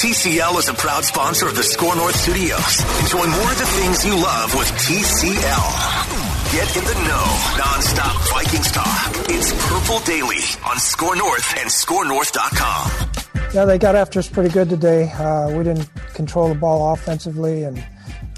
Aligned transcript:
TCL 0.00 0.58
is 0.58 0.68
a 0.70 0.74
proud 0.74 1.04
sponsor 1.04 1.46
of 1.46 1.54
the 1.54 1.62
Score 1.62 1.94
North 1.94 2.16
Studios. 2.16 2.80
Enjoy 3.02 3.18
more 3.26 3.52
of 3.52 3.58
the 3.58 3.66
things 3.66 4.06
you 4.06 4.14
love 4.16 4.54
with 4.54 4.66
TCL. 4.80 6.52
Get 6.54 6.74
in 6.74 6.84
the 6.84 6.94
know, 7.06 7.26
nonstop 7.60 8.30
Vikings 8.32 8.72
talk. 8.72 9.12
It's 9.28 9.52
Purple 9.68 9.98
Daily 10.06 10.40
on 10.66 10.78
Score 10.78 11.14
North 11.16 11.54
and 11.58 11.68
ScoreNorth.com. 11.68 13.52
Yeah, 13.52 13.66
they 13.66 13.76
got 13.76 13.94
after 13.94 14.18
us 14.20 14.26
pretty 14.28 14.48
good 14.48 14.70
today. 14.70 15.10
Uh, 15.12 15.50
we 15.54 15.64
didn't 15.64 15.90
control 16.14 16.48
the 16.48 16.54
ball 16.54 16.94
offensively, 16.94 17.64
and 17.64 17.84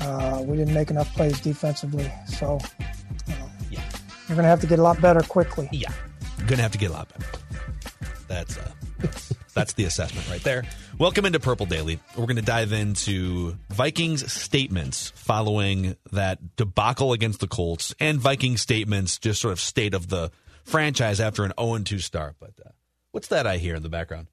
uh, 0.01 0.43
we 0.45 0.57
didn't 0.57 0.75
make 0.75 0.91
enough 0.91 1.15
plays 1.15 1.41
defensively. 1.41 2.11
So, 2.27 2.59
you 3.29 3.35
know, 3.35 3.49
Yeah. 3.71 3.85
we're 4.29 4.35
going 4.35 4.43
to 4.45 4.49
have 4.51 4.61
to 4.63 4.67
get 4.67 4.81
a 4.81 4.83
lot 4.83 5.01
better 5.01 5.21
quickly. 5.21 5.69
Yeah. 5.71 5.93
You're 6.39 6.49
Gonna 6.49 6.63
have 6.63 6.73
to 6.73 6.79
get 6.79 6.91
a 6.91 6.95
lot 6.95 7.09
better. 7.09 7.31
That's 8.27 8.59
uh 8.59 8.69
that's 9.55 9.75
the 9.75 9.84
assessment 9.84 10.28
right 10.31 10.42
there. 10.42 10.64
Welcome 10.98 11.25
into 11.27 11.41
Purple 11.41 11.67
Daily. 11.67 11.98
We're 12.17 12.27
gonna 12.27 12.42
dive 12.42 12.72
into 12.72 13.56
Vikings 13.70 14.31
statements 14.33 15.12
following 15.14 15.97
that 16.12 16.56
debacle 16.56 17.12
against 17.12 17.41
the 17.41 17.48
Colts 17.48 17.95
and 18.00 18.19
Viking 18.19 18.56
statements, 18.56 19.19
just 19.19 19.41
sort 19.41 19.53
of 19.53 19.61
state 19.61 19.95
of 19.95 20.08
the 20.08 20.30
franchise 20.64 21.20
after 21.20 21.45
an 21.45 21.53
0 21.61 21.78
2 21.78 21.98
start. 21.98 22.36
But 22.41 22.53
uh, 22.64 22.70
what's 23.11 23.28
that 23.28 23.47
I 23.47 23.58
hear 23.58 23.75
in 23.75 23.83
the 23.83 23.89
background? 23.89 24.28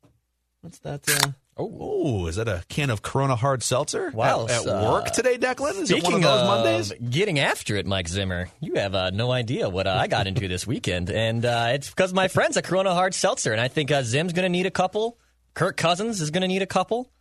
What's 0.62 0.80
that? 0.80 1.08
Uh, 1.10 1.32
oh, 1.60 2.28
is 2.28 2.38
that 2.38 2.48
a 2.48 2.64
can 2.70 2.90
of 2.90 3.02
Corona 3.02 3.36
hard 3.36 3.62
seltzer? 3.62 4.10
Wow, 4.12 4.46
At, 4.46 4.66
at 4.66 4.68
uh, 4.68 4.92
work 4.92 5.12
today, 5.12 5.38
Declan? 5.38 5.82
Is 5.82 5.92
it 5.92 6.04
one 6.04 6.14
of 6.14 6.20
Speaking 6.20 6.22
those 6.22 6.42
of 6.42 6.48
Mondays? 6.48 6.94
getting 7.10 7.40
after 7.40 7.76
it, 7.76 7.86
Mike 7.86 8.08
Zimmer, 8.08 8.50
you 8.60 8.76
have 8.76 8.96
uh, 8.96 9.10
no 9.12 9.32
idea 9.32 9.70
what 9.70 9.86
uh, 9.86 9.92
I 9.92 10.08
got 10.08 10.26
into 10.28 10.48
this 10.48 10.66
weekend, 10.66 11.10
and 11.10 11.46
uh, 11.46 11.72
it's 11.74 11.90
because 11.90 12.14
my 12.14 12.28
friends 12.28 12.58
a 12.58 12.62
Corona 12.62 12.94
Hard 12.94 13.14
Seltzer, 13.14 13.52
and 13.52 13.62
I 13.62 13.68
think 13.68 13.92
uh, 13.92 14.04
Zim's 14.04 14.34
going 14.34 14.44
to 14.44 14.50
need 14.50 14.66
a 14.66 14.72
couple. 14.72 15.20
Kirk 15.54 15.78
Cousins 15.78 16.22
is 16.22 16.32
going 16.32 16.42
to 16.42 16.48
need 16.48 16.62
a 16.62 16.68
couple. 16.68 17.12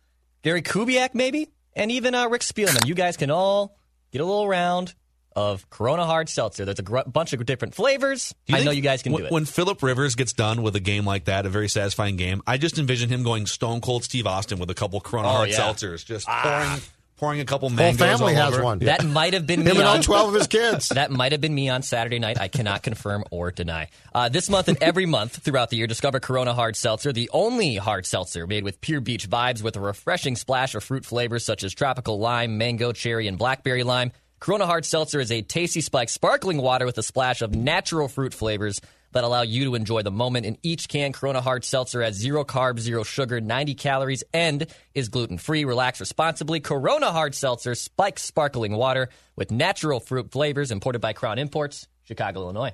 Gary 0.41 0.61
Kubiak 0.61 1.13
maybe, 1.13 1.49
and 1.73 1.91
even 1.91 2.15
uh, 2.15 2.27
Rick 2.29 2.41
Spielman. 2.41 2.87
You 2.87 2.95
guys 2.95 3.17
can 3.17 3.29
all 3.29 3.77
get 4.11 4.21
a 4.21 4.25
little 4.25 4.47
round 4.47 4.95
of 5.39 5.69
Corona 5.69 6.05
Hard 6.05 6.27
Seltzer. 6.27 6.65
There's 6.65 6.79
a 6.79 6.83
gr- 6.83 6.99
bunch 7.07 7.31
of 7.31 7.45
different 7.45 7.73
flavors. 7.73 8.35
Do 8.47 8.55
I 8.57 8.63
know 8.63 8.71
you 8.71 8.81
guys 8.81 9.01
can 9.01 9.13
when, 9.13 9.21
do 9.21 9.25
it. 9.27 9.31
When 9.31 9.45
Philip 9.45 9.81
Rivers 9.81 10.15
gets 10.15 10.33
done 10.33 10.61
with 10.61 10.75
a 10.75 10.81
game 10.81 11.05
like 11.05 11.25
that, 11.25 11.45
a 11.45 11.49
very 11.49 11.69
satisfying 11.69 12.17
game, 12.17 12.41
I 12.45 12.57
just 12.57 12.77
envision 12.77 13.09
him 13.09 13.23
going 13.23 13.45
Stone 13.45 13.79
Cold 13.79 14.03
Steve 14.03 14.27
Austin 14.27 14.59
with 14.59 14.69
a 14.69 14.73
couple 14.75 14.99
Corona 14.99 15.29
Oh, 15.29 15.31
Hard 15.31 15.49
yeah. 15.49 15.57
seltzers, 15.59 16.03
just 16.05 16.27
pouring, 16.27 16.81
pouring 17.15 17.39
a 17.39 17.45
couple 17.45 17.69
Whole 17.69 17.75
mangoes 17.77 17.99
family 17.99 18.35
all 18.35 18.43
has 18.45 18.53
over. 18.55 18.63
one. 18.63 18.79
that 18.79 19.05
might 19.05 19.33
have 19.33 19.47
been 19.47 19.61
Him 19.61 19.75
me 19.75 19.79
and 19.79 19.87
all 19.87 20.01
12 20.01 20.27
of 20.29 20.33
his 20.35 20.47
kids. 20.47 20.89
That 20.93 21.09
might 21.11 21.31
have 21.31 21.39
been 21.39 21.55
me 21.55 21.69
on 21.69 21.83
Saturday 21.83 22.19
night. 22.19 22.37
I 22.39 22.49
cannot 22.49 22.83
confirm 22.83 23.23
or 23.31 23.51
deny. 23.51 23.87
Uh, 24.13 24.27
this 24.27 24.49
month 24.49 24.67
and 24.67 24.77
every 24.83 25.05
month 25.05 25.41
throughout 25.41 25.69
the 25.69 25.77
year, 25.77 25.87
discover 25.87 26.19
Corona 26.19 26.53
Hard 26.53 26.75
Seltzer, 26.75 27.13
the 27.13 27.29
only 27.31 27.75
hard 27.77 28.05
seltzer 28.05 28.45
made 28.45 28.65
with 28.65 28.81
pure 28.81 28.99
beach 28.99 29.29
vibes 29.29 29.61
with 29.63 29.77
a 29.77 29.79
refreshing 29.79 30.35
splash 30.35 30.75
of 30.75 30.83
fruit 30.83 31.05
flavors 31.05 31.45
such 31.45 31.63
as 31.63 31.73
tropical 31.73 32.19
lime, 32.19 32.57
mango, 32.57 32.91
cherry, 32.91 33.27
and 33.27 33.37
blackberry 33.37 33.83
lime. 33.83 34.11
Corona 34.39 34.65
Hard 34.65 34.85
Seltzer 34.85 35.19
is 35.19 35.31
a 35.33 35.41
tasty 35.41 35.81
spiked 35.81 36.11
sparkling 36.11 36.61
water 36.61 36.85
with 36.85 36.97
a 36.97 37.03
splash 37.03 37.41
of 37.41 37.53
natural 37.53 38.07
fruit 38.07 38.33
flavors 38.33 38.79
that 39.11 39.25
allow 39.25 39.41
you 39.41 39.65
to 39.65 39.75
enjoy 39.75 40.01
the 40.01 40.11
moment. 40.11 40.45
In 40.45 40.57
each 40.63 40.87
can, 40.87 41.11
Corona 41.11 41.41
Hard 41.41 41.65
Seltzer 41.65 42.01
has 42.01 42.15
zero 42.15 42.45
carbs, 42.45 42.79
zero 42.79 43.03
sugar, 43.03 43.41
90 43.41 43.73
calories, 43.73 44.23
and 44.33 44.67
is 44.93 45.09
gluten 45.09 45.37
free. 45.39 45.65
Relax 45.65 45.99
responsibly. 45.99 46.61
Corona 46.61 47.11
Hard 47.11 47.35
Seltzer, 47.35 47.75
spiked 47.75 48.19
sparkling 48.19 48.71
water 48.71 49.09
with 49.35 49.51
natural 49.51 49.99
fruit 49.99 50.31
flavors, 50.31 50.71
imported 50.71 50.99
by 50.99 51.11
Crown 51.11 51.37
Imports, 51.37 51.87
Chicago, 52.03 52.43
Illinois. 52.43 52.73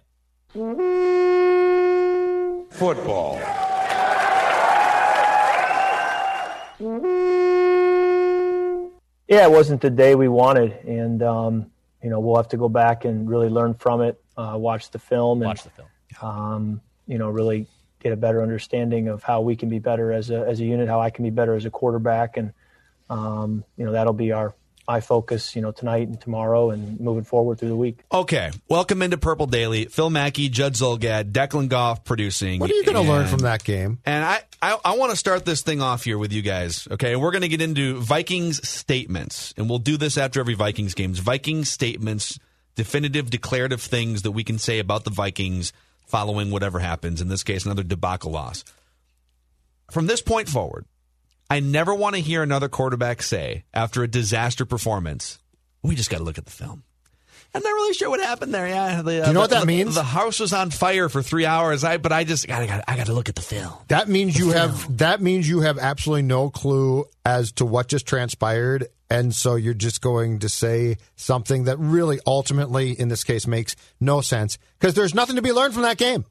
Football. 2.69 3.39
Yeah, 9.27 9.45
it 9.45 9.51
wasn't 9.51 9.81
the 9.81 9.89
day 9.89 10.15
we 10.15 10.27
wanted, 10.27 10.71
and 10.85 11.21
um, 11.23 11.71
you 12.03 12.09
know 12.09 12.19
we'll 12.19 12.35
have 12.35 12.49
to 12.49 12.57
go 12.57 12.69
back 12.69 13.05
and 13.05 13.27
really 13.29 13.49
learn 13.49 13.73
from 13.73 14.01
it, 14.01 14.21
uh, 14.37 14.55
watch 14.57 14.91
the 14.91 14.99
film, 14.99 15.41
and 15.41 15.47
Watch 15.47 15.63
the 15.63 15.69
film. 15.71 15.87
um, 16.21 16.81
you 17.07 17.17
know 17.17 17.29
really 17.29 17.67
get 17.99 18.13
a 18.13 18.15
better 18.15 18.43
understanding 18.43 19.07
of 19.07 19.23
how 19.23 19.41
we 19.41 19.55
can 19.55 19.67
be 19.67 19.79
better 19.79 20.11
as 20.11 20.29
a 20.29 20.45
as 20.47 20.59
a 20.59 20.65
unit, 20.65 20.87
how 20.87 21.01
I 21.01 21.09
can 21.09 21.23
be 21.23 21.31
better 21.31 21.55
as 21.55 21.65
a 21.65 21.71
quarterback, 21.71 22.37
and 22.37 22.53
um, 23.09 23.63
you 23.77 23.85
know 23.85 23.91
that'll 23.91 24.13
be 24.13 24.31
our 24.31 24.53
my 24.87 25.01
focus, 25.01 25.55
you 25.55 25.61
know, 25.61 25.71
tonight 25.71 26.07
and 26.07 26.19
tomorrow, 26.19 26.69
and 26.71 26.99
moving 26.99 27.23
forward 27.23 27.59
through 27.59 27.69
the 27.69 27.75
week. 27.75 27.99
Okay, 28.11 28.51
welcome 28.69 29.01
into 29.01 29.17
Purple 29.17 29.47
Daily. 29.47 29.85
Phil 29.85 30.09
Mackey, 30.09 30.49
Judd 30.49 30.73
Zulgad, 30.73 31.31
Declan 31.31 31.69
Goff 31.69 32.03
producing. 32.03 32.59
What 32.59 32.69
are 32.69 32.73
you 32.73 32.83
going 32.83 33.03
to 33.03 33.11
learn 33.11 33.27
from 33.27 33.39
that 33.39 33.63
game? 33.63 33.99
And 34.05 34.23
I, 34.23 34.41
I, 34.61 34.77
I 34.83 34.97
want 34.97 35.11
to 35.11 35.17
start 35.17 35.45
this 35.45 35.61
thing 35.61 35.81
off 35.81 36.03
here 36.03 36.17
with 36.17 36.31
you 36.31 36.41
guys. 36.41 36.87
Okay, 36.89 37.13
and 37.13 37.21
we're 37.21 37.31
going 37.31 37.41
to 37.41 37.47
get 37.47 37.61
into 37.61 37.99
Vikings 37.99 38.67
statements, 38.67 39.53
and 39.57 39.69
we'll 39.69 39.79
do 39.79 39.97
this 39.97 40.17
after 40.17 40.39
every 40.39 40.55
Vikings 40.55 40.93
games. 40.93 41.19
Vikings 41.19 41.69
statements, 41.69 42.39
definitive, 42.75 43.29
declarative 43.29 43.81
things 43.81 44.21
that 44.23 44.31
we 44.31 44.43
can 44.43 44.59
say 44.59 44.79
about 44.79 45.03
the 45.03 45.11
Vikings 45.11 45.73
following 46.05 46.51
whatever 46.51 46.79
happens. 46.79 47.21
In 47.21 47.27
this 47.27 47.43
case, 47.43 47.65
another 47.65 47.83
debacle 47.83 48.31
loss. 48.31 48.63
From 49.91 50.07
this 50.07 50.21
point 50.21 50.49
forward, 50.49 50.85
I 51.49 51.59
never 51.59 51.93
want 51.93 52.15
to 52.15 52.21
hear 52.21 52.41
another 52.43 52.67
quarterback 52.69 53.21
say 53.21 53.65
after 53.73 54.03
a 54.03 54.07
disaster 54.07 54.65
performance, 54.65 55.39
"We 55.83 55.95
just 55.95 56.09
got 56.09 56.17
to 56.17 56.23
look 56.23 56.37
at 56.37 56.45
the 56.45 56.51
film." 56.51 56.83
I'm 57.53 57.63
not 57.63 57.69
really 57.69 57.93
sure 57.93 58.09
what 58.09 58.19
happened 58.19 58.53
there. 58.53 58.67
Yeah, 58.67 59.01
the, 59.01 59.23
uh, 59.23 59.27
you 59.27 59.33
know 59.33 59.39
what 59.39 59.51
that 59.51 59.61
the- 59.61 59.65
means? 59.65 59.95
The 59.95 60.03
house 60.03 60.41
was 60.41 60.51
on 60.51 60.71
fire 60.71 61.07
for 61.07 61.23
three 61.23 61.45
hours. 61.45 61.85
I, 61.85 61.95
but 61.95 62.11
I 62.11 62.25
just, 62.25 62.51
I 62.51 62.65
got, 62.67 62.83
I 62.85 62.97
got 62.97 63.05
to 63.05 63.13
look 63.13 63.29
at 63.29 63.35
the 63.35 63.41
film. 63.41 63.71
That 63.87 64.09
means 64.09 64.37
you 64.37 64.51
have 64.51 64.97
that 64.97 65.21
means 65.21 65.47
you 65.47 65.61
have 65.61 65.77
absolutely 65.79 66.23
no 66.23 66.49
clue 66.49 67.05
as 67.23 67.53
to 67.53 67.65
what 67.65 67.87
just 67.87 68.05
transpired, 68.05 68.87
and 69.09 69.33
so 69.33 69.55
you're 69.55 69.73
just 69.73 70.01
going 70.01 70.39
to 70.39 70.49
say 70.49 70.97
something 71.15 71.63
that 71.65 71.79
really, 71.79 72.19
ultimately, 72.27 72.91
in 72.91 73.07
this 73.07 73.23
case, 73.23 73.47
makes 73.47 73.77
no 74.01 74.19
sense 74.19 74.57
because 74.77 74.93
there's 74.95 75.15
nothing 75.15 75.37
to 75.37 75.41
be 75.41 75.53
learned 75.53 75.73
from 75.73 75.83
that 75.83 75.97
game. 75.97 76.25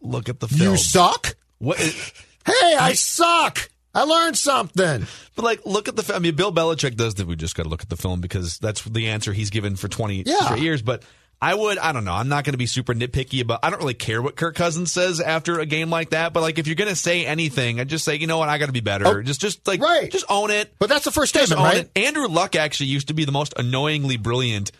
Look 0.00 0.28
at 0.28 0.40
the 0.40 0.48
film. 0.48 0.70
You 0.72 0.76
suck. 0.76 1.36
What? 1.58 1.78
Hey, 2.46 2.74
I 2.76 2.92
suck. 2.92 3.70
I 3.94 4.02
learned 4.02 4.36
something. 4.36 5.06
But 5.36 5.44
like, 5.44 5.64
look 5.64 5.88
at 5.88 5.96
the. 5.96 6.14
I 6.14 6.18
mean, 6.18 6.34
Bill 6.34 6.52
Belichick 6.52 6.96
does 6.96 7.14
that. 7.14 7.26
We 7.26 7.36
just 7.36 7.54
got 7.54 7.62
to 7.64 7.68
look 7.68 7.82
at 7.82 7.88
the 7.88 7.96
film 7.96 8.20
because 8.20 8.58
that's 8.58 8.82
the 8.82 9.08
answer 9.08 9.32
he's 9.32 9.50
given 9.50 9.76
for 9.76 9.88
twenty 9.88 10.22
Yeah. 10.26 10.56
years. 10.56 10.82
But 10.82 11.02
I 11.40 11.54
would. 11.54 11.78
I 11.78 11.92
don't 11.92 12.04
know. 12.04 12.12
I'm 12.12 12.28
not 12.28 12.44
going 12.44 12.52
to 12.54 12.58
be 12.58 12.66
super 12.66 12.94
nitpicky 12.94 13.40
about. 13.42 13.60
I 13.62 13.70
don't 13.70 13.78
really 13.80 13.94
care 13.94 14.22
what 14.22 14.34
Kirk 14.34 14.54
Cousins 14.54 14.90
says 14.92 15.20
after 15.20 15.60
a 15.60 15.66
game 15.66 15.90
like 15.90 16.10
that. 16.10 16.32
But 16.32 16.40
like, 16.40 16.58
if 16.58 16.66
you're 16.66 16.76
going 16.76 16.88
to 16.90 16.96
say 16.96 17.26
anything, 17.26 17.80
I 17.80 17.84
just 17.84 18.04
say, 18.04 18.16
you 18.16 18.26
know 18.26 18.38
what, 18.38 18.48
I 18.48 18.58
got 18.58 18.66
to 18.66 18.72
be 18.72 18.80
better. 18.80 19.06
Oh, 19.06 19.22
just, 19.22 19.40
just 19.40 19.66
like, 19.66 19.80
right. 19.80 20.10
just 20.10 20.24
own 20.28 20.50
it. 20.50 20.74
But 20.78 20.88
that's 20.88 21.04
the 21.04 21.10
first 21.10 21.34
statement, 21.34 21.60
right? 21.60 21.78
it. 21.78 21.90
Andrew 21.96 22.28
Luck 22.28 22.56
actually 22.56 22.86
used 22.86 23.08
to 23.08 23.14
be 23.14 23.24
the 23.24 23.32
most 23.32 23.52
annoyingly 23.58 24.16
brilliant. 24.16 24.72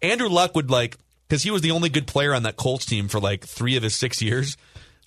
Andrew 0.00 0.28
Luck 0.28 0.54
would 0.54 0.70
like 0.70 0.96
because 1.28 1.42
he 1.42 1.50
was 1.50 1.62
the 1.62 1.70
only 1.72 1.88
good 1.88 2.06
player 2.06 2.34
on 2.34 2.42
that 2.44 2.56
Colts 2.56 2.84
team 2.86 3.08
for 3.08 3.18
like 3.18 3.44
three 3.44 3.76
of 3.76 3.82
his 3.82 3.96
six 3.96 4.20
years, 4.22 4.56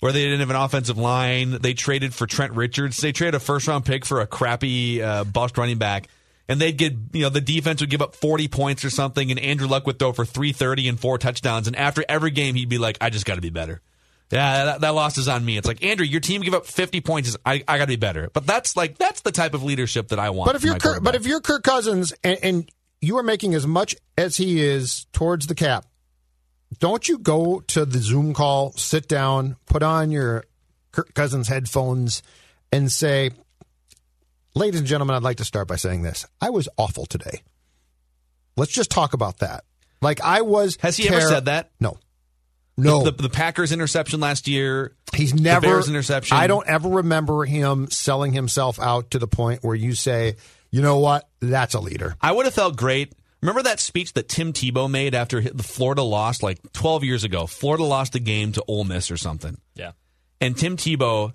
where 0.00 0.12
they 0.12 0.24
didn't 0.24 0.40
have 0.40 0.50
an 0.50 0.56
offensive 0.56 0.98
line. 0.98 1.58
They 1.60 1.74
traded 1.74 2.14
for 2.14 2.26
Trent 2.26 2.52
Richards. 2.52 2.98
They 2.98 3.12
traded 3.12 3.34
a 3.34 3.40
first 3.40 3.66
round 3.66 3.84
pick 3.84 4.04
for 4.04 4.20
a 4.20 4.26
crappy 4.26 5.02
uh, 5.02 5.24
bust 5.24 5.58
running 5.58 5.78
back. 5.78 6.08
And 6.48 6.60
they'd 6.60 6.76
get, 6.76 6.94
you 7.12 7.22
know, 7.22 7.28
the 7.28 7.40
defense 7.40 7.80
would 7.80 7.90
give 7.90 8.02
up 8.02 8.14
40 8.14 8.46
points 8.46 8.84
or 8.84 8.90
something, 8.90 9.32
and 9.32 9.40
Andrew 9.40 9.66
Luck 9.66 9.84
would 9.86 9.98
throw 9.98 10.12
for 10.12 10.24
330 10.24 10.88
and 10.88 11.00
four 11.00 11.18
touchdowns. 11.18 11.66
And 11.66 11.74
after 11.74 12.04
every 12.08 12.30
game, 12.30 12.54
he'd 12.54 12.68
be 12.68 12.78
like, 12.78 12.98
I 13.00 13.10
just 13.10 13.26
got 13.26 13.34
to 13.34 13.40
be 13.40 13.50
better. 13.50 13.80
Yeah, 14.30 14.64
that, 14.64 14.80
that 14.80 14.90
loss 14.90 15.18
is 15.18 15.28
on 15.28 15.44
me. 15.44 15.56
It's 15.56 15.68
like 15.68 15.84
Andrew, 15.84 16.06
your 16.06 16.20
team 16.20 16.42
give 16.42 16.54
up 16.54 16.66
50 16.66 17.00
points. 17.00 17.36
I, 17.46 17.64
I 17.66 17.78
got 17.78 17.84
to 17.84 17.86
be 17.86 17.96
better. 17.96 18.28
But 18.32 18.46
that's 18.46 18.76
like 18.76 18.98
that's 18.98 19.20
the 19.20 19.30
type 19.30 19.54
of 19.54 19.62
leadership 19.62 20.08
that 20.08 20.18
I 20.18 20.30
want. 20.30 20.46
But 20.48 20.56
if 20.56 20.64
you're 20.64 20.76
Kirk, 20.76 21.02
but 21.02 21.14
if 21.14 21.26
you're 21.26 21.40
Kirk 21.40 21.62
Cousins 21.62 22.12
and, 22.24 22.38
and 22.42 22.70
you 23.00 23.18
are 23.18 23.22
making 23.22 23.54
as 23.54 23.66
much 23.66 23.94
as 24.18 24.36
he 24.36 24.60
is 24.60 25.06
towards 25.12 25.46
the 25.46 25.54
cap, 25.54 25.86
don't 26.78 27.08
you 27.08 27.18
go 27.18 27.60
to 27.68 27.84
the 27.84 27.98
Zoom 27.98 28.34
call, 28.34 28.72
sit 28.72 29.08
down, 29.08 29.56
put 29.66 29.82
on 29.82 30.10
your 30.10 30.44
Kirk 30.92 31.14
Cousins 31.14 31.48
headphones, 31.48 32.22
and 32.72 32.90
say, 32.90 33.30
"Ladies 34.54 34.80
and 34.80 34.88
gentlemen, 34.88 35.16
I'd 35.16 35.22
like 35.22 35.38
to 35.38 35.44
start 35.44 35.68
by 35.68 35.76
saying 35.76 36.02
this: 36.02 36.26
I 36.40 36.50
was 36.50 36.68
awful 36.76 37.06
today. 37.06 37.42
Let's 38.56 38.72
just 38.72 38.90
talk 38.90 39.14
about 39.14 39.38
that. 39.38 39.64
Like 40.02 40.20
I 40.20 40.42
was. 40.42 40.76
has 40.80 40.96
he 40.96 41.08
ever 41.08 41.20
said 41.20 41.46
that? 41.46 41.70
No, 41.80 41.98
no. 42.76 43.04
The, 43.04 43.12
the 43.12 43.30
Packers 43.30 43.72
interception 43.72 44.20
last 44.20 44.48
year. 44.48 44.94
He's 45.14 45.34
never. 45.34 45.60
the 45.60 45.66
Bears 45.72 45.88
interception. 45.88 46.36
I 46.36 46.46
don't 46.46 46.66
ever 46.66 46.88
remember 46.88 47.44
him 47.44 47.90
selling 47.90 48.32
himself 48.32 48.78
out 48.78 49.12
to 49.12 49.18
the 49.18 49.28
point 49.28 49.62
where 49.62 49.74
you 49.74 49.94
say, 49.94 50.36
"You 50.70 50.82
know 50.82 50.98
what? 50.98 51.28
That's 51.40 51.74
a 51.74 51.80
leader." 51.80 52.16
I 52.20 52.32
would 52.32 52.44
have 52.44 52.54
felt 52.54 52.76
great. 52.76 53.12
Remember 53.46 53.62
that 53.62 53.78
speech 53.78 54.12
that 54.14 54.28
Tim 54.28 54.52
Tebow 54.52 54.90
made 54.90 55.14
after 55.14 55.40
the 55.40 55.62
Florida 55.62 56.02
lost 56.02 56.42
like 56.42 56.58
12 56.72 57.04
years 57.04 57.22
ago? 57.22 57.46
Florida 57.46 57.84
lost 57.84 58.16
a 58.16 58.18
game 58.18 58.50
to 58.50 58.64
Ole 58.66 58.82
Miss 58.82 59.08
or 59.08 59.16
something. 59.16 59.56
Yeah. 59.76 59.92
And 60.40 60.56
Tim 60.56 60.76
Tebow 60.76 61.32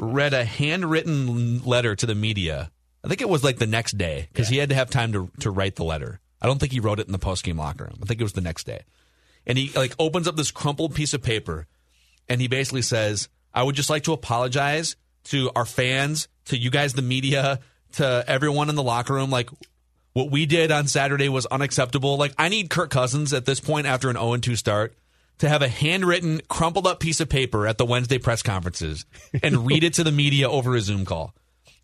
a 0.00 0.04
read 0.04 0.34
a 0.34 0.44
handwritten 0.44 1.62
letter 1.62 1.94
to 1.94 2.06
the 2.06 2.14
media. 2.16 2.72
I 3.04 3.08
think 3.08 3.20
it 3.20 3.28
was 3.28 3.44
like 3.44 3.58
the 3.58 3.68
next 3.68 3.96
day 3.96 4.26
because 4.32 4.48
he 4.48 4.56
had 4.56 4.70
to 4.70 4.74
have 4.74 4.90
time 4.90 5.12
to, 5.12 5.30
to 5.40 5.50
write 5.52 5.76
the 5.76 5.84
letter. 5.84 6.18
I 6.42 6.48
don't 6.48 6.58
think 6.58 6.72
he 6.72 6.80
wrote 6.80 6.98
it 6.98 7.06
in 7.06 7.12
the 7.12 7.20
postgame 7.20 7.56
locker 7.56 7.84
room. 7.84 8.00
I 8.02 8.06
think 8.06 8.20
it 8.20 8.24
was 8.24 8.32
the 8.32 8.40
next 8.40 8.64
day. 8.64 8.82
And 9.46 9.56
he 9.56 9.70
like 9.78 9.94
opens 10.00 10.26
up 10.26 10.34
this 10.34 10.50
crumpled 10.50 10.96
piece 10.96 11.14
of 11.14 11.22
paper 11.22 11.68
and 12.28 12.40
he 12.40 12.48
basically 12.48 12.82
says, 12.82 13.28
I 13.54 13.62
would 13.62 13.76
just 13.76 13.90
like 13.90 14.02
to 14.04 14.12
apologize 14.12 14.96
to 15.26 15.52
our 15.54 15.64
fans, 15.64 16.26
to 16.46 16.56
you 16.56 16.70
guys, 16.70 16.94
the 16.94 17.02
media, 17.02 17.60
to 17.92 18.24
everyone 18.26 18.70
in 18.70 18.74
the 18.74 18.82
locker 18.82 19.14
room. 19.14 19.30
Like, 19.30 19.50
what 20.14 20.30
we 20.30 20.46
did 20.46 20.70
on 20.72 20.86
Saturday 20.86 21.28
was 21.28 21.44
unacceptable. 21.46 22.16
Like, 22.16 22.32
I 22.38 22.48
need 22.48 22.70
Kirk 22.70 22.90
Cousins 22.90 23.32
at 23.32 23.44
this 23.44 23.60
point 23.60 23.86
after 23.86 24.08
an 24.08 24.16
0 24.16 24.36
2 24.38 24.56
start 24.56 24.94
to 25.38 25.48
have 25.48 25.60
a 25.62 25.68
handwritten, 25.68 26.40
crumpled 26.48 26.86
up 26.86 27.00
piece 27.00 27.20
of 27.20 27.28
paper 27.28 27.66
at 27.66 27.76
the 27.76 27.84
Wednesday 27.84 28.18
press 28.18 28.42
conferences 28.42 29.04
and 29.42 29.66
read 29.66 29.84
it 29.84 29.94
to 29.94 30.04
the 30.04 30.12
media 30.12 30.48
over 30.48 30.74
a 30.76 30.80
Zoom 30.80 31.04
call 31.04 31.34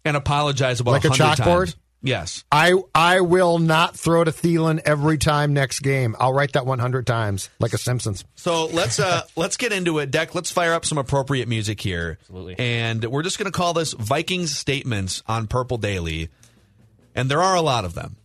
and 0.05 0.17
apologize 0.17 0.81
about 0.81 0.93
Like 0.93 1.05
a 1.05 1.09
100 1.09 1.37
chalkboard? 1.43 1.59
times. 1.67 1.77
Yes. 2.03 2.45
I 2.51 2.75
I 2.95 3.21
will 3.21 3.59
not 3.59 3.95
throw 3.95 4.25
to 4.25 4.31
Thielen 4.31 4.81
every 4.87 5.19
time 5.19 5.53
next 5.53 5.81
game. 5.81 6.17
I'll 6.19 6.33
write 6.33 6.53
that 6.55 6.65
100 6.65 7.07
times, 7.07 7.51
like 7.59 7.75
a 7.75 7.79
Simpsons. 7.79 8.25
So 8.37 8.67
let's 8.69 8.99
uh 8.99 9.23
let's 9.37 9.59
get 9.59 9.71
into 9.73 9.99
it, 9.99 10.11
Deck. 10.11 10.35
Let's 10.35 10.51
fire 10.51 10.73
up 10.73 10.87
some 10.87 10.97
appropriate 10.97 11.47
music 11.47 11.79
here. 11.81 12.17
Absolutely. 12.23 12.59
And 12.59 13.05
we're 13.05 13.23
just 13.23 13.37
gonna 13.37 13.51
call 13.51 13.75
this 13.75 13.93
Vikings 13.93 14.57
statements 14.57 15.23
on 15.27 15.47
Purple 15.47 15.77
Daily. 15.77 16.31
And 17.15 17.29
there 17.31 17.43
are 17.43 17.55
a 17.57 17.61
lot 17.61 17.85
of 17.85 17.93
them 17.93 18.17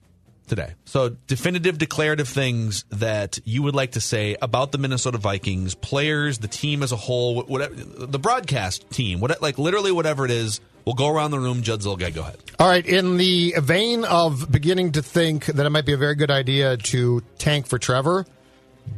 today. 0.46 0.74
So 0.86 1.10
definitive 1.28 1.78
declarative 1.78 2.28
things 2.28 2.86
that 2.90 3.40
you 3.46 3.64
would 3.64 3.76
like 3.76 3.92
to 3.94 4.02
say 4.02 4.38
about 4.42 4.72
the 4.72 4.78
Minnesota 4.78 5.18
Vikings, 5.18 5.76
players, 5.76 6.40
the 6.40 6.48
team 6.48 6.84
as 6.84 6.92
a 6.92 6.96
whole, 6.96 7.44
whatever 7.44 7.74
the 7.76 8.20
broadcast 8.20 8.90
team, 8.90 9.20
what 9.20 9.42
like 9.42 9.58
literally 9.58 9.92
whatever 9.92 10.26
it 10.26 10.32
is. 10.32 10.62
We'll 10.86 10.94
go 10.94 11.10
around 11.10 11.32
the 11.32 11.40
room. 11.40 11.64
Judd 11.64 11.82
Zulgad, 11.82 12.14
go 12.14 12.22
ahead. 12.22 12.38
All 12.60 12.68
right, 12.68 12.86
in 12.86 13.18
the 13.18 13.56
vein 13.58 14.06
of 14.06 14.52
beginning 14.52 14.92
to 14.92 15.02
think 15.02 15.48
that 15.48 15.66
it 15.66 15.70
might 15.72 15.88
be 15.88 15.94
a 15.94 15.98
very 15.98 16.14
good 16.14 16.30
idea 16.30 16.78
to 16.78 17.24
tank 17.40 17.66
for 17.66 17.80
Trevor, 17.80 18.28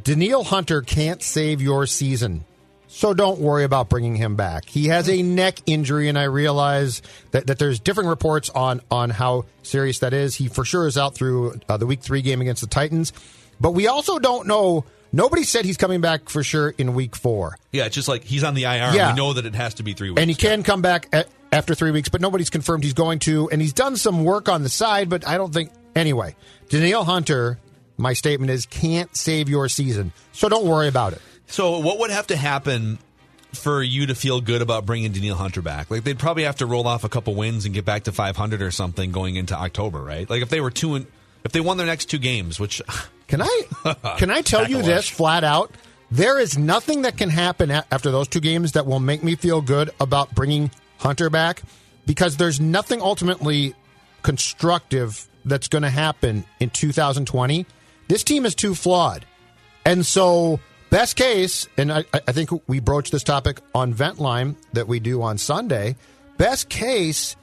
Danielle 0.04 0.44
Hunter 0.44 0.82
can't 0.82 1.22
save 1.22 1.62
your 1.62 1.86
season. 1.86 2.44
So 2.88 3.12
don't 3.12 3.38
worry 3.38 3.64
about 3.64 3.90
bringing 3.90 4.16
him 4.16 4.34
back. 4.34 4.64
He 4.66 4.86
has 4.86 5.08
a 5.08 5.22
neck 5.22 5.60
injury, 5.66 6.08
and 6.08 6.18
I 6.18 6.24
realize 6.24 7.02
that, 7.30 7.46
that 7.46 7.58
there's 7.58 7.78
different 7.78 8.08
reports 8.08 8.48
on 8.50 8.80
on 8.90 9.10
how 9.10 9.44
serious 9.62 9.98
that 10.00 10.14
is. 10.14 10.34
He 10.34 10.48
for 10.48 10.64
sure 10.64 10.86
is 10.86 10.96
out 10.96 11.14
through 11.14 11.60
uh, 11.68 11.76
the 11.76 11.86
week 11.86 12.00
three 12.00 12.22
game 12.22 12.40
against 12.40 12.62
the 12.62 12.66
Titans, 12.66 13.12
but 13.60 13.72
we 13.72 13.86
also 13.86 14.18
don't 14.18 14.46
know. 14.46 14.84
Nobody 15.12 15.42
said 15.44 15.64
he's 15.64 15.76
coming 15.76 16.00
back 16.00 16.28
for 16.28 16.42
sure 16.42 16.70
in 16.76 16.94
week 16.94 17.14
four. 17.14 17.56
Yeah, 17.72 17.86
it's 17.86 17.94
just 17.94 18.08
like 18.08 18.24
he's 18.24 18.44
on 18.44 18.54
the 18.54 18.64
IR. 18.64 18.94
Yeah. 18.94 19.12
We 19.12 19.16
know 19.16 19.32
that 19.34 19.46
it 19.46 19.54
has 19.54 19.74
to 19.74 19.82
be 19.82 19.94
three 19.94 20.10
weeks. 20.10 20.20
And 20.20 20.28
he 20.28 20.34
can 20.36 20.62
come 20.62 20.82
back 20.82 21.08
at, 21.12 21.28
after 21.52 21.74
three 21.74 21.90
weeks, 21.90 22.08
but 22.10 22.20
nobody's 22.20 22.50
confirmed 22.50 22.84
he's 22.84 22.94
going 22.94 23.18
to. 23.20 23.48
And 23.50 23.60
he's 23.60 23.72
done 23.72 23.96
some 23.96 24.24
work 24.24 24.48
on 24.50 24.62
the 24.62 24.68
side, 24.68 25.08
but 25.08 25.26
I 25.26 25.36
don't 25.36 25.52
think. 25.52 25.70
Anyway, 25.96 26.36
Danielle 26.68 27.04
Hunter, 27.04 27.58
my 27.96 28.12
statement 28.12 28.50
is, 28.50 28.66
can't 28.66 29.16
save 29.16 29.48
your 29.48 29.68
season. 29.68 30.12
So 30.32 30.48
don't 30.48 30.66
worry 30.66 30.88
about 30.88 31.14
it. 31.14 31.22
So, 31.48 31.78
what 31.78 31.98
would 31.98 32.10
have 32.10 32.28
to 32.28 32.36
happen 32.36 32.98
for 33.52 33.82
you 33.82 34.06
to 34.06 34.14
feel 34.14 34.40
good 34.40 34.62
about 34.62 34.86
bringing 34.86 35.12
Danielle 35.12 35.36
Hunter 35.36 35.62
back? 35.62 35.90
Like, 35.90 36.04
they'd 36.04 36.18
probably 36.18 36.44
have 36.44 36.56
to 36.56 36.66
roll 36.66 36.86
off 36.86 37.04
a 37.04 37.08
couple 37.08 37.34
wins 37.34 37.64
and 37.64 37.74
get 37.74 37.84
back 37.84 38.04
to 38.04 38.12
500 38.12 38.62
or 38.62 38.70
something 38.70 39.10
going 39.12 39.36
into 39.36 39.54
October, 39.54 40.02
right? 40.02 40.28
Like, 40.28 40.42
if 40.42 40.48
they 40.48 40.60
were 40.60 40.70
two 40.70 40.94
and 40.94 41.06
if 41.44 41.52
they 41.52 41.60
won 41.60 41.76
their 41.76 41.86
next 41.86 42.06
two 42.06 42.18
games, 42.18 42.60
which 42.60 42.80
Can 43.28 43.42
I 43.42 43.62
can 44.16 44.30
I 44.30 44.40
tell 44.40 44.66
you 44.68 44.82
this 44.82 45.08
flat 45.08 45.44
out? 45.44 45.70
There 46.10 46.40
is 46.40 46.56
nothing 46.56 47.02
that 47.02 47.18
can 47.18 47.28
happen 47.28 47.70
after 47.70 48.10
those 48.10 48.26
two 48.26 48.40
games 48.40 48.72
that 48.72 48.86
will 48.86 49.00
make 49.00 49.22
me 49.22 49.36
feel 49.36 49.60
good 49.60 49.90
about 50.00 50.34
bringing 50.34 50.70
Hunter 50.96 51.28
back 51.28 51.62
because 52.06 52.38
there's 52.38 52.58
nothing 52.58 53.02
ultimately 53.02 53.74
constructive 54.22 55.28
that's 55.44 55.68
going 55.68 55.82
to 55.82 55.90
happen 55.90 56.46
in 56.58 56.70
2020. 56.70 57.66
This 58.08 58.24
team 58.24 58.46
is 58.46 58.54
too 58.54 58.74
flawed. 58.74 59.26
And 59.84 60.04
so, 60.06 60.58
best 60.90 61.16
case, 61.16 61.68
and 61.76 61.92
I, 61.92 62.04
I 62.12 62.32
think 62.32 62.50
we 62.68 62.80
broached 62.80 63.12
this 63.12 63.22
topic 63.22 63.60
on 63.74 63.94
Ventline 63.94 64.56
that 64.72 64.88
we 64.88 65.00
do 65.00 65.22
on 65.22 65.38
Sunday. 65.38 65.96
Best 66.36 66.68
case, 66.68 67.36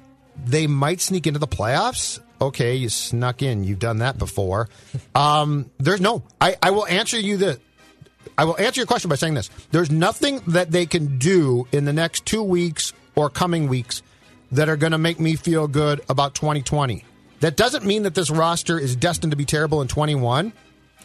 they 0.45 0.67
might 0.67 1.01
sneak 1.01 1.27
into 1.27 1.39
the 1.39 1.47
playoffs. 1.47 2.19
Okay, 2.41 2.75
you 2.75 2.89
snuck 2.89 3.41
in. 3.41 3.63
You've 3.63 3.79
done 3.79 3.97
that 3.99 4.17
before. 4.17 4.69
Um, 5.15 5.71
there's 5.77 6.01
no. 6.01 6.23
I, 6.41 6.57
I 6.61 6.71
will 6.71 6.85
answer 6.85 7.17
you 7.17 7.37
the. 7.37 7.59
I 8.37 8.43
will 8.43 8.59
answer 8.59 8.81
your 8.81 8.85
question 8.85 9.07
by 9.07 9.15
saying 9.15 9.33
this: 9.33 9.49
There's 9.71 9.89
nothing 9.89 10.41
that 10.47 10.71
they 10.71 10.85
can 10.85 11.17
do 11.17 11.67
in 11.71 11.85
the 11.85 11.93
next 11.93 12.25
two 12.25 12.43
weeks 12.43 12.91
or 13.15 13.29
coming 13.29 13.69
weeks 13.69 14.03
that 14.51 14.67
are 14.67 14.75
going 14.75 14.91
to 14.91 14.97
make 14.97 15.21
me 15.21 15.35
feel 15.37 15.69
good 15.69 16.01
about 16.09 16.35
2020. 16.35 17.05
That 17.39 17.55
doesn't 17.55 17.85
mean 17.85 18.03
that 18.03 18.15
this 18.15 18.29
roster 18.29 18.79
is 18.79 18.95
destined 18.95 19.31
to 19.31 19.37
be 19.37 19.45
terrible 19.45 19.81
in 19.81 19.87
21, 19.87 20.51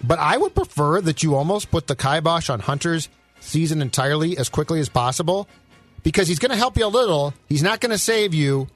but 0.02 0.19
I 0.19 0.37
would 0.37 0.55
prefer 0.55 1.00
that 1.00 1.23
you 1.23 1.35
almost 1.35 1.70
put 1.70 1.87
the 1.87 1.97
kibosh 1.97 2.50
on 2.50 2.61
Hunter's 2.61 3.08
season 3.41 3.82
entirely 3.82 4.37
as 4.38 4.49
quickly 4.49 4.81
as 4.81 4.88
possible 4.88 5.49
because 6.02 6.29
he's 6.29 6.38
going 6.38 6.50
to 6.50 6.56
help 6.56 6.76
you 6.76 6.87
a 6.87 6.88
little. 6.88 7.35
He's 7.49 7.62
not 7.62 7.81
going 7.81 7.91
to 7.91 7.99
save 7.99 8.35
you. 8.35 8.69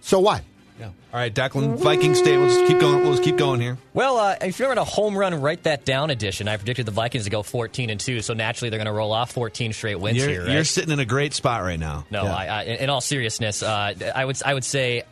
So 0.00 0.18
what? 0.20 0.42
yeah. 0.78 0.86
All 0.86 1.20
right, 1.20 1.32
Declan, 1.32 1.78
Viking 1.78 2.14
State. 2.14 2.38
We'll 2.38 2.48
just 2.48 2.66
keep 2.66 2.80
going. 2.80 3.02
We'll 3.02 3.12
just 3.12 3.22
keep 3.22 3.36
going 3.36 3.60
here. 3.60 3.78
Well, 3.94 4.16
uh, 4.16 4.36
if 4.40 4.58
you're 4.58 4.72
in 4.72 4.78
a 4.78 4.84
home 4.84 5.16
run, 5.16 5.40
write 5.40 5.64
that 5.64 5.84
down 5.84 6.10
edition. 6.10 6.48
I 6.48 6.56
predicted 6.56 6.86
the 6.86 6.92
Vikings 6.92 7.24
to 7.24 7.30
go 7.30 7.42
14 7.42 7.90
and 7.90 8.00
two, 8.00 8.20
so 8.20 8.34
naturally 8.34 8.70
they're 8.70 8.78
going 8.78 8.86
to 8.86 8.92
roll 8.92 9.12
off 9.12 9.32
14 9.32 9.72
straight 9.72 10.00
wins 10.00 10.18
You're, 10.18 10.28
here. 10.28 10.42
Right? 10.44 10.52
you're 10.52 10.64
sitting 10.64 10.90
in 10.90 10.98
a 10.98 11.04
great 11.04 11.34
spot 11.34 11.62
right 11.62 11.78
now. 11.78 12.04
No, 12.10 12.24
Yeah. 12.24 12.34
I, 12.34 12.46
I, 12.46 12.62
in 12.62 12.90
all 12.90 13.00
seriousness, 13.00 13.62
uh, 13.62 13.94
I 14.14 14.24
would 14.24 14.42
I 14.44 14.54
would 14.54 14.64
say 14.64 15.04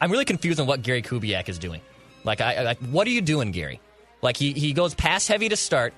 I'm 0.00 0.10
really 0.10 0.24
confused 0.24 0.60
on 0.60 0.66
what 0.66 0.82
Gary 0.82 1.02
Kubiak 1.02 1.48
is 1.48 1.58
doing. 1.58 1.80
Like, 2.24 2.40
I, 2.40 2.54
I- 2.54 2.62
like, 2.62 2.78
what 2.78 3.06
are 3.06 3.10
you 3.10 3.20
doing, 3.20 3.50
Gary? 3.50 3.80
Like, 4.22 4.36
he, 4.36 4.52
he 4.52 4.72
goes 4.72 4.94
pass 4.94 5.26
heavy 5.26 5.48
to 5.48 5.56
start, 5.56 5.92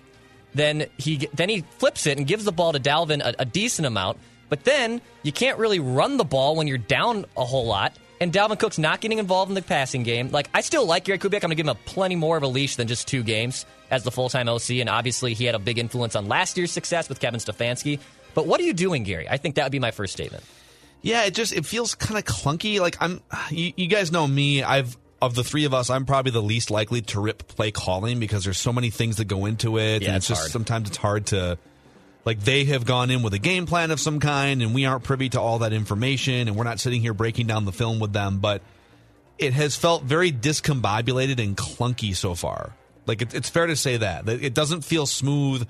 then 0.54 0.86
he 0.98 1.28
then 1.34 1.48
he 1.48 1.62
flips 1.78 2.06
it 2.06 2.16
and 2.16 2.26
gives 2.26 2.44
the 2.44 2.52
ball 2.52 2.72
to 2.72 2.80
Dalvin 2.80 3.20
a, 3.20 3.34
a 3.40 3.44
decent 3.44 3.86
amount, 3.86 4.18
but 4.48 4.64
then 4.64 5.00
you 5.22 5.32
can't 5.32 5.58
really 5.58 5.80
run 5.80 6.16
the 6.16 6.24
ball 6.24 6.56
when 6.56 6.66
you're 6.66 6.78
down 6.78 7.26
a 7.36 7.44
whole 7.44 7.66
lot. 7.66 7.92
And 8.20 8.32
Dalvin 8.32 8.58
Cook's 8.58 8.78
not 8.78 9.00
getting 9.00 9.18
involved 9.18 9.50
in 9.50 9.54
the 9.54 9.62
passing 9.62 10.04
game. 10.04 10.30
Like, 10.30 10.48
I 10.54 10.60
still 10.60 10.86
like 10.86 11.04
Gary 11.04 11.18
Kubiak. 11.18 11.42
I'm 11.42 11.50
to 11.50 11.56
give 11.56 11.66
him 11.66 11.70
a 11.70 11.74
plenty 11.74 12.14
more 12.14 12.36
of 12.36 12.42
a 12.44 12.46
leash 12.46 12.76
than 12.76 12.86
just 12.86 13.08
two 13.08 13.22
games 13.22 13.66
as 13.90 14.04
the 14.04 14.12
full 14.12 14.28
time 14.28 14.48
OC. 14.48 14.70
And 14.70 14.88
obviously, 14.88 15.34
he 15.34 15.44
had 15.44 15.54
a 15.54 15.58
big 15.58 15.78
influence 15.78 16.14
on 16.14 16.26
last 16.28 16.56
year's 16.56 16.70
success 16.70 17.08
with 17.08 17.20
Kevin 17.20 17.40
Stefanski. 17.40 17.98
But 18.32 18.46
what 18.46 18.60
are 18.60 18.64
you 18.64 18.72
doing, 18.72 19.02
Gary? 19.02 19.28
I 19.28 19.36
think 19.36 19.56
that 19.56 19.64
would 19.64 19.72
be 19.72 19.78
my 19.80 19.90
first 19.90 20.12
statement. 20.12 20.44
Yeah, 21.02 21.24
it 21.24 21.34
just 21.34 21.52
it 21.52 21.66
feels 21.66 21.94
kind 21.94 22.16
of 22.16 22.24
clunky. 22.24 22.80
Like 22.80 22.96
I'm, 23.00 23.20
you, 23.50 23.72
you 23.76 23.88
guys 23.88 24.10
know 24.10 24.26
me. 24.26 24.62
I've 24.62 24.96
of 25.24 25.34
the 25.34 25.44
three 25.44 25.64
of 25.64 25.74
us, 25.74 25.90
I'm 25.90 26.06
probably 26.06 26.30
the 26.32 26.42
least 26.42 26.70
likely 26.70 27.00
to 27.02 27.20
rip 27.20 27.46
play 27.48 27.70
calling 27.70 28.18
because 28.20 28.44
there's 28.44 28.58
so 28.58 28.72
many 28.72 28.90
things 28.90 29.16
that 29.16 29.26
go 29.26 29.46
into 29.46 29.78
it, 29.78 30.02
Yeah, 30.02 30.08
and 30.08 30.16
it's 30.16 30.24
it's 30.24 30.28
just 30.28 30.40
hard. 30.42 30.50
sometimes 30.52 30.88
it's 30.88 30.96
hard 30.98 31.26
to. 31.26 31.58
Like 32.24 32.40
they 32.40 32.64
have 32.64 32.86
gone 32.86 33.10
in 33.10 33.22
with 33.22 33.34
a 33.34 33.38
game 33.38 33.66
plan 33.66 33.90
of 33.90 34.00
some 34.00 34.18
kind, 34.18 34.62
and 34.62 34.74
we 34.74 34.86
aren't 34.86 35.04
privy 35.04 35.28
to 35.30 35.40
all 35.40 35.58
that 35.58 35.74
information, 35.74 36.48
and 36.48 36.56
we're 36.56 36.64
not 36.64 36.80
sitting 36.80 37.02
here 37.02 37.12
breaking 37.12 37.46
down 37.46 37.66
the 37.66 37.72
film 37.72 37.98
with 37.98 38.12
them. 38.14 38.38
But 38.38 38.62
it 39.38 39.52
has 39.52 39.76
felt 39.76 40.04
very 40.04 40.32
discombobulated 40.32 41.38
and 41.42 41.56
clunky 41.56 42.16
so 42.16 42.34
far. 42.34 42.72
Like 43.06 43.20
it, 43.20 43.34
it's 43.34 43.50
fair 43.50 43.66
to 43.66 43.76
say 43.76 43.98
that 43.98 44.24
that 44.26 44.42
it 44.42 44.54
doesn't 44.54 44.82
feel 44.84 45.06
smooth 45.06 45.68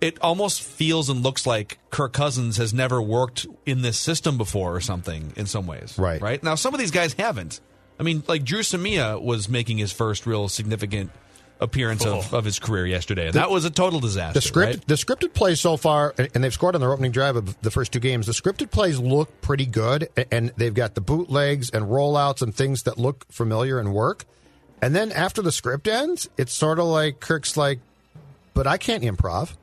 it 0.00 0.18
almost 0.20 0.60
feels 0.60 1.08
and 1.08 1.22
looks 1.22 1.46
like 1.46 1.78
Kirk 1.90 2.12
Cousins 2.12 2.58
has 2.58 2.74
never 2.74 3.00
worked 3.00 3.46
in 3.64 3.80
this 3.80 3.96
system 3.98 4.36
before 4.36 4.74
or 4.74 4.80
something 4.80 5.32
in 5.36 5.46
some 5.46 5.66
ways. 5.66 5.96
Right. 5.96 6.20
Right. 6.20 6.42
Now, 6.42 6.56
some 6.56 6.74
of 6.74 6.80
these 6.80 6.90
guys 6.90 7.14
haven't. 7.14 7.60
I 7.98 8.02
mean, 8.02 8.22
like 8.26 8.44
Dru 8.44 8.60
Samia 8.60 9.20
was 9.20 9.48
making 9.48 9.78
his 9.78 9.92
first 9.92 10.26
real 10.26 10.48
significant 10.48 11.10
appearance 11.60 12.04
of, 12.04 12.32
oh. 12.32 12.38
of 12.38 12.44
his 12.44 12.58
career 12.58 12.86
yesterday. 12.86 13.30
that 13.30 13.50
was 13.50 13.64
a 13.64 13.70
total 13.70 14.00
disaster. 14.00 14.34
The 14.34 14.42
script, 14.42 14.74
right? 14.74 14.86
the 14.86 14.94
scripted 14.94 15.32
plays 15.32 15.60
so 15.60 15.76
far, 15.76 16.14
and 16.18 16.28
and 16.34 16.44
they've 16.44 16.52
scored 16.52 16.74
on 16.74 16.80
their 16.80 16.92
opening 16.92 17.12
drive 17.12 17.36
of 17.36 17.60
the 17.62 17.70
first 17.70 17.92
two 17.92 18.00
games. 18.00 18.26
The 18.26 18.32
scripted 18.32 18.70
plays 18.70 18.98
look 18.98 19.40
pretty 19.40 19.66
good, 19.66 20.08
and 20.30 20.52
they've 20.56 20.74
got 20.74 20.94
the 20.94 21.00
bootlegs 21.00 21.70
and 21.70 21.86
rollouts 21.86 22.42
and 22.42 22.54
things 22.54 22.84
that 22.84 22.98
look 22.98 23.24
familiar 23.30 23.78
and 23.78 23.92
work. 23.92 24.24
And 24.82 24.94
then 24.94 25.12
after 25.12 25.40
the 25.40 25.52
script 25.52 25.88
ends, 25.88 26.28
it's 26.36 26.52
sort 26.52 26.78
of 26.78 26.86
like 26.86 27.20
Kirk's 27.20 27.56
like, 27.56 27.80
"But 28.52 28.66
I 28.66 28.76
can't 28.76 29.02
improv. 29.02 29.54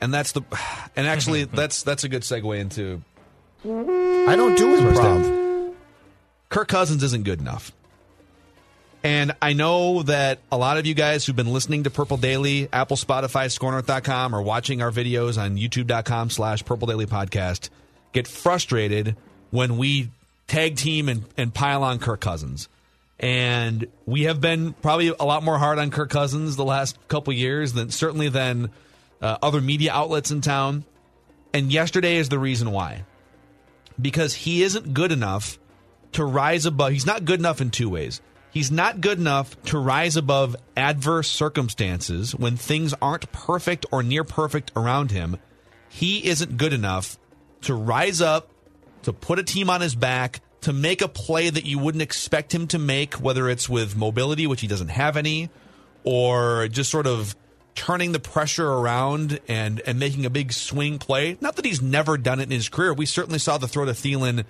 and 0.00 0.14
that's 0.14 0.32
the 0.32 0.42
and 0.96 1.06
actually 1.06 1.44
that's 1.60 1.82
that's 1.82 2.04
a 2.04 2.08
good 2.08 2.22
segue 2.22 2.58
into 2.58 3.02
I 3.64 4.36
don't 4.36 4.56
do 4.56 4.76
improv." 4.76 5.47
Kirk 6.48 6.68
Cousins 6.68 7.02
isn't 7.02 7.24
good 7.24 7.40
enough. 7.40 7.72
And 9.04 9.32
I 9.40 9.52
know 9.52 10.02
that 10.02 10.40
a 10.50 10.58
lot 10.58 10.76
of 10.76 10.86
you 10.86 10.94
guys 10.94 11.24
who've 11.24 11.36
been 11.36 11.52
listening 11.52 11.84
to 11.84 11.90
Purple 11.90 12.16
Daily, 12.16 12.68
Apple, 12.72 12.96
Spotify, 12.96 13.46
ScoreNorth.com, 13.46 14.34
or 14.34 14.42
watching 14.42 14.82
our 14.82 14.90
videos 14.90 15.40
on 15.40 15.56
YouTube.com 15.56 16.30
slash 16.30 16.64
Purple 16.64 16.88
Daily 16.88 17.06
Podcast 17.06 17.70
get 18.12 18.26
frustrated 18.26 19.16
when 19.50 19.76
we 19.76 20.10
tag 20.48 20.76
team 20.76 21.08
and, 21.08 21.24
and 21.36 21.54
pile 21.54 21.84
on 21.84 21.98
Kirk 21.98 22.20
Cousins. 22.20 22.68
And 23.20 23.86
we 24.06 24.24
have 24.24 24.40
been 24.40 24.72
probably 24.74 25.08
a 25.08 25.24
lot 25.24 25.42
more 25.42 25.58
hard 25.58 25.78
on 25.78 25.90
Kirk 25.90 26.10
Cousins 26.10 26.56
the 26.56 26.64
last 26.64 26.96
couple 27.08 27.32
years 27.32 27.72
than 27.72 27.90
certainly 27.90 28.28
than 28.28 28.70
uh, 29.20 29.38
other 29.42 29.60
media 29.60 29.92
outlets 29.92 30.30
in 30.30 30.40
town. 30.40 30.84
And 31.52 31.72
yesterday 31.72 32.16
is 32.16 32.28
the 32.28 32.38
reason 32.38 32.70
why. 32.70 33.04
Because 34.00 34.34
he 34.34 34.62
isn't 34.62 34.94
good 34.94 35.12
enough 35.12 35.58
to 36.12 36.24
rise 36.24 36.66
above. 36.66 36.92
He's 36.92 37.06
not 37.06 37.24
good 37.24 37.40
enough 37.40 37.60
in 37.60 37.70
two 37.70 37.88
ways. 37.88 38.20
He's 38.50 38.70
not 38.70 39.00
good 39.00 39.18
enough 39.18 39.60
to 39.64 39.78
rise 39.78 40.16
above 40.16 40.56
adverse 40.76 41.30
circumstances 41.30 42.34
when 42.34 42.56
things 42.56 42.94
aren't 43.00 43.30
perfect 43.30 43.86
or 43.92 44.02
near 44.02 44.24
perfect 44.24 44.72
around 44.74 45.10
him. 45.10 45.36
He 45.88 46.26
isn't 46.26 46.56
good 46.56 46.72
enough 46.72 47.18
to 47.62 47.74
rise 47.74 48.20
up, 48.20 48.50
to 49.02 49.12
put 49.12 49.38
a 49.38 49.42
team 49.42 49.68
on 49.70 49.80
his 49.80 49.94
back, 49.94 50.40
to 50.62 50.72
make 50.72 51.02
a 51.02 51.08
play 51.08 51.50
that 51.50 51.66
you 51.66 51.78
wouldn't 51.78 52.02
expect 52.02 52.54
him 52.54 52.66
to 52.68 52.78
make, 52.78 53.14
whether 53.14 53.48
it's 53.48 53.68
with 53.68 53.96
mobility, 53.96 54.46
which 54.46 54.60
he 54.60 54.66
doesn't 54.66 54.88
have 54.88 55.16
any, 55.16 55.50
or 56.04 56.68
just 56.68 56.90
sort 56.90 57.06
of 57.06 57.36
turning 57.74 58.10
the 58.10 58.18
pressure 58.18 58.68
around 58.68 59.38
and 59.46 59.80
and 59.86 60.00
making 60.00 60.26
a 60.26 60.30
big 60.30 60.52
swing 60.52 60.98
play. 60.98 61.36
Not 61.40 61.56
that 61.56 61.64
he's 61.64 61.80
never 61.80 62.18
done 62.18 62.40
it 62.40 62.44
in 62.44 62.50
his 62.50 62.68
career. 62.68 62.92
We 62.92 63.06
certainly 63.06 63.38
saw 63.38 63.56
the 63.58 63.68
throw 63.68 63.84
to 63.84 63.92
Thielen 63.92 64.44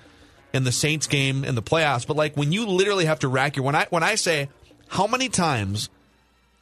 in 0.52 0.64
the 0.64 0.72
Saints 0.72 1.06
game 1.06 1.44
in 1.44 1.54
the 1.54 1.62
playoffs, 1.62 2.06
but 2.06 2.16
like 2.16 2.36
when 2.36 2.52
you 2.52 2.66
literally 2.66 3.04
have 3.04 3.20
to 3.20 3.28
rack 3.28 3.56
your 3.56 3.64
when 3.64 3.74
I 3.74 3.86
when 3.90 4.02
I 4.02 4.14
say 4.14 4.48
how 4.88 5.06
many 5.06 5.28
times 5.28 5.90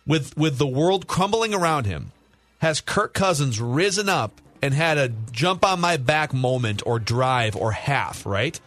with 0.06 0.36
with 0.36 0.58
the 0.58 0.66
world 0.66 1.06
crumbling 1.06 1.54
around 1.54 1.86
him 1.86 2.12
has 2.58 2.80
Kirk 2.80 3.14
Cousins 3.14 3.60
risen 3.60 4.08
up 4.08 4.40
and 4.62 4.72
had 4.74 4.98
a 4.98 5.10
jump 5.30 5.64
on 5.64 5.80
my 5.80 5.96
back 5.96 6.32
moment 6.32 6.82
or 6.86 6.98
drive 6.98 7.54
or 7.54 7.72
half, 7.72 8.24
right? 8.24 8.58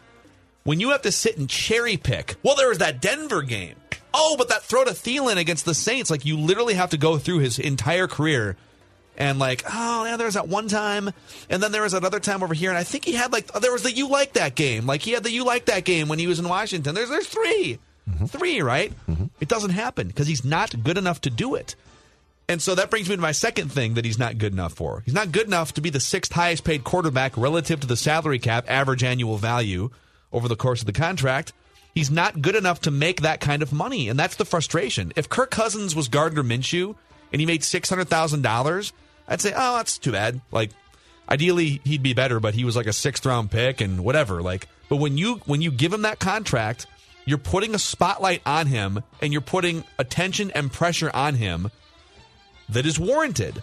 When 0.64 0.80
you 0.80 0.92
have 0.92 1.02
to 1.04 1.12
sit 1.12 1.38
and 1.38 1.50
cherry 1.50 1.98
pick, 1.98 2.36
well, 2.44 2.56
there 2.56 2.70
was 2.70 2.78
that 2.78 3.02
Denver 3.02 3.42
game. 3.42 3.76
Oh, 4.14 4.36
but 4.38 4.50
that 4.50 4.64
throw 4.64 4.84
to 4.84 4.92
Thielen 4.92 5.38
against 5.38 5.66
the 5.66 5.74
Saints, 5.74 6.10
like 6.10 6.26
you 6.26 6.38
literally 6.38 6.76
have 6.76 6.92
to 6.92 6.98
go 6.98 7.18
through 7.18 7.40
his 7.40 7.60
entire 7.60 8.08
career 8.08 8.56
and 9.20 9.38
like, 9.38 9.64
oh 9.72 10.06
yeah, 10.06 10.18
there 10.18 10.26
was 10.26 10.34
that 10.36 10.48
one 10.48 10.70
time, 10.70 11.12
and 11.50 11.62
then 11.62 11.72
there 11.72 11.84
was 11.84 11.94
another 11.94 12.22
time 12.22 12.42
over 12.42 12.54
here, 12.54 12.70
and 12.70 12.78
I 12.78 12.84
think 12.84 13.06
he 13.06 13.14
had 13.14 13.32
like 13.32 13.52
there 13.52 13.72
was 13.72 13.84
the 13.84 13.92
you 13.92 14.08
like 14.08 14.34
that 14.34 14.56
game, 14.56 14.88
like 14.88 15.02
he 15.02 15.12
had 15.12 15.24
the 15.24 15.32
you 15.32 15.44
like 15.44 15.66
that 15.66 15.84
game 15.84 16.08
when 16.08 16.18
he 16.18 16.28
was 16.28 16.40
in 16.40 16.48
Washington. 16.48 16.96
There's 16.96 17.10
there's 17.10 17.28
3 17.28 17.78
mm-hmm. 18.10 18.26
three, 18.26 18.62
right? 18.62 18.94
Mm-hmm. 19.08 19.26
It 19.40 19.50
doesn't 19.50 19.72
happen 19.72 20.08
because 20.08 20.28
he's 20.28 20.46
not 20.46 20.84
good 20.84 20.98
enough 20.98 21.22
to 21.22 21.30
do 21.30 21.56
it. 21.56 21.76
And 22.48 22.60
so 22.60 22.74
that 22.74 22.90
brings 22.90 23.08
me 23.08 23.16
to 23.16 23.22
my 23.22 23.32
second 23.32 23.72
thing 23.72 23.94
that 23.94 24.06
he's 24.06 24.18
not 24.18 24.40
good 24.40 24.54
enough 24.54 24.74
for. 24.74 25.04
He's 25.06 25.14
not 25.14 25.32
good 25.32 25.46
enough 25.46 25.76
to 25.76 25.82
be 25.82 25.92
the 25.92 26.00
sixth 26.00 26.32
highest 26.32 26.64
paid 26.64 26.84
quarterback 26.84 27.38
relative 27.38 27.82
to 27.82 27.88
the 27.88 27.96
salary 27.96 28.40
cap 28.40 28.66
average 28.68 29.04
annual 29.04 29.38
value 29.38 29.92
over 30.32 30.48
the 30.48 30.56
course 30.56 30.80
of 30.82 30.88
the 30.88 30.94
contract. 30.94 31.54
He's 31.94 32.10
not 32.10 32.42
good 32.42 32.56
enough 32.56 32.82
to 32.82 32.92
make 32.92 33.22
that 33.22 33.40
kind 33.40 33.62
of 33.62 33.72
money. 33.72 34.10
And 34.10 34.18
that's 34.18 34.36
the 34.36 34.46
frustration. 34.46 35.12
If 35.16 35.30
Kirk 35.30 35.52
Cousins 35.52 35.96
was 35.96 36.08
Gardner 36.08 36.44
Minshew 36.44 36.96
and 37.32 37.40
he 37.40 37.46
made 37.46 37.62
$600,000, 37.62 38.92
I'd 39.30 39.40
say, 39.40 39.54
oh, 39.56 39.78
that's 39.78 39.98
too 39.98 40.12
bad. 40.12 40.42
Like, 40.52 40.72
ideally 41.30 41.80
he'd 41.86 42.04
be 42.04 42.14
better, 42.14 42.40
but 42.40 42.56
he 42.56 42.66
was 42.66 42.76
like 42.76 42.88
a 42.88 42.94
sixth 42.94 43.26
round 43.26 43.52
pick 43.52 43.80
and 43.80 44.04
whatever. 44.04 44.42
Like, 44.42 44.68
but 44.90 44.98
when 44.98 45.18
you 45.18 45.36
when 45.46 45.62
you 45.62 45.72
give 45.72 45.94
him 45.94 46.02
that 46.02 46.20
contract, 46.20 46.88
you're 47.26 47.38
putting 47.38 47.76
a 47.76 47.80
spotlight 47.80 48.42
on 48.46 48.66
him 48.68 49.04
and 49.22 49.32
you're 49.32 49.42
putting 49.42 49.84
attention 50.00 50.52
and 50.56 50.74
pressure 50.74 51.12
on 51.14 51.36
him 51.36 51.70
that 52.70 52.88
is 52.88 53.00
warranted. 53.00 53.62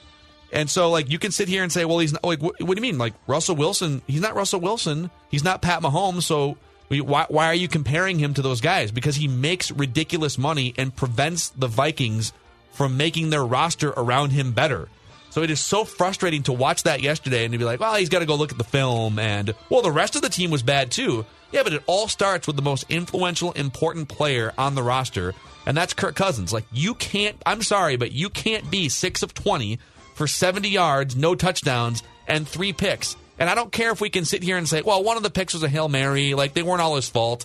And 0.52 0.70
so, 0.70 0.90
like, 0.90 1.10
you 1.10 1.18
can 1.18 1.32
sit 1.32 1.48
here 1.48 1.64
and 1.64 1.72
say, 1.72 1.84
well, 1.84 1.98
he's 1.98 2.12
not, 2.12 2.24
like, 2.24 2.40
what, 2.40 2.62
what 2.62 2.76
do 2.76 2.80
you 2.80 2.92
mean? 2.92 2.98
Like, 2.98 3.14
Russell 3.26 3.56
Wilson, 3.56 4.00
he's 4.06 4.20
not 4.20 4.36
Russell 4.36 4.60
Wilson. 4.60 5.10
He's 5.28 5.42
not 5.42 5.60
Pat 5.60 5.82
Mahomes. 5.82 6.22
So, 6.22 6.56
why, 6.88 7.26
why 7.28 7.46
are 7.46 7.54
you 7.54 7.66
comparing 7.66 8.20
him 8.20 8.32
to 8.34 8.42
those 8.42 8.60
guys? 8.60 8.92
Because 8.92 9.16
he 9.16 9.26
makes 9.26 9.72
ridiculous 9.72 10.38
money 10.38 10.72
and 10.78 10.94
prevents 10.94 11.48
the 11.48 11.66
Vikings 11.66 12.32
from 12.70 12.96
making 12.96 13.30
their 13.30 13.44
roster 13.44 13.90
around 13.90 14.30
him 14.30 14.52
better. 14.52 14.88
So 15.36 15.42
it 15.42 15.50
is 15.50 15.60
so 15.60 15.84
frustrating 15.84 16.44
to 16.44 16.54
watch 16.54 16.84
that 16.84 17.02
yesterday 17.02 17.44
and 17.44 17.52
to 17.52 17.58
be 17.58 17.64
like, 17.66 17.78
well, 17.78 17.94
he's 17.96 18.08
got 18.08 18.20
to 18.20 18.24
go 18.24 18.36
look 18.36 18.52
at 18.52 18.56
the 18.56 18.64
film. 18.64 19.18
And, 19.18 19.54
well, 19.68 19.82
the 19.82 19.92
rest 19.92 20.16
of 20.16 20.22
the 20.22 20.30
team 20.30 20.50
was 20.50 20.62
bad 20.62 20.90
too. 20.90 21.26
Yeah, 21.52 21.62
but 21.62 21.74
it 21.74 21.82
all 21.86 22.08
starts 22.08 22.46
with 22.46 22.56
the 22.56 22.62
most 22.62 22.86
influential, 22.88 23.52
important 23.52 24.08
player 24.08 24.54
on 24.56 24.74
the 24.74 24.82
roster, 24.82 25.34
and 25.66 25.76
that's 25.76 25.92
Kirk 25.92 26.16
Cousins. 26.16 26.54
Like, 26.54 26.64
you 26.72 26.94
can't, 26.94 27.36
I'm 27.44 27.60
sorry, 27.60 27.96
but 27.96 28.12
you 28.12 28.30
can't 28.30 28.70
be 28.70 28.88
6 28.88 29.22
of 29.22 29.34
20 29.34 29.78
for 30.14 30.26
70 30.26 30.70
yards, 30.70 31.16
no 31.16 31.34
touchdowns, 31.34 32.02
and 32.26 32.48
three 32.48 32.72
picks. 32.72 33.14
And 33.38 33.50
I 33.50 33.54
don't 33.54 33.70
care 33.70 33.92
if 33.92 34.00
we 34.00 34.08
can 34.08 34.24
sit 34.24 34.42
here 34.42 34.56
and 34.56 34.66
say, 34.66 34.80
well, 34.80 35.04
one 35.04 35.18
of 35.18 35.22
the 35.22 35.28
picks 35.28 35.52
was 35.52 35.62
a 35.62 35.68
Hail 35.68 35.90
Mary, 35.90 36.32
like, 36.32 36.54
they 36.54 36.62
weren't 36.62 36.80
all 36.80 36.96
his 36.96 37.10
fault. 37.10 37.44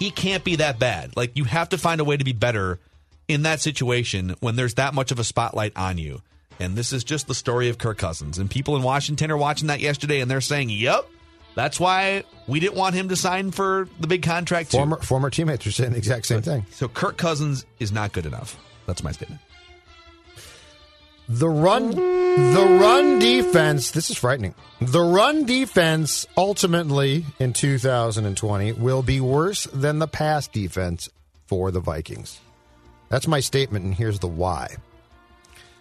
He 0.00 0.10
can't 0.10 0.42
be 0.42 0.56
that 0.56 0.80
bad. 0.80 1.16
Like, 1.16 1.36
you 1.36 1.44
have 1.44 1.68
to 1.68 1.78
find 1.78 2.00
a 2.00 2.04
way 2.04 2.16
to 2.16 2.24
be 2.24 2.32
better 2.32 2.80
in 3.28 3.42
that 3.42 3.60
situation 3.60 4.34
when 4.40 4.56
there's 4.56 4.74
that 4.74 4.94
much 4.94 5.12
of 5.12 5.20
a 5.20 5.24
spotlight 5.24 5.72
on 5.76 5.98
you. 5.98 6.22
And 6.58 6.76
this 6.76 6.92
is 6.92 7.04
just 7.04 7.26
the 7.26 7.34
story 7.34 7.68
of 7.68 7.78
Kirk 7.78 7.98
Cousins. 7.98 8.38
And 8.38 8.50
people 8.50 8.76
in 8.76 8.82
Washington 8.82 9.30
are 9.30 9.36
watching 9.36 9.68
that 9.68 9.80
yesterday 9.80 10.20
and 10.20 10.30
they're 10.30 10.40
saying, 10.40 10.70
yep, 10.70 11.06
that's 11.54 11.80
why 11.80 12.24
we 12.46 12.60
didn't 12.60 12.76
want 12.76 12.94
him 12.94 13.08
to 13.08 13.16
sign 13.16 13.50
for 13.50 13.88
the 13.98 14.06
big 14.06 14.22
contract, 14.22 14.70
too. 14.70 14.78
Former 14.78 14.98
former 14.98 15.30
teammates 15.30 15.66
are 15.66 15.72
saying 15.72 15.92
the 15.92 15.98
exact 15.98 16.26
same 16.26 16.42
thing. 16.42 16.66
So 16.70 16.86
Kirk 16.86 17.16
Cousins 17.16 17.64
is 17.78 17.92
not 17.92 18.12
good 18.12 18.26
enough. 18.26 18.58
That's 18.86 19.02
my 19.02 19.12
statement. 19.12 19.40
The 21.28 21.48
run, 21.48 21.90
the 21.90 22.78
run 22.80 23.18
defense. 23.18 23.90
This 23.90 24.10
is 24.10 24.16
frightening. 24.16 24.54
The 24.80 25.00
run 25.00 25.44
defense 25.44 26.24
ultimately 26.36 27.24
in 27.40 27.52
2020 27.52 28.72
will 28.72 29.02
be 29.02 29.20
worse 29.20 29.64
than 29.64 29.98
the 29.98 30.06
pass 30.06 30.46
defense 30.46 31.08
for 31.46 31.72
the 31.72 31.80
Vikings. 31.80 32.38
That's 33.08 33.26
my 33.26 33.40
statement, 33.40 33.84
and 33.84 33.94
here's 33.94 34.20
the 34.20 34.28
why. 34.28 34.76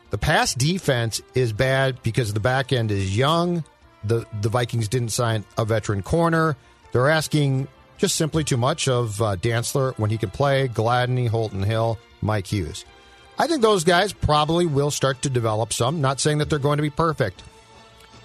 The 0.10 0.18
pass 0.18 0.54
defense 0.54 1.22
is 1.34 1.52
bad 1.52 2.02
because 2.04 2.34
the 2.34 2.40
back 2.40 2.72
end 2.72 2.92
is 2.92 3.18
young. 3.18 3.64
The 4.04 4.26
the 4.42 4.50
Vikings 4.50 4.88
didn't 4.88 5.10
sign 5.10 5.44
a 5.58 5.66
veteran 5.66 6.04
corner. 6.04 6.56
They're 6.92 7.10
asking 7.10 7.68
just 7.98 8.16
simply 8.16 8.44
too 8.44 8.58
much 8.58 8.88
of 8.88 9.22
uh, 9.22 9.36
Dantzler 9.38 9.98
when 9.98 10.10
he 10.10 10.18
can 10.18 10.30
play. 10.30 10.68
Gladney, 10.68 11.28
Holton 11.28 11.64
Hill, 11.64 11.98
Mike 12.22 12.48
Hughes. 12.48 12.86
I 13.38 13.48
think 13.48 13.62
those 13.62 13.84
guys 13.84 14.14
probably 14.14 14.66
will 14.66 14.92
start 14.92 15.22
to 15.24 15.30
develop 15.30 15.74
some. 15.74 16.02
Not 16.02 16.20
saying 16.20 16.38
that 16.38 16.50
they're 16.50 16.60
going 16.60 16.78
to 16.78 16.84
be 16.84 16.90
perfect. 16.90 17.44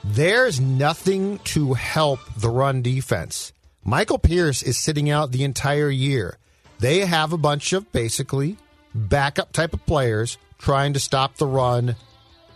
There's 0.04 0.60
nothing 0.60 1.38
to 1.38 1.74
help 1.74 2.20
the 2.36 2.48
run 2.48 2.82
defense. 2.82 3.52
Michael 3.84 4.18
Pierce 4.18 4.62
is 4.62 4.78
sitting 4.78 5.10
out 5.10 5.32
the 5.32 5.44
entire 5.44 5.90
year. 5.90 6.38
They 6.78 7.00
have 7.00 7.32
a 7.32 7.38
bunch 7.38 7.72
of 7.72 7.90
basically 7.92 8.56
backup 8.94 9.52
type 9.52 9.74
of 9.74 9.84
players 9.86 10.38
trying 10.60 10.92
to 10.92 11.00
stop 11.00 11.36
the 11.36 11.46
run 11.46 11.96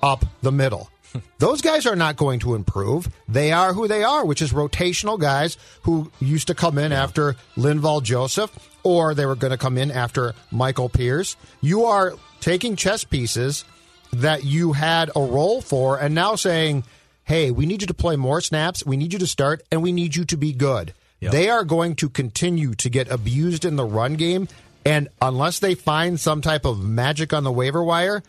up 0.03 0.25
the 0.43 0.53
middle. 0.53 0.91
Those 1.39 1.61
guys 1.61 1.87
are 1.87 1.97
not 1.97 2.17
going 2.17 2.41
to 2.41 2.55
improve. 2.55 3.09
They 3.29 3.53
are 3.53 3.73
who 3.73 3.89
they 3.89 4.05
are, 4.05 4.25
which 4.25 4.43
is 4.43 4.53
rotational 4.53 5.19
guys 5.19 5.57
who 5.83 6.11
used 6.21 6.49
to 6.49 6.55
come 6.55 6.79
in 6.79 6.93
after 6.93 7.37
Linval 7.57 8.03
Joseph, 8.03 8.51
or 8.83 9.15
they 9.15 9.27
were 9.27 9.37
going 9.37 9.53
to 9.53 9.59
come 9.59 9.79
in 9.79 9.91
after 9.91 10.35
Michael 10.51 10.89
Pierce. 10.89 11.37
You 11.61 11.85
are 11.85 12.15
taking 12.41 12.77
chess 12.77 13.05
pieces 13.05 13.65
that 14.13 14.45
you 14.45 14.73
had 14.73 15.11
a 15.17 15.21
role 15.21 15.61
for 15.61 15.99
and 15.99 16.15
now 16.15 16.37
saying, 16.37 16.85
hey, 17.25 17.51
we 17.51 17.67
need 17.67 17.81
you 17.81 17.87
to 17.87 17.95
play 17.95 18.17
more 18.17 18.41
snaps, 18.41 18.85
we 18.85 18.97
need 18.97 19.13
you 19.13 19.19
to 19.19 19.27
start, 19.27 19.63
and 19.73 19.83
we 19.83 19.93
need 19.93 20.15
you 20.15 20.25
to 20.27 20.37
be 20.37 20.53
good. 20.53 20.93
Yep. 21.21 21.33
They 21.33 21.49
are 21.49 21.65
going 21.65 21.97
to 21.97 22.11
continue 22.11 22.75
to 22.75 22.91
get 22.91 23.11
abused 23.11 23.65
in 23.65 23.77
the 23.77 23.85
run 23.85 24.15
game. 24.15 24.47
And 24.85 25.09
unless 25.21 25.59
they 25.61 25.75
find 25.75 26.21
some 26.21 26.41
type 26.41 26.65
of 26.65 26.83
magic 26.83 27.33
on 27.33 27.45
the 27.45 27.53
waiver 27.53 27.83
wire, 27.83 28.23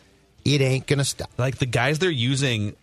it 0.44 0.60
ain't 0.60 0.86
going 0.86 0.98
to 0.98 1.04
stop. 1.04 1.30
Like 1.36 1.58
the 1.58 1.66
guys 1.66 1.98
they're 1.98 2.10
using, 2.10 2.74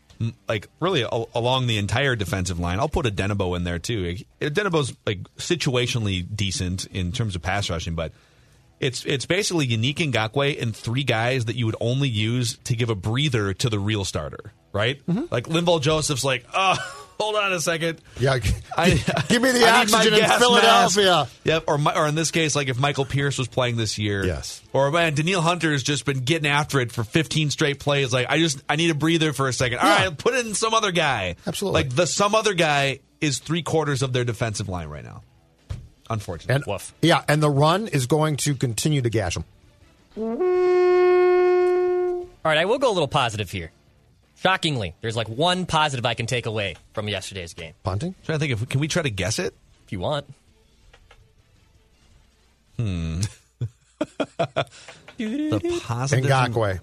like 0.47 0.67
really 0.79 1.01
a- 1.01 1.25
along 1.33 1.67
the 1.67 1.77
entire 1.77 2.15
defensive 2.15 2.59
line. 2.59 2.79
I'll 2.79 2.89
put 2.89 3.05
Odenigbo 3.05 3.55
in 3.57 3.63
there 3.63 3.79
too. 3.79 4.17
Odenigbo's 4.41 4.93
like 5.07 5.23
situationally 5.37 6.25
decent 6.35 6.85
in 6.87 7.11
terms 7.11 7.35
of 7.35 7.41
pass 7.41 7.69
rushing, 7.69 7.95
but 7.95 8.11
It's 8.79 9.05
it's 9.05 9.25
basically 9.25 9.67
Yannick 9.67 9.95
Ngakoue 10.11 10.61
and 10.61 10.75
three 10.75 11.03
guys 11.03 11.45
that 11.45 11.55
you 11.55 11.65
would 11.65 11.77
only 11.79 12.09
use 12.09 12.57
to 12.65 12.75
give 12.75 12.89
a 12.89 12.95
breather 12.95 13.53
to 13.53 13.69
the 13.69 13.79
real 13.79 14.03
starter, 14.03 14.51
right? 14.73 14.99
Mm-hmm. 15.07 15.25
Like 15.31 15.45
Linval 15.45 15.81
Joseph's 15.81 16.25
like, 16.25 16.45
oh, 16.53 17.02
hold 17.23 17.35
on 17.35 17.53
a 17.53 17.59
second. 17.61 17.99
Yeah, 18.19 18.33
I, 18.77 18.89
give 19.29 19.41
me 19.41 19.51
the 19.51 19.59
I 19.67 19.83
need 19.85 19.93
oxygen 19.93 20.13
in 20.13 20.29
Philadelphia. 20.29 21.05
mask. 21.05 21.35
Yep, 21.43 21.63
or 21.67 21.77
my, 21.77 21.95
or 21.95 22.07
in 22.07 22.15
this 22.15 22.31
case, 22.31 22.55
like 22.55 22.67
if 22.69 22.77
Michael 22.77 23.05
Pierce 23.05 23.37
was 23.37 23.47
playing 23.47 23.77
this 23.77 23.97
year, 23.97 24.25
Yes. 24.25 24.61
Or 24.73 24.89
man, 24.91 25.13
Danielle 25.13 25.41
Hunter's 25.41 25.83
just 25.83 26.05
been 26.05 26.19
getting 26.19 26.49
after 26.49 26.79
it 26.79 26.91
for 26.91 27.03
15 27.03 27.49
straight 27.51 27.79
plays. 27.79 28.11
Like 28.13 28.27
I 28.29 28.39
just 28.39 28.61
I 28.69 28.75
need 28.75 28.89
a 28.91 28.95
breather 28.95 29.33
for 29.33 29.47
a 29.47 29.53
second. 29.53 29.79
All 29.79 29.85
Yeah. 29.85 30.05
right, 30.07 30.17
put 30.17 30.33
in 30.35 30.53
some 30.53 30.73
other 30.73 30.91
guy. 30.91 31.35
Absolutely. 31.47 31.81
Like 31.83 31.95
the 31.95 32.05
some 32.07 32.35
other 32.35 32.53
guy 32.53 32.99
is 33.21 33.39
three 33.39 33.61
quarters 33.63 34.01
of 34.01 34.11
their 34.13 34.23
defensive 34.25 34.67
line 34.69 34.87
right 34.89 35.03
now. 35.03 35.21
Unfortunately, 36.09 36.55
And 36.55 36.63
Woof. 36.67 36.93
yeah, 37.01 37.23
and 37.29 37.41
the 37.41 37.49
run 37.49 37.87
is 37.87 38.07
going 38.07 38.35
to 38.37 38.55
continue 38.55 39.01
to 39.01 39.09
gash 39.09 39.35
them. 39.35 39.45
All 42.45 42.49
right, 42.51 42.57
I 42.57 42.65
will 42.65 42.77
go 42.79 42.89
a 42.89 42.93
little 42.93 43.07
positive 43.07 43.49
here. 43.49 43.71
Shockingly, 44.43 44.93
there's 44.99 45.15
like 45.15 45.29
one 45.29 45.65
positive 45.65 46.05
I 46.05 46.15
can 46.15 46.25
take 46.25 46.45
away 46.45 46.75
from 46.93 47.07
yesterday's 47.07 47.53
game, 47.53 47.73
Punting? 47.83 48.13
trying 48.25 48.39
to 48.39 48.45
think 48.45 48.61
if 48.61 48.67
can 48.69 48.81
we 48.81 48.89
try 48.89 49.01
to 49.01 49.09
guess 49.09 49.39
it. 49.39 49.55
if 49.85 49.91
you 49.93 49.99
want. 49.99 50.25
Hmm. 52.77 53.21
the 55.17 55.79
positive 55.83 56.25
Ngakoue. 56.25 56.79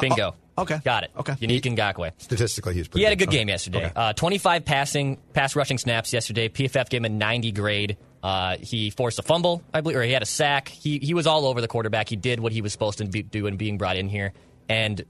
Bingo. 0.00 0.34
oh, 0.58 0.62
okay. 0.62 0.80
Got 0.84 1.04
it. 1.04 1.10
Okay. 1.16 1.34
Yannick 1.34 1.62
Ngakoue. 1.62 2.10
Statistically, 2.18 2.74
he's 2.74 2.88
pretty 2.88 3.02
He 3.02 3.04
had 3.04 3.12
a 3.12 3.16
good. 3.16 3.26
good 3.30 3.36
game 3.36 3.48
yesterday. 3.48 3.84
Okay. 3.86 3.92
Uh, 3.94 4.12
25 4.14 4.64
passing, 4.64 5.18
pass 5.32 5.54
rushing 5.54 5.78
snaps 5.78 6.12
yesterday. 6.12 6.48
PFF 6.48 6.88
gave 6.88 7.02
him 7.02 7.04
a 7.04 7.08
90 7.08 7.52
grade. 7.52 7.96
Uh, 8.22 8.56
he 8.56 8.90
forced 8.90 9.20
a 9.20 9.22
fumble, 9.22 9.62
I 9.72 9.80
believe, 9.80 9.96
or 9.98 10.02
he 10.02 10.10
had 10.10 10.22
a 10.22 10.26
sack. 10.26 10.66
He 10.68 10.98
he 10.98 11.14
was 11.14 11.28
all 11.28 11.46
over 11.46 11.60
the 11.60 11.68
quarterback. 11.68 12.08
He 12.08 12.16
did 12.16 12.40
what 12.40 12.50
he 12.50 12.62
was 12.62 12.72
supposed 12.72 12.98
to 12.98 13.04
be, 13.04 13.22
do 13.22 13.46
in 13.46 13.56
being 13.56 13.78
brought 13.78 13.96
in 13.96 14.08
here. 14.08 14.32
And 14.68 15.04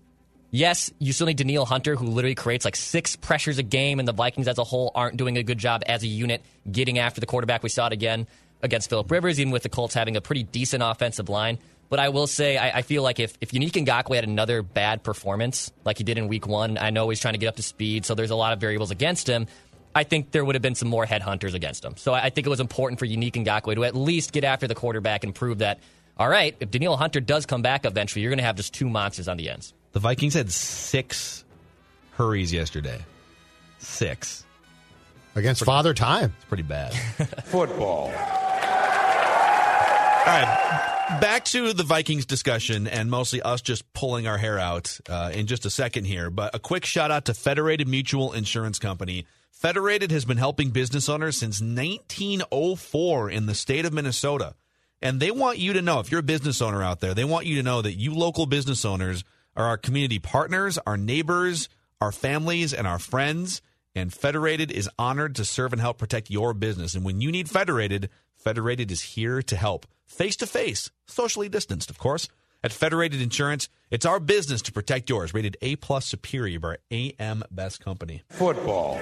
yes, 0.51 0.91
you 0.99 1.13
still 1.13 1.27
need 1.27 1.37
Danielle 1.37 1.67
Hunter, 1.67 1.97
who 1.97 2.07
literally 2.07 2.35
creates 2.35 2.65
like 2.65 2.77
six 2.77 3.17
pressures 3.17 3.59
a 3.59 3.63
game, 3.63 3.99
and 3.99 4.07
the 4.07 4.13
Vikings 4.13 4.49
as 4.49 4.59
a 4.59 4.65
whole 4.65 4.91
aren't 4.95 5.17
doing 5.17 5.37
a 5.37 5.43
good 5.43 5.59
job 5.59 5.83
as 5.87 6.03
a 6.03 6.07
unit 6.07 6.43
getting 6.71 6.99
after 6.99 7.21
the 7.21 7.27
quarterback. 7.27 7.63
We 7.63 7.69
saw 7.69 7.87
it 7.87 7.93
again 7.93 8.27
against 8.63 8.89
Philip 8.89 9.11
Rivers, 9.11 9.39
even 9.39 9.53
with 9.53 9.63
the 9.63 9.69
Colts 9.69 9.95
having 9.95 10.17
a 10.17 10.21
pretty 10.21 10.43
decent 10.43 10.83
offensive 10.83 11.29
line. 11.29 11.59
But 11.89 12.01
I 12.01 12.09
will 12.09 12.27
say, 12.27 12.57
I, 12.57 12.79
I 12.79 12.83
feel 12.83 13.03
like 13.03 13.21
if, 13.21 13.37
if 13.41 13.53
Yannick 13.53 13.73
Ngakoue 13.73 14.17
had 14.17 14.25
another 14.25 14.63
bad 14.63 15.05
performance 15.05 15.73
like 15.85 15.99
he 15.99 16.05
did 16.05 16.19
in 16.19 16.27
week 16.27 16.47
one, 16.47 16.79
I 16.79 16.91
know 16.91 17.09
he's 17.09 17.21
trying 17.21 17.35
to 17.35 17.39
get 17.39 17.47
up 17.47 17.57
to 17.57 17.63
speed, 17.63 18.05
so 18.05 18.15
there's 18.15 18.31
a 18.31 18.37
lot 18.37 18.53
of 18.53 18.61
variables 18.61 18.91
against 18.91 19.29
him. 19.29 19.47
I 19.95 20.03
think 20.03 20.31
there 20.33 20.45
would 20.45 20.57
have 20.57 20.63
been 20.63 20.75
some 20.75 20.89
more 20.89 21.07
headhunters 21.07 21.55
against 21.55 21.85
him. 21.85 21.97
So 21.97 22.13
I, 22.13 22.25
I 22.25 22.31
think 22.31 22.47
it 22.47 22.51
was 22.51 22.61
important 22.61 22.99
for 22.99 23.07
Yannick 23.07 23.33
Ngakoue 23.33 23.77
to 23.77 23.85
at 23.85 23.95
least 23.95 24.33
get 24.33 24.45
after 24.45 24.67
the 24.67 24.75
quarterback 24.75 25.23
and 25.23 25.35
prove 25.35 25.59
that, 25.59 25.79
all 26.19 26.29
right, 26.29 26.57
if 26.61 26.71
Danielle 26.71 26.97
Hunter 26.97 27.21
does 27.21 27.47
come 27.47 27.63
back 27.63 27.85
eventually, 27.85 28.23
you're 28.23 28.31
going 28.31 28.39
to 28.39 28.45
have 28.45 28.57
just 28.57 28.75
two 28.75 28.89
monsters 28.89 29.29
on 29.29 29.37
the 29.37 29.49
ends. 29.49 29.73
The 29.97 30.01
Vikings 30.01 30.35
had 30.35 30.53
six 30.53 31.43
hurries 32.19 32.53
yesterday. 32.53 33.03
Six. 33.79 34.45
Against 35.35 35.65
Father 35.65 35.95
Time. 35.95 36.35
It's 36.37 36.45
pretty 36.45 36.65
bad. 36.65 36.93
Football. 37.47 38.09
All 38.09 38.13
right. 40.27 41.17
Back 41.23 41.47
to 41.47 41.73
the 41.73 41.83
Vikings 41.83 42.27
discussion 42.27 42.87
and 42.87 43.11
mostly 43.11 43.41
us 43.41 43.63
just 43.63 43.91
pulling 43.95 44.27
our 44.27 44.37
hair 44.37 44.59
out 44.59 45.01
uh, 45.09 45.31
in 45.33 45.47
just 45.47 45.65
a 45.65 45.71
second 45.71 46.05
here. 46.05 46.29
But 46.29 46.55
a 46.55 46.59
quick 46.59 46.85
shout 46.85 47.11
out 47.11 47.25
to 47.25 47.33
Federated 47.33 47.89
Mutual 47.89 48.35
Insurance 48.35 48.79
Company. 48.79 49.25
Federated 49.51 50.11
has 50.11 50.27
been 50.27 50.37
helping 50.37 50.73
business 50.73 51.09
owners 51.09 51.39
since 51.39 51.63
1904 51.63 53.31
in 53.31 53.47
the 53.47 53.55
state 53.55 53.87
of 53.87 53.95
Minnesota. 53.95 54.57
And 55.01 55.21
they 55.21 55.31
want 55.31 55.57
you 55.57 55.73
to 55.73 55.81
know, 55.81 56.01
if 56.01 56.11
you're 56.11 56.21
a 56.21 56.23
business 56.23 56.61
owner 56.61 56.83
out 56.83 57.01
there, 57.01 57.15
they 57.15 57.25
want 57.25 57.47
you 57.47 57.57
to 57.57 57.63
know 57.63 57.81
that 57.81 57.95
you 57.95 58.15
local 58.15 58.45
business 58.45 58.85
owners 58.85 59.25
are 59.57 59.67
our 59.67 59.79
community 59.79 60.19
partners, 60.19 60.79
our 60.87 60.97
neighbors, 60.97 61.69
our 62.01 62.13
families, 62.13 62.75
and 62.75 62.87
our 62.87 62.99
friends. 62.99 63.63
And 63.95 64.13
Federated 64.13 64.71
is 64.71 64.91
honored 64.99 65.35
to 65.37 65.45
serve 65.45 65.73
and 65.73 65.81
help 65.81 65.99
protect 65.99 66.31
your 66.31 66.53
business. 66.53 66.95
And 66.95 67.05
when 67.05 67.21
you 67.21 67.33
need 67.33 67.49
Federated, 67.49 68.11
Federated 68.35 68.91
is 68.91 69.01
here 69.01 69.41
to 69.43 69.57
help. 69.57 69.87
Face 70.05 70.37
to 70.37 70.47
face, 70.47 70.91
socially 71.07 71.49
distanced, 71.49 71.91
of 71.91 71.99
course. 71.99 72.29
At 72.63 72.73
Federated 72.73 73.21
Insurance, 73.21 73.69
it's 73.91 74.05
our 74.05 74.21
business 74.21 74.61
to 74.63 74.73
protect 74.73 75.09
yours. 75.09 75.33
Rated 75.33 75.57
A 75.63 75.77
plus 75.77 76.07
superior 76.07 76.59
by 76.59 76.77
AM 76.91 77.45
Best 77.51 77.81
Company. 77.81 78.23
Football. 78.31 78.97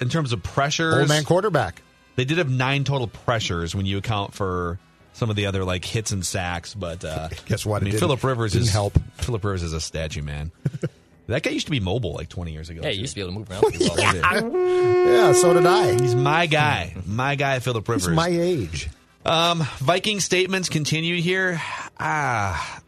In 0.00 0.08
terms 0.08 0.32
of 0.32 0.42
pressures, 0.42 0.94
Old 0.94 1.08
man 1.08 1.24
quarterback. 1.24 1.82
They 2.16 2.24
did 2.24 2.38
have 2.38 2.50
nine 2.50 2.84
total 2.84 3.06
pressures 3.06 3.74
when 3.74 3.86
you 3.86 3.98
account 3.98 4.34
for 4.34 4.78
some 5.12 5.30
of 5.30 5.36
the 5.36 5.46
other 5.46 5.64
like 5.64 5.84
hits 5.84 6.12
and 6.12 6.24
sacks. 6.24 6.74
But 6.74 7.04
uh, 7.04 7.28
Guess 7.46 7.66
what? 7.66 7.82
I 7.82 7.86
mean, 7.86 7.98
Philip 7.98 8.22
Rivers 8.22 8.52
didn't 8.52 8.68
is 8.68 8.72
help. 8.72 8.98
Philip 9.16 9.44
Rivers 9.44 9.62
is 9.62 9.72
a 9.72 9.80
statue, 9.80 10.22
man. 10.22 10.52
that 11.26 11.42
guy 11.42 11.50
used 11.50 11.66
to 11.66 11.70
be 11.70 11.80
mobile 11.80 12.14
like 12.14 12.28
20 12.28 12.52
years 12.52 12.68
ago. 12.70 12.80
Yeah, 12.82 12.90
too. 12.90 12.96
you 12.96 13.00
used 13.02 13.12
to 13.12 13.16
be 13.16 13.20
able 13.22 13.32
to 13.32 13.38
move 13.38 13.50
around 13.50 13.60
pretty 13.62 13.88
well. 13.88 15.06
Yeah, 15.06 15.32
so 15.32 15.54
did 15.54 15.66
I. 15.66 16.00
He's 16.00 16.14
my 16.14 16.46
guy, 16.46 16.94
my 17.06 17.34
guy, 17.34 17.58
Philip 17.58 17.88
Rivers. 17.88 18.06
He's 18.06 18.16
my 18.16 18.28
age. 18.28 18.90
Um, 19.24 19.60
Viking 19.78 20.20
statements 20.20 20.68
continue 20.68 21.20
here. 21.20 21.60
Ah, 21.98 22.82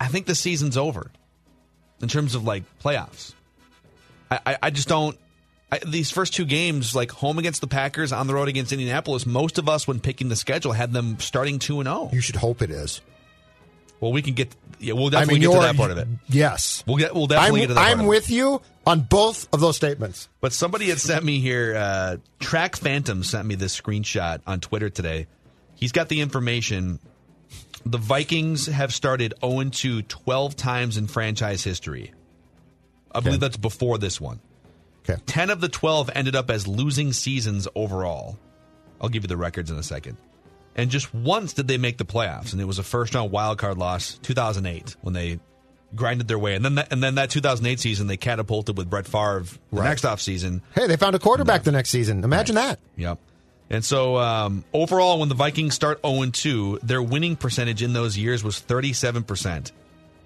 I 0.00 0.08
think 0.08 0.26
the 0.26 0.34
season's 0.34 0.76
over 0.76 1.10
in 2.00 2.08
terms 2.08 2.34
of 2.34 2.44
like 2.44 2.62
playoffs. 2.82 3.34
I, 4.30 4.40
I, 4.46 4.58
I 4.64 4.70
just 4.70 4.88
don't. 4.88 5.18
I, 5.74 5.78
these 5.84 6.10
first 6.10 6.34
two 6.34 6.44
games, 6.44 6.94
like 6.94 7.10
home 7.10 7.38
against 7.38 7.60
the 7.60 7.66
Packers, 7.66 8.12
on 8.12 8.26
the 8.26 8.34
road 8.34 8.48
against 8.48 8.72
Indianapolis, 8.72 9.26
most 9.26 9.58
of 9.58 9.68
us, 9.68 9.88
when 9.88 9.98
picking 9.98 10.28
the 10.28 10.36
schedule, 10.36 10.72
had 10.72 10.92
them 10.92 11.18
starting 11.18 11.58
two 11.58 11.80
and 11.80 11.88
zero. 11.88 12.10
You 12.12 12.20
should 12.20 12.36
hope 12.36 12.62
it 12.62 12.70
is. 12.70 13.00
Well, 14.00 14.12
we 14.12 14.22
can 14.22 14.34
get. 14.34 14.54
Yeah, 14.78 14.92
we'll 14.92 15.08
I 15.08 15.10
definitely 15.10 15.40
mean, 15.40 15.50
get 15.50 15.54
to 15.54 15.62
that 15.62 15.76
part 15.76 15.90
of 15.90 15.98
it. 15.98 16.08
Yes. 16.28 16.84
We'll 16.86 16.96
get. 16.96 17.14
We'll 17.14 17.26
definitely 17.26 17.62
I'm, 17.62 17.62
get 17.62 17.68
to 17.68 17.74
that. 17.74 17.80
part 17.80 17.92
I'm 17.92 18.00
of 18.00 18.06
it. 18.06 18.08
with 18.08 18.30
you 18.30 18.62
on 18.86 19.00
both 19.00 19.48
of 19.52 19.60
those 19.60 19.76
statements. 19.76 20.28
But 20.40 20.52
somebody 20.52 20.90
had 20.90 20.98
sent 20.98 21.24
me 21.24 21.40
here. 21.40 21.74
Uh, 21.76 22.16
Track 22.38 22.76
Phantom 22.76 23.24
sent 23.24 23.46
me 23.46 23.56
this 23.56 23.78
screenshot 23.78 24.40
on 24.46 24.60
Twitter 24.60 24.90
today. 24.90 25.26
He's 25.74 25.92
got 25.92 26.08
the 26.08 26.20
information. 26.20 27.00
The 27.84 27.98
Vikings 27.98 28.66
have 28.66 28.94
started 28.94 29.34
0 29.44 29.70
2 29.70 30.02
12 30.02 30.56
times 30.56 30.96
in 30.98 31.08
franchise 31.08 31.64
history. 31.64 32.12
I 33.12 33.20
believe 33.20 33.40
that's 33.40 33.56
before 33.56 33.98
this 33.98 34.20
one. 34.20 34.40
Okay. 35.08 35.20
10 35.26 35.50
of 35.50 35.60
the 35.60 35.68
12 35.68 36.10
ended 36.14 36.34
up 36.34 36.50
as 36.50 36.66
losing 36.66 37.12
seasons 37.12 37.68
overall. 37.74 38.38
I'll 39.00 39.08
give 39.10 39.24
you 39.24 39.28
the 39.28 39.36
records 39.36 39.70
in 39.70 39.76
a 39.76 39.82
second. 39.82 40.16
And 40.76 40.90
just 40.90 41.14
once 41.14 41.52
did 41.52 41.68
they 41.68 41.76
make 41.78 41.98
the 41.98 42.04
playoffs, 42.04 42.52
and 42.52 42.60
it 42.60 42.64
was 42.64 42.78
a 42.78 42.82
first 42.82 43.14
round 43.14 43.30
wild 43.30 43.58
card 43.58 43.78
loss, 43.78 44.18
2008, 44.22 44.96
when 45.02 45.12
they 45.14 45.38
grinded 45.94 46.26
their 46.26 46.38
way. 46.38 46.54
And 46.56 46.64
then 46.64 46.74
that, 46.76 46.90
and 46.92 47.02
then 47.02 47.14
that 47.16 47.30
2008 47.30 47.78
season, 47.78 48.06
they 48.08 48.16
catapulted 48.16 48.76
with 48.76 48.90
Brett 48.90 49.06
Favre 49.06 49.44
the 49.44 49.58
Right. 49.80 49.88
next 49.88 50.02
offseason. 50.04 50.62
Hey, 50.74 50.86
they 50.88 50.96
found 50.96 51.14
a 51.14 51.18
quarterback 51.20 51.62
the 51.62 51.70
next 51.72 51.90
season. 51.90 52.24
Imagine 52.24 52.56
that. 52.56 52.80
Yep. 52.96 53.18
And 53.70 53.84
so 53.84 54.16
um, 54.18 54.64
overall, 54.72 55.20
when 55.20 55.28
the 55.28 55.34
Vikings 55.34 55.74
start 55.74 56.00
0 56.04 56.30
2, 56.32 56.80
their 56.82 57.02
winning 57.02 57.36
percentage 57.36 57.82
in 57.82 57.92
those 57.92 58.16
years 58.18 58.42
was 58.42 58.56
37%. 58.60 59.70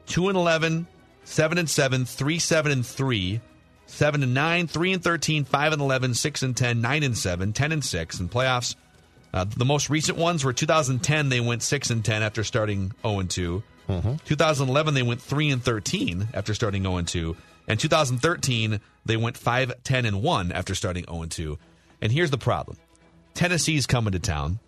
2 0.06 0.28
and 0.28 0.38
11, 0.38 0.86
7 1.24 1.58
and 1.58 1.68
7, 1.68 2.04
3 2.06 2.38
7 2.38 2.72
and 2.72 2.86
3, 2.86 3.40
7 3.88 4.22
and 4.22 4.34
9, 4.34 4.66
3 4.68 4.92
and 4.92 5.02
13, 5.02 5.44
5 5.44 5.72
and 5.72 5.82
11, 5.82 6.14
6 6.14 6.42
and 6.42 6.56
10, 6.56 6.80
9 6.80 7.02
and 7.02 7.18
7, 7.18 7.52
10 7.52 7.72
and 7.72 7.84
6 7.84 8.20
in 8.20 8.28
playoffs. 8.28 8.76
Uh, 9.32 9.44
the 9.44 9.64
most 9.64 9.90
recent 9.90 10.16
ones 10.16 10.44
were 10.44 10.52
2010, 10.52 11.28
they 11.28 11.40
went 11.40 11.62
6 11.62 11.90
and 11.90 12.04
10 12.04 12.22
after 12.22 12.44
starting 12.44 12.92
0 13.02 13.18
and 13.20 13.30
2. 13.30 13.62
2011, 14.26 14.94
they 14.94 15.02
went 15.02 15.20
3 15.20 15.50
and 15.50 15.62
13 15.62 16.28
after 16.34 16.52
starting 16.54 16.82
0 16.82 16.98
and 16.98 17.08
2. 17.08 17.36
And 17.66 17.80
2013, 17.80 18.80
they 19.06 19.16
went 19.16 19.36
5 19.36 19.82
10 19.82 20.06
and 20.06 20.22
1 20.22 20.52
after 20.52 20.74
starting 20.74 21.04
0 21.04 21.22
and 21.22 21.30
2. 21.30 21.58
And 22.02 22.12
here's 22.12 22.30
the 22.30 22.38
problem 22.38 22.76
Tennessee's 23.34 23.86
coming 23.86 24.12
to 24.12 24.18
town. 24.18 24.58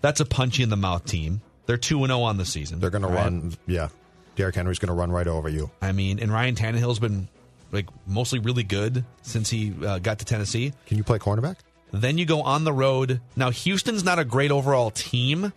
That's 0.00 0.20
a 0.20 0.24
punchy 0.24 0.62
in 0.62 0.68
the 0.68 0.76
mouth 0.76 1.04
team. 1.04 1.40
They're 1.66 1.76
2 1.76 1.98
and 2.04 2.10
0 2.10 2.20
on 2.20 2.36
the 2.36 2.44
season. 2.44 2.78
They're 2.78 2.90
going 2.90 3.02
to 3.02 3.08
run. 3.08 3.54
Yeah. 3.66 3.88
Derrick 4.36 4.54
Henry's 4.54 4.78
going 4.78 4.88
to 4.88 4.94
run 4.94 5.10
right 5.10 5.26
over 5.26 5.48
you. 5.48 5.70
I 5.82 5.92
mean, 5.92 6.20
and 6.20 6.30
Ryan 6.30 6.54
Tannehill's 6.54 6.98
been 7.00 7.28
like 7.72 7.86
mostly 8.06 8.38
really 8.38 8.62
good 8.62 9.04
since 9.22 9.50
he 9.50 9.74
uh, 9.84 9.98
got 9.98 10.18
to 10.20 10.24
Tennessee. 10.24 10.72
Can 10.86 10.96
you 10.98 11.04
play 11.04 11.18
cornerback? 11.18 11.56
Then 11.92 12.18
you 12.18 12.26
go 12.26 12.42
on 12.42 12.64
the 12.64 12.72
road. 12.72 13.20
Now, 13.36 13.50
Houston's 13.50 14.04
not 14.04 14.18
a 14.18 14.24
great 14.24 14.50
overall 14.50 14.90
team. 14.90 15.52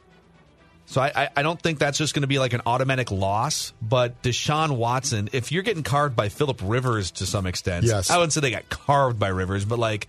So 0.86 1.02
I, 1.02 1.12
I, 1.15 1.30
I 1.38 1.41
don't 1.43 1.62
think 1.62 1.78
that's 1.78 1.98
just 2.00 2.13
going 2.15 2.22
to 2.22 2.28
be 2.28 2.39
like 2.39 2.54
an 2.54 2.62
automatic 2.65 3.12
loss. 3.12 3.74
But 3.82 4.22
Deshaun 4.24 4.72
Watson, 4.78 5.30
if 5.34 5.52
you're 5.52 5.63
getting 5.63 5.84
carved 5.84 6.15
by 6.15 6.30
Philip 6.30 6.62
Rivers 6.63 7.12
to 7.12 7.26
some 7.26 7.45
extent, 7.45 7.86
Yes. 7.86 8.10
I 8.10 8.17
wouldn't 8.17 8.34
say 8.34 8.41
they 8.41 8.52
got 8.52 8.69
carved 8.69 9.19
by 9.19 9.28
Rivers, 9.28 9.65
but 9.65 9.78
like, 9.78 10.08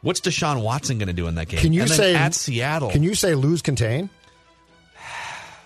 what's 0.00 0.20
Deshaun 0.20 0.62
Watson 0.62 0.98
going 0.98 1.08
to 1.08 1.12
do 1.14 1.26
in 1.26 1.34
that 1.34 1.48
game? 1.48 1.60
Can 1.60 1.72
you 1.74 1.86
say 1.86 2.14
at 2.14 2.34
Seattle? 2.34 2.90
Can 2.90 3.02
you 3.02 3.14
say 3.14 3.34
lose 3.34 3.60
contain? 3.60 4.08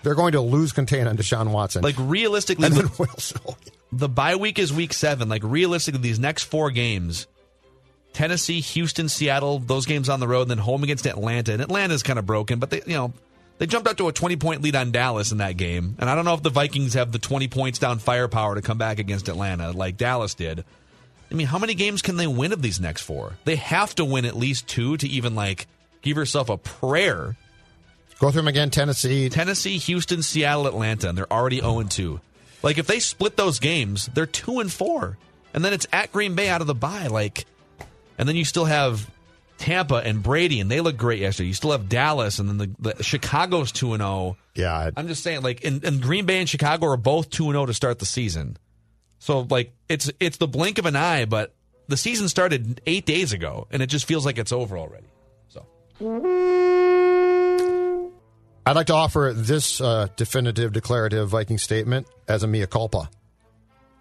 They're 0.03 0.15
going 0.15 0.33
to 0.33 0.41
lose 0.41 0.71
contain 0.71 1.07
on 1.07 1.17
Deshaun 1.17 1.51
Watson. 1.51 1.81
like 1.81 1.95
realistically? 1.97 2.65
and 2.65 2.75
then 2.75 2.89
Will. 2.99 3.57
The 3.95 4.09
bye 4.09 4.35
week 4.35 4.59
is 4.59 4.73
week 4.73 4.93
seven. 4.93 5.29
Like 5.29 5.43
realistically, 5.43 6.01
these 6.01 6.19
next 6.19 6.43
four 6.43 6.71
games, 6.71 7.27
Tennessee, 8.13 8.59
Houston, 8.59 9.09
Seattle, 9.09 9.59
those 9.59 9.85
games 9.85 10.09
on 10.09 10.19
the 10.19 10.27
road, 10.27 10.43
and 10.43 10.51
then 10.51 10.57
home 10.57 10.83
against 10.83 11.05
Atlanta. 11.05 11.53
And 11.53 11.61
Atlanta's 11.61 12.03
kind 12.03 12.19
of 12.19 12.25
broken, 12.25 12.59
but 12.59 12.69
they, 12.69 12.81
you 12.85 12.93
know, 12.93 13.13
they 13.57 13.65
jumped 13.65 13.87
out 13.87 13.97
to 13.97 14.07
a 14.09 14.13
20 14.13 14.35
point 14.35 14.61
lead 14.61 14.75
on 14.75 14.91
Dallas 14.91 15.31
in 15.31 15.37
that 15.37 15.57
game. 15.57 15.95
And 15.99 16.09
I 16.09 16.15
don't 16.15 16.25
know 16.25 16.33
if 16.33 16.43
the 16.43 16.49
Vikings 16.49 16.93
have 16.95 17.11
the 17.11 17.19
20 17.19 17.47
points 17.47 17.79
down 17.79 17.99
firepower 17.99 18.55
to 18.55 18.61
come 18.61 18.77
back 18.77 18.99
against 18.99 19.29
Atlanta 19.29 19.71
like 19.71 19.97
Dallas 19.97 20.33
did. 20.33 20.65
I 21.31 21.33
mean, 21.33 21.47
how 21.47 21.57
many 21.57 21.73
games 21.73 22.01
can 22.01 22.17
they 22.17 22.27
win 22.27 22.53
of 22.53 22.61
these 22.61 22.79
next 22.79 23.01
four? 23.01 23.33
They 23.45 23.55
have 23.55 23.95
to 23.95 24.05
win 24.05 24.25
at 24.25 24.35
least 24.35 24.67
two 24.67 24.97
to 24.97 25.07
even 25.07 25.35
like 25.35 25.67
give 26.01 26.17
yourself 26.17 26.49
a 26.49 26.57
prayer. 26.57 27.35
Go 28.19 28.31
through 28.31 28.43
them 28.43 28.47
again 28.47 28.69
Tennessee. 28.69 29.29
Tennessee, 29.29 29.77
Houston, 29.77 30.21
Seattle, 30.21 30.67
Atlanta, 30.67 31.09
and 31.09 31.17
they're 31.17 31.31
already 31.31 31.59
0 31.59 31.83
2. 31.83 32.19
Like 32.65 32.77
if 32.77 32.87
they 32.87 32.99
split 32.99 33.37
those 33.37 33.59
games, 33.59 34.09
they're 34.13 34.25
2 34.25 34.59
and 34.59 34.71
4. 34.71 35.17
And 35.53 35.63
then 35.63 35.71
it's 35.71 35.87
at 35.93 36.11
Green 36.11 36.35
Bay 36.35 36.49
out 36.49 36.59
of 36.59 36.67
the 36.67 36.75
bye. 36.75 37.07
Like, 37.07 37.45
and 38.17 38.27
then 38.27 38.35
you 38.35 38.43
still 38.43 38.65
have 38.65 39.09
Tampa 39.57 39.95
and 39.95 40.21
Brady, 40.21 40.59
and 40.59 40.69
they 40.69 40.81
look 40.81 40.97
great 40.97 41.19
yesterday. 41.19 41.47
You 41.47 41.53
still 41.53 41.71
have 41.71 41.87
Dallas, 41.87 42.39
and 42.39 42.49
then 42.49 42.57
the, 42.57 42.91
the 42.95 43.03
Chicago's 43.03 43.71
2 43.71 43.93
and 43.93 44.01
0. 44.01 44.35
Yeah. 44.55 44.89
I'm 44.97 45.07
just 45.07 45.23
saying, 45.23 45.43
like, 45.43 45.63
and, 45.63 45.81
and 45.85 46.01
Green 46.01 46.25
Bay 46.25 46.39
and 46.39 46.49
Chicago 46.49 46.87
are 46.87 46.97
both 46.97 47.29
2 47.29 47.45
and 47.45 47.53
0 47.53 47.67
to 47.67 47.73
start 47.73 47.99
the 47.99 48.05
season. 48.05 48.57
So 49.19 49.47
like 49.49 49.73
it's 49.89 50.11
it's 50.19 50.37
the 50.37 50.47
blink 50.47 50.77
of 50.77 50.85
an 50.85 50.95
eye, 50.95 51.25
but 51.25 51.55
the 51.87 51.97
season 51.97 52.29
started 52.29 52.79
eight 52.85 53.07
days 53.07 53.33
ago, 53.33 53.65
and 53.71 53.81
it 53.81 53.87
just 53.87 54.05
feels 54.05 54.23
like 54.23 54.37
it's 54.37 54.51
over 54.51 54.77
already. 54.77 55.07
So 55.47 55.65
I'd 58.65 58.75
like 58.75 58.87
to 58.87 58.93
offer 58.93 59.31
this 59.35 59.79
uh, 59.79 60.07
definitive, 60.15 60.73
declarative 60.73 61.29
Viking 61.29 61.59
statement 61.59 62.07
as 62.27 62.41
a 62.41 62.47
mea 62.47 62.65
culpa. 62.65 63.09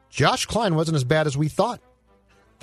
Josh 0.09 0.46
Kline 0.46 0.74
wasn't 0.74 0.96
as 0.96 1.05
bad 1.05 1.27
as 1.27 1.37
we 1.37 1.48
thought. 1.48 1.81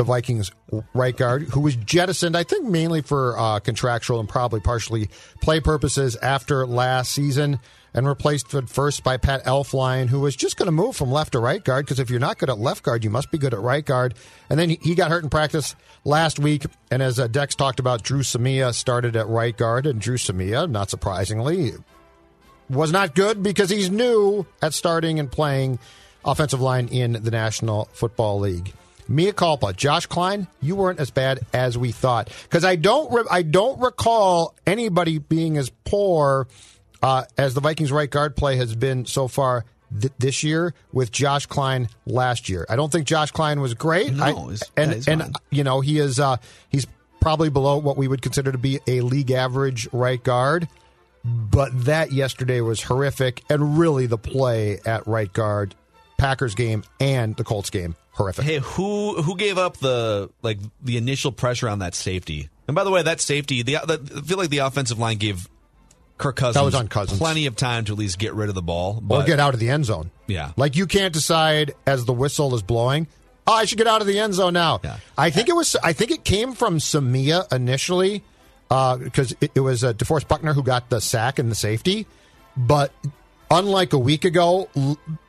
The 0.02 0.06
Vikings 0.06 0.52
right 0.96 1.16
guard, 1.16 1.44
who 1.44 1.60
was 1.60 1.76
jettisoned, 1.76 2.36
I 2.36 2.42
think, 2.42 2.66
mainly 2.66 3.04
for 3.04 3.38
uh, 3.38 3.60
contractual 3.60 4.20
and 4.20 4.28
probably 4.28 4.60
partially 4.60 5.10
play 5.42 5.60
purposes 5.60 6.16
after 6.16 6.66
last 6.66 7.12
season, 7.12 7.60
and 7.94 8.08
replaced 8.08 8.48
first 8.48 9.04
by 9.04 9.18
Pat 9.18 9.46
Elflein, 9.46 10.08
who 10.08 10.22
was 10.22 10.36
just 10.36 10.58
going 10.58 10.66
to 10.66 10.72
move 10.72 10.96
from 10.96 11.12
left 11.12 11.34
to 11.34 11.40
right 11.40 11.64
guard 11.64 11.86
because 11.86 12.00
if 12.00 12.10
you're 12.10 12.20
not 12.20 12.40
good 12.40 12.50
at 12.50 12.58
left 12.58 12.82
guard, 12.82 13.04
you 13.04 13.12
must 13.12 13.30
be 13.30 13.38
good 13.38 13.54
at 13.54 13.60
right 13.60 13.86
guard. 13.86 14.16
And 14.50 14.58
then 14.58 14.72
he, 14.72 14.80
he 14.82 14.96
got 14.96 15.12
hurt 15.12 15.24
in 15.24 15.30
practice 15.30 15.76
last 16.04 16.40
week, 16.40 16.66
and 16.90 17.04
as 17.04 17.20
uh, 17.20 17.28
Dex 17.28 17.54
talked 17.54 17.80
about, 17.80 18.02
Dru 18.02 18.22
Samia 18.22 18.74
started 18.74 19.16
at 19.16 19.28
right 19.28 19.56
guard, 19.56 19.86
and 19.86 20.02
Dru 20.02 20.18
Samia, 20.18 20.68
not 20.68 20.90
surprisingly, 20.90 21.74
was 22.72 22.92
not 22.92 23.14
good 23.14 23.44
because 23.44 23.70
he's 23.70 23.92
new 23.92 24.48
at 24.64 24.74
starting 24.74 25.20
and 25.20 25.32
playing 25.32 25.78
offensive 26.26 26.60
line 26.60 26.88
in 26.88 27.12
the 27.12 27.30
National 27.30 27.86
Football 27.94 28.40
League. 28.40 28.74
Mia 29.12 29.34
culpa, 29.34 29.74
Josh 29.74 30.06
Kline, 30.06 30.48
you 30.62 30.76
weren't 30.76 31.00
as 31.00 31.12
bad 31.12 31.42
as 31.54 31.78
we 31.78 31.92
thought 31.92 32.30
because 32.44 32.64
I 32.64 32.78
don't 32.78 33.12
re- 33.14 33.24
I 33.30 33.42
don't 33.42 33.80
recall 33.82 34.56
anybody 34.66 35.18
being 35.20 35.58
as 35.58 35.70
poor 35.84 36.48
uh, 37.04 37.24
as 37.38 37.54
the 37.54 37.62
Vikings 37.62 37.92
right 37.92 38.10
guard 38.10 38.36
play 38.36 38.56
has 38.56 38.74
been 38.76 39.06
so 39.06 39.28
far 39.28 39.66
th- 40.00 40.14
this 40.18 40.44
year 40.44 40.74
with 40.94 41.12
Josh 41.12 41.46
Kline 41.46 41.90
last 42.06 42.48
year. 42.48 42.66
I 42.70 42.76
don't 42.78 42.92
think 42.92 43.06
Josh 43.06 43.32
Kline 43.32 43.60
was 43.60 43.74
great. 43.74 44.14
No, 44.14 44.24
I- 44.24 44.82
and 44.82 44.94
and 45.08 45.22
fine. 45.22 45.34
you 45.50 45.64
know 45.66 45.82
he 45.82 46.00
is 46.00 46.20
uh, 46.20 46.38
he's 46.70 46.88
probably 47.20 47.50
below 47.50 47.78
what 47.80 47.98
we 47.98 48.08
would 48.08 48.22
consider 48.22 48.52
to 48.52 48.58
be 48.58 48.80
a 48.88 49.02
league 49.02 49.32
average 49.32 49.88
right 49.92 50.24
guard. 50.24 50.68
But 51.24 51.86
that 51.86 52.12
yesterday 52.12 52.62
was 52.62 52.82
horrific, 52.82 53.44
and 53.50 53.78
really 53.78 54.08
the 54.08 54.18
play 54.18 54.80
at 54.86 55.06
right 55.06 55.32
guard, 55.32 55.76
Packers 56.22 56.54
game 56.56 56.84
and 57.00 57.36
the 57.36 57.44
Colts 57.44 57.72
game, 57.72 57.96
horrific. 58.12 58.46
hey, 58.46 58.60
who 58.60 59.22
who 59.22 59.36
gave 59.36 59.58
up 59.58 59.78
the 59.78 60.30
like 60.44 60.60
the 60.84 60.98
initial 60.98 61.32
pressure 61.32 61.68
on 61.68 61.80
that 61.80 61.96
safety? 61.96 62.50
And 62.68 62.76
by 62.76 62.84
the 62.84 62.92
way, 62.92 63.02
that 63.02 63.20
safety, 63.20 63.64
the, 63.64 63.74
the 63.86 64.14
I 64.18 64.22
feel 64.22 64.38
like 64.38 64.50
the 64.50 64.60
offensive 64.60 65.00
line 65.00 65.18
gave 65.18 65.50
Kirk 66.18 66.36
Cousins, 66.36 66.54
that 66.56 66.64
was 66.64 66.76
on 66.76 66.88
Cousins. 66.88 67.20
plenty 67.20 67.48
of 67.48 67.56
time 67.56 67.86
to 67.86 67.94
at 67.94 67.98
least 67.98 68.20
get 68.20 68.34
rid 68.36 68.48
of 68.50 68.56
the 68.56 68.62
ball. 68.62 69.04
or 69.10 69.24
get 69.24 69.40
out 69.40 69.56
of 69.56 69.60
the 69.60 69.70
end 69.70 69.86
zone. 69.86 70.12
Yeah. 70.28 70.52
Like 70.56 70.76
you 70.76 70.86
can't 70.86 71.12
decide 71.14 71.74
as 71.88 72.06
the 72.06 72.14
whistle 72.14 72.54
is 72.54 72.62
blowing. 72.62 73.08
Oh, 73.48 73.54
I 73.54 73.66
should 73.66 73.80
get 73.80 73.88
out 73.88 74.02
of 74.02 74.08
the 74.08 74.20
end 74.20 74.36
zone 74.36 74.54
now. 74.54 74.80
Yeah. 74.84 74.98
I 75.18 75.32
think 75.32 75.50
it 75.50 75.56
was. 75.56 75.76
I 75.84 75.94
think 75.94 76.12
it 76.12 76.24
came 76.24 76.54
from 76.54 76.78
Samia 76.78 77.52
initially 77.52 78.24
because 78.70 79.36
it, 79.42 79.52
it 79.56 79.60
was 79.62 79.84
uh, 79.84 79.94
DeForest 79.94 80.28
Buckner 80.28 80.54
who 80.54 80.62
got 80.62 80.90
the 80.92 81.02
sack 81.02 81.40
and 81.40 81.50
the 81.50 81.56
safety. 81.56 82.06
But 82.56 82.94
unlike 83.52 83.94
a 83.94 83.98
week 83.98 84.26
ago, 84.26 84.70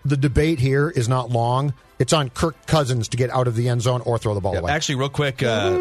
the 0.04 0.16
debate 0.16 0.58
here 0.58 0.88
is 0.88 1.08
not 1.08 1.30
long. 1.30 1.74
It's 1.98 2.12
on 2.12 2.30
Kirk 2.30 2.66
Cousins 2.66 3.08
to 3.08 3.16
get 3.16 3.30
out 3.30 3.48
of 3.48 3.54
the 3.54 3.68
end 3.68 3.82
zone 3.82 4.00
or 4.02 4.18
throw 4.18 4.34
the 4.34 4.40
ball 4.40 4.56
away. 4.56 4.70
Actually, 4.72 4.96
real 4.96 5.08
quick, 5.08 5.42
uh, 5.42 5.78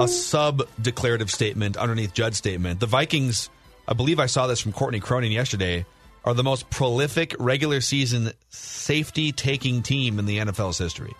a 0.00 0.08
sub 0.08 0.68
declarative 0.80 1.30
statement 1.30 1.76
underneath 1.76 2.12
Judd's 2.12 2.36
statement. 2.36 2.80
The 2.80 2.86
Vikings, 2.86 3.48
I 3.86 3.94
believe 3.94 4.18
I 4.18 4.26
saw 4.26 4.46
this 4.46 4.60
from 4.60 4.72
Courtney 4.72 5.00
Cronin 5.00 5.32
yesterday, 5.32 5.86
are 6.24 6.34
the 6.34 6.42
most 6.42 6.68
prolific 6.70 7.34
regular 7.38 7.80
season 7.80 8.32
safety 8.50 9.32
taking 9.32 9.82
team 9.82 10.18
in 10.18 10.26
the 10.26 10.38
NFL's 10.38 10.78
history. 10.78 11.14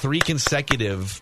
Three 0.00 0.20
consecutive 0.20 1.20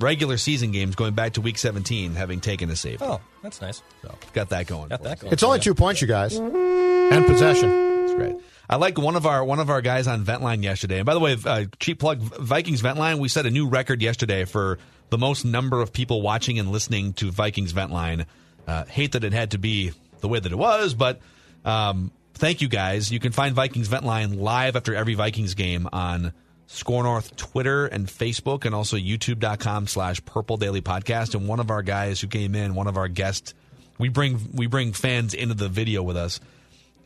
regular 0.00 0.36
season 0.36 0.70
games 0.72 0.94
going 0.94 1.14
back 1.14 1.34
to 1.34 1.40
week 1.40 1.58
17 1.58 2.14
having 2.14 2.40
taken 2.40 2.70
a 2.70 2.76
safety. 2.76 3.04
Oh, 3.04 3.20
that's 3.42 3.60
nice. 3.60 3.82
So, 4.02 4.14
got 4.32 4.48
that 4.50 4.66
going. 4.66 4.88
Got 4.88 5.02
that 5.02 5.20
going. 5.20 5.32
it's 5.32 5.42
only 5.42 5.60
two 5.60 5.74
points, 5.74 6.00
you 6.00 6.08
guys, 6.08 6.36
and 6.36 7.26
possession. 7.26 7.68
That's 8.00 8.14
great. 8.14 8.36
I 8.68 8.76
like 8.76 8.98
one 8.98 9.16
of 9.16 9.26
our 9.26 9.44
one 9.44 9.60
of 9.60 9.70
our 9.70 9.82
guys 9.82 10.06
on 10.06 10.24
Ventline 10.24 10.62
yesterday. 10.62 10.98
And 10.98 11.06
by 11.06 11.14
the 11.14 11.20
way, 11.20 11.36
uh, 11.44 11.64
cheap 11.78 11.98
plug 11.98 12.20
Vikings 12.20 12.82
Ventline. 12.82 13.18
We 13.18 13.28
set 13.28 13.46
a 13.46 13.50
new 13.50 13.68
record 13.68 14.00
yesterday 14.02 14.44
for 14.44 14.78
the 15.10 15.18
most 15.18 15.44
number 15.44 15.80
of 15.80 15.92
people 15.92 16.22
watching 16.22 16.58
and 16.58 16.72
listening 16.72 17.12
to 17.14 17.30
Vikings 17.30 17.72
Ventline. 17.72 18.26
Uh, 18.66 18.84
hate 18.86 19.12
that 19.12 19.24
it 19.24 19.32
had 19.32 19.50
to 19.50 19.58
be 19.58 19.92
the 20.20 20.28
way 20.28 20.40
that 20.40 20.50
it 20.50 20.56
was, 20.56 20.94
but 20.94 21.20
um, 21.66 22.10
thank 22.32 22.62
you 22.62 22.68
guys. 22.68 23.12
You 23.12 23.20
can 23.20 23.32
find 23.32 23.54
Vikings 23.54 23.88
Ventline 23.88 24.40
live 24.40 24.74
after 24.76 24.94
every 24.94 25.14
Vikings 25.14 25.52
game 25.52 25.86
on 25.92 26.32
Score 26.66 27.02
North 27.02 27.36
Twitter 27.36 27.86
and 27.86 28.06
Facebook, 28.06 28.64
and 28.64 28.74
also 28.74 28.96
YouTube.com 28.96 29.86
slash 29.86 30.24
Purple 30.24 30.56
Daily 30.56 30.80
Podcast. 30.80 31.34
And 31.34 31.46
one 31.46 31.60
of 31.60 31.70
our 31.70 31.82
guys 31.82 32.20
who 32.20 32.26
came 32.26 32.54
in, 32.54 32.74
one 32.74 32.86
of 32.86 32.96
our 32.96 33.08
guests, 33.08 33.54
we 33.98 34.08
bring 34.08 34.40
we 34.54 34.66
bring 34.66 34.92
fans 34.92 35.34
into 35.34 35.54
the 35.54 35.68
video 35.68 36.02
with 36.02 36.16
us 36.16 36.40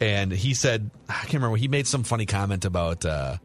and 0.00 0.32
he 0.32 0.54
said 0.54 0.90
I 1.08 1.12
can't 1.12 1.34
remember 1.34 1.56
he 1.56 1.68
made 1.68 1.86
some 1.86 2.04
funny 2.04 2.26
comment 2.26 2.64
about 2.64 3.04
uh, 3.04 3.36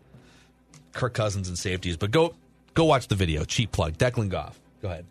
Kirk 0.93 1.13
Cousins 1.13 1.47
and 1.47 1.57
safeties. 1.57 1.97
But 1.97 2.11
go 2.11 2.35
go 2.73 2.85
watch 2.85 3.07
the 3.07 3.15
video. 3.15 3.43
Cheap 3.43 3.71
plug. 3.71 3.97
Declan 3.97 4.29
Goff. 4.29 4.59
Go 4.81 4.89
ahead. 4.89 5.05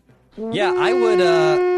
Yeah, 0.51 0.73
I 0.75 0.93
would. 0.93 1.21
Uh, 1.21 1.72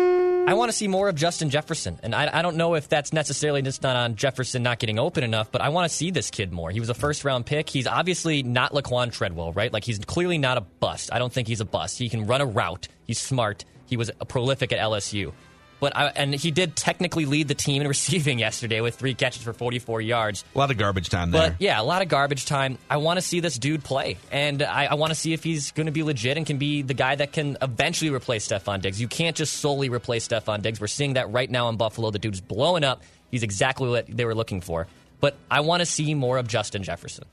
I 0.48 0.54
want 0.54 0.70
to 0.70 0.78
see 0.78 0.88
more 0.88 1.10
of 1.10 1.16
Justin 1.16 1.50
Jefferson, 1.50 2.00
and 2.04 2.14
I, 2.14 2.30
I 2.32 2.42
don't 2.44 2.56
know 2.56 2.76
if 2.76 2.88
that's 2.88 3.12
necessarily 3.12 3.64
just 3.64 3.82
not 3.82 3.96
on 3.96 4.16
Jefferson 4.16 4.62
not 4.62 4.78
getting 4.78 5.00
open 5.00 5.24
enough, 5.24 5.52
but 5.52 5.62
I 5.62 5.70
want 5.70 5.90
to 5.90 5.96
see 5.96 6.12
this 6.12 6.30
kid 6.30 6.52
more. 6.52 6.70
He 6.70 6.80
was 6.80 6.90
a 6.90 6.94
first 6.94 7.26
round 7.26 7.48
pick. 7.48 7.68
He's 7.68 7.88
obviously 7.88 8.44
not 8.44 8.72
Laquon 8.72 9.12
Treadwell, 9.12 9.54
right? 9.54 9.74
Like 9.74 9.84
he's 9.84 9.98
clearly 9.98 10.38
not 10.38 10.58
a 10.58 10.62
bust. 10.62 11.10
I 11.12 11.18
don't 11.18 11.34
think 11.34 11.48
he's 11.48 11.62
a 11.62 11.66
bust. 11.66 11.98
He 11.98 12.10
can 12.10 12.28
run 12.28 12.42
a 12.42 12.46
route. 12.46 12.88
He's 13.06 13.20
smart. 13.20 13.66
He 13.88 13.98
was 13.98 14.12
prolific 14.28 14.72
at 14.72 14.80
LSU. 14.80 15.34
But 15.80 15.96
I, 15.96 16.06
and 16.08 16.34
he 16.34 16.52
did 16.52 16.76
technically 16.76 17.26
lead 17.26 17.48
the 17.48 17.54
team 17.54 17.82
in 17.82 17.88
receiving 17.90 18.40
yesterday 18.40 18.80
with 18.82 18.96
three 18.96 19.14
catches 19.14 19.44
for 19.44 19.52
44 19.54 20.02
yards. 20.02 20.44
A 20.56 20.58
lot 20.58 20.72
of 20.72 20.78
garbage 20.78 21.10
time 21.10 21.32
there. 21.32 21.50
But 21.50 21.62
yeah, 21.62 21.80
a 21.80 21.84
lot 21.84 22.02
of 22.02 22.08
garbage 22.08 22.46
time. 22.46 22.78
I 22.90 22.98
want 22.98 23.18
to 23.18 23.22
see 23.22 23.42
this 23.42 23.58
dude 23.60 23.84
play, 23.84 24.18
and 24.32 24.64
I, 24.64 24.86
I 24.86 24.94
want 24.96 25.12
to 25.12 25.16
see 25.16 25.34
if 25.34 25.44
he's 25.44 25.72
going 25.72 25.88
to 25.88 25.92
be 25.92 26.04
legit 26.04 26.38
and 26.38 26.46
can 26.46 26.58
be 26.58 26.82
the 26.82 26.94
guy 26.94 27.16
that 27.16 27.34
can 27.34 27.58
eventually 27.62 28.10
replace 28.10 28.48
Stefon 28.48 28.82
Diggs. 28.82 29.00
You 29.02 29.08
can't 29.08 29.36
just 29.36 29.56
solely 29.56 29.90
replace 29.90 30.28
Stefon 30.28 30.62
Diggs. 30.62 30.80
We're 30.80 30.88
seeing 30.88 31.14
that 31.14 31.32
right 31.32 31.50
now 31.52 31.68
in 31.70 31.76
Buffalo. 31.76 32.10
The 32.10 32.20
dude's 32.20 32.42
blowing 32.42 32.84
up. 32.84 33.04
He's 33.30 33.44
exactly 33.44 33.90
what 33.90 34.08
they 34.08 34.24
were 34.26 34.36
looking 34.36 34.62
for. 34.62 34.88
But 35.20 35.36
I 35.52 35.60
want 35.60 35.82
to 35.82 35.86
see 35.86 36.14
more 36.14 36.38
of 36.38 36.48
Justin 36.48 36.84
Jefferson. 36.84 37.26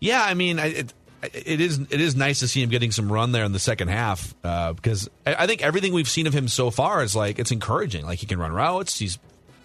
yeah, 0.00 0.22
I 0.24 0.34
mean, 0.34 0.58
I- 0.58 0.66
it, 0.66 0.94
it 1.22 1.60
is 1.60 1.78
it 1.78 2.00
is 2.00 2.14
nice 2.14 2.40
to 2.40 2.48
see 2.48 2.62
him 2.62 2.70
getting 2.70 2.92
some 2.92 3.10
run 3.10 3.32
there 3.32 3.44
in 3.44 3.52
the 3.52 3.58
second 3.58 3.88
half 3.88 4.34
uh, 4.44 4.72
because 4.72 5.08
I, 5.26 5.34
I 5.44 5.46
think 5.46 5.62
everything 5.62 5.92
we've 5.92 6.08
seen 6.08 6.26
of 6.26 6.34
him 6.34 6.48
so 6.48 6.70
far 6.70 7.02
is 7.02 7.16
like 7.16 7.38
it's 7.38 7.50
encouraging. 7.50 8.04
Like 8.04 8.18
he 8.18 8.26
can 8.26 8.38
run 8.38 8.52
routes. 8.52 8.98
He's 8.98 9.18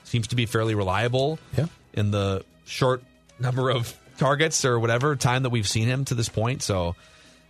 seems 0.03 0.27
to 0.27 0.35
be 0.35 0.45
fairly 0.45 0.75
reliable. 0.75 1.39
Yeah. 1.57 1.67
In 1.93 2.11
the 2.11 2.45
short 2.65 3.03
number 3.39 3.69
of 3.69 3.97
targets 4.17 4.63
or 4.65 4.79
whatever 4.79 5.15
time 5.15 5.43
that 5.43 5.49
we've 5.49 5.67
seen 5.67 5.87
him 5.87 6.05
to 6.05 6.15
this 6.15 6.29
point, 6.29 6.61
so 6.61 6.95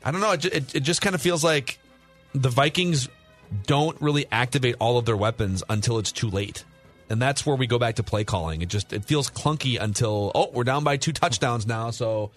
I 0.03 0.11
don't 0.11 0.21
know. 0.21 0.31
It, 0.31 0.45
it, 0.45 0.75
it 0.75 0.79
just 0.81 1.01
kind 1.01 1.15
of 1.15 1.21
feels 1.21 1.43
like 1.43 1.79
the 2.33 2.49
Vikings 2.49 3.09
don't 3.65 3.99
really 4.01 4.25
activate 4.31 4.75
all 4.79 4.97
of 4.97 5.05
their 5.05 5.17
weapons 5.17 5.63
until 5.69 5.99
it's 5.99 6.11
too 6.11 6.29
late. 6.29 6.63
And 7.09 7.21
that's 7.21 7.45
where 7.45 7.57
we 7.57 7.67
go 7.67 7.77
back 7.77 7.95
to 7.95 8.03
play 8.03 8.23
calling. 8.23 8.61
It 8.61 8.69
just 8.69 8.93
it 8.93 9.03
feels 9.03 9.29
clunky 9.29 9.79
until 9.79 10.31
oh 10.33 10.49
we're 10.53 10.63
down 10.63 10.83
by 10.83 10.97
two 10.97 11.11
touchdowns 11.11 11.67
now. 11.67 11.91
So 11.91 12.31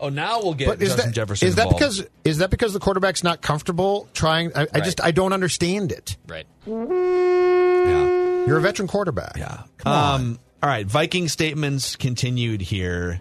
oh 0.00 0.08
now 0.08 0.40
we'll 0.42 0.54
get 0.54 0.68
But 0.68 0.82
is 0.82 0.90
Justin 0.90 1.06
that 1.06 1.14
Jefferson 1.14 1.48
is 1.48 1.54
that 1.56 1.62
involved. 1.66 1.78
because 1.78 2.06
is 2.24 2.38
that 2.38 2.50
because 2.50 2.72
the 2.72 2.80
quarterback's 2.80 3.22
not 3.24 3.42
comfortable 3.42 4.08
trying? 4.14 4.52
I, 4.56 4.66
I 4.72 4.80
just 4.80 5.00
I 5.02 5.10
don't 5.10 5.32
understand 5.32 5.92
it. 5.92 6.16
Right. 6.26 6.46
yeah 6.66 8.46
You're 8.46 8.58
a 8.58 8.60
veteran 8.60 8.88
quarterback. 8.88 9.36
yeah 9.36 9.62
Come 9.78 9.92
on. 9.92 10.20
um 10.20 10.38
all 10.62 10.68
right 10.70 10.86
Viking 10.86 11.28
statements 11.28 11.96
continued 11.96 12.60
here. 12.60 13.20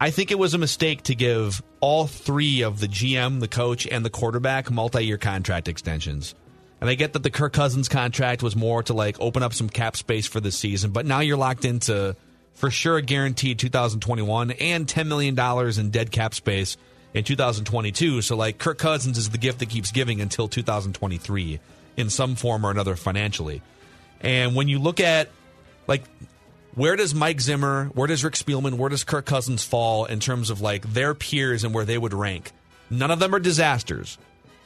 I 0.00 0.10
think 0.10 0.32
it 0.32 0.38
was 0.38 0.54
a 0.54 0.58
mistake 0.58 1.04
to 1.04 1.14
give 1.14 1.62
all 1.80 2.08
three 2.08 2.62
of 2.62 2.80
the 2.80 2.88
GM, 2.88 3.38
the 3.38 3.46
coach, 3.46 3.86
and 3.86 4.04
the 4.04 4.10
quarterback 4.10 4.70
multi 4.72 5.04
year 5.06 5.18
contract 5.18 5.68
extensions. 5.68 6.34
And 6.80 6.90
I 6.90 6.94
get 6.94 7.12
that 7.12 7.22
the 7.22 7.30
Kirk 7.30 7.52
Cousins 7.52 7.88
contract 7.88 8.42
was 8.42 8.56
more 8.56 8.82
to 8.82 8.92
like 8.92 9.16
open 9.20 9.44
up 9.44 9.54
some 9.54 9.68
cap 9.68 9.96
space 9.96 10.26
for 10.26 10.40
the 10.40 10.50
season, 10.50 10.90
but 10.90 11.06
now 11.06 11.20
you're 11.20 11.36
locked 11.36 11.64
into 11.64 12.16
for 12.54 12.70
sure 12.70 12.96
a 12.98 13.02
guaranteed 13.02 13.58
2021 13.58 14.52
and 14.52 14.86
$10 14.86 15.06
million 15.06 15.38
in 15.78 15.90
dead 15.90 16.10
cap 16.10 16.34
space 16.34 16.76
in 17.14 17.24
2022. 17.24 18.22
So 18.22 18.36
like 18.36 18.58
Kirk 18.58 18.78
Cousins 18.78 19.18
is 19.18 19.30
the 19.30 19.38
gift 19.38 19.58
that 19.60 19.68
keeps 19.68 19.90
giving 19.90 20.20
until 20.20 20.48
2023 20.48 21.60
in 21.96 22.10
some 22.10 22.34
form 22.36 22.64
or 22.64 22.70
another 22.70 22.96
financially. 22.96 23.62
And 24.20 24.54
when 24.54 24.68
you 24.68 24.78
look 24.78 25.00
at 25.00 25.28
like 25.86 26.02
where 26.74 26.96
does 26.96 27.14
Mike 27.14 27.40
Zimmer, 27.40 27.86
where 27.94 28.06
does 28.06 28.24
Rick 28.24 28.34
Spielman, 28.34 28.74
where 28.74 28.88
does 28.88 29.04
Kirk 29.04 29.26
Cousins 29.26 29.62
fall 29.62 30.06
in 30.06 30.20
terms 30.20 30.48
of 30.48 30.60
like 30.60 30.90
their 30.92 31.14
peers 31.14 31.64
and 31.64 31.74
where 31.74 31.84
they 31.84 31.98
would 31.98 32.14
rank? 32.14 32.52
None 32.88 33.10
of 33.10 33.18
them 33.18 33.34
are 33.34 33.38
disasters. 33.38 34.18